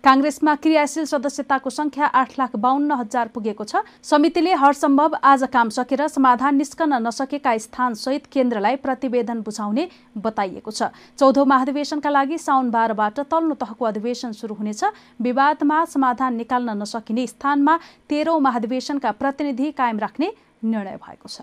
काङ्ग्रेसमा 0.05 0.55
क्रियाशील 0.57 1.05
सदस्यताको 1.05 1.70
संख्या 1.70 2.07
आठ 2.07 2.39
लाख 2.39 2.57
बाहन्न 2.57 2.93
हजार 3.01 3.28
पुगेको 3.28 3.64
छ। 3.64 3.83
समितिले 4.03 4.55
हरसम्भव 4.55 5.16
आज 5.22 5.45
काम 5.53 5.68
सकेर 5.70 6.07
समाधान 6.09 6.57
निस्कन 6.57 6.95
नसकेका 7.03 7.57
स्थान 7.59 7.95
सहित 7.97 8.26
केन्द्रलाई 8.33 8.76
प्रतिवेदन 8.76 9.41
बुझाउने 9.43 9.89
बताइएको 10.18 10.70
छ। 10.70 10.91
चौधौं 11.18 11.47
महाधिवेशनका 11.47 12.11
लागि 12.11 12.39
साउन 12.39 12.70
बाह्रबाट 12.70 13.20
तल्लो 13.31 13.55
तहको 13.57 13.85
अधिवेशन 13.85 14.33
शुरू 14.33 14.55
हुनेछ। 14.55 14.85
विवादमा 15.20 15.85
समाधान 15.87 16.35
निकाल्न 16.37 16.76
नसकिने 16.83 17.26
स्थानमा 17.26 17.78
तेह्रौं 18.09 18.41
महाधिवेशनका 18.41 19.11
प्रतिनिधि 19.12 19.70
कायम 19.72 19.99
राख्ने 19.99 20.33
निर्णय 20.64 20.97
भएको 20.99 21.28
छ। 21.28 21.41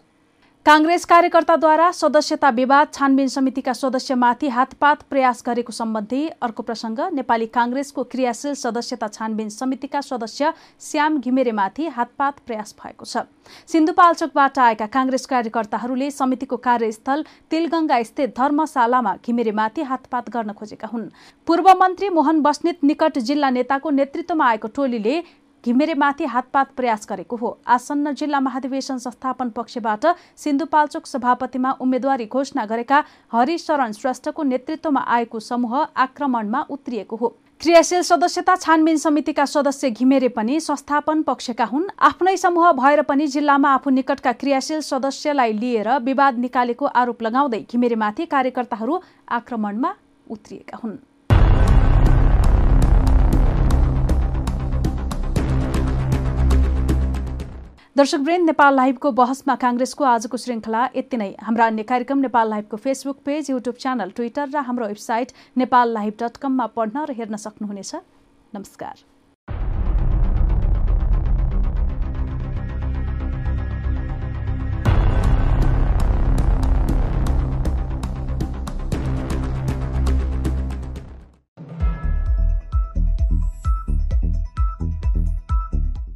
काङ्ग्रेस 0.67 1.05
कार्यकर्ताद्वारा 1.05 1.85
सदस्यता 1.97 2.49
विवाद 2.55 2.87
छानबिन 2.93 3.27
समितिका 3.33 3.73
सदस्यमाथि 3.73 4.47
हातपात 4.55 5.03
प्रयास 5.09 5.43
गरेको 5.45 5.75
सम्बन्धी 5.75 6.19
अर्को 6.47 6.65
प्रसङ्ग 6.69 6.99
नेपाली 7.19 7.47
काङ्ग्रेसको 7.53 8.03
क्रियाशील 8.13 8.57
सदस्यता 8.61 9.07
छानबिन 9.09 9.53
समितिका 9.55 10.01
सदस्य 10.01 10.51
श्याम 10.89 11.19
घिमिरेमाथि 11.21 11.87
हातपात 11.99 12.43
प्रयास 12.45 12.75
भएको 12.83 13.05
छ। 13.05 13.23
सिन्धुपाल्चोकबाट 13.69 14.59
आएका 14.65 14.89
काङ्ग्रेस 14.97 15.25
कार्यकर्ताहरूले 15.35 16.11
समितिको 16.11 16.61
कार्यस्थल 16.67 17.25
तिलगंगा 17.47 18.03
स्थित 18.03 18.35
धर्मशालामा 18.35 19.17
घिमिरेमाथि 19.23 19.89
हातपात 19.89 20.29
गर्न 20.35 20.59
खोजेका 20.59 20.93
हुन्। 20.93 21.09
पूर्व 21.47 21.73
मन्त्री 21.79 22.13
मोहन 22.19 22.43
बस्नेत 22.43 22.83
निकट 22.83 23.25
जिल्ला 23.25 23.55
नेताको 23.55 23.99
नेतृत्वमा 24.03 24.53
आएको 24.53 24.75
टोलीले 24.75 25.19
घिमिरेमाथि 25.63 26.25
हातपात 26.25 26.67
प्रयास 26.75 27.07
गरेको 27.09 27.35
हो। 27.35 27.57
आसन्न 27.67 28.13
जिल्ला 28.13 28.39
महाधिवेशन 28.39 28.97
संस्थापन 28.97 29.49
पक्षबाट 29.49 30.05
सिन्धुपाल्चोक 30.37 31.05
सभापतिमा 31.05 31.71
उम्मेद्वारी 31.81 32.25
घोषणा 32.27 32.65
गरेका 32.65 33.03
हरिशरण 33.33 33.91
श्रेष्ठको 33.93 34.43
नेतृत्वमा 34.43 35.01
आएको 35.07 35.39
समूह 35.39 35.75
आक्रमणमा 35.97 36.61
उत्रिएको 36.69 37.15
हो। 37.15 37.27
क्रियाशील 37.61 38.01
सदस्यता 38.03 38.55
छानबिन 38.55 38.97
समितिका 38.97 39.45
सदस्य 39.47 39.89
घिमिरे 39.91 40.27
पनि 40.29 40.59
संस्थापन 40.59 41.21
पक्षका 41.23 41.65
हुन्। 41.65 41.89
आफ्नै 41.99 42.35
समूह 42.37 42.71
भएर 42.73 43.01
पनि 43.01 43.27
जिल्लामा 43.27 43.73
आफू 43.73 43.89
निकटका 43.89 44.31
क्रियाशील 44.33 44.81
सदस्यलाई 44.83 45.53
लिएर 45.53 45.89
विवाद 45.99 46.37
निकालेको 46.37 46.85
आरोप 46.85 47.23
लगाउँदै 47.23 47.59
घिमिरेमाथि 47.61 48.25
कार्यकर्ताहरू 48.27 49.01
आक्रमणमा 49.31 49.93
उत्रिएका 50.29 50.77
हुन्। 50.83 50.97
दर्शकवृन्द 57.97 58.45
नेपाल 58.45 58.75
लाइभको 58.75 59.11
बहसमा 59.17 59.53
काङ्ग्रेसको 59.61 60.05
आजको 60.07 60.39
श्रृङ्खला 60.41 60.81
यति 60.95 61.17
नै। 61.17 61.29
हाम्रा 61.45 61.69
अन्य 61.71 61.83
कार्यक्रम 61.91 62.19
Nepal 62.25 62.49
लाइभको 62.49 62.77
Facebook 62.83 63.25
page 63.25 63.49
YouTube 63.49 63.81
channel 63.83 64.13
Twitter 64.19 64.53
र 64.53 64.65
हाम्रो 64.69 64.93
वेबसाइट 64.93 65.33
नेपाल 65.57 65.93
लाइभ 65.93 66.13
डट 66.21 66.37
कममा 66.43 66.67
पढ्न 66.77 67.09
र 67.09 67.19
हेर्न 67.19 67.43
सक्नुहुनेछ। 67.45 67.95
नमस्कार। 68.53 68.95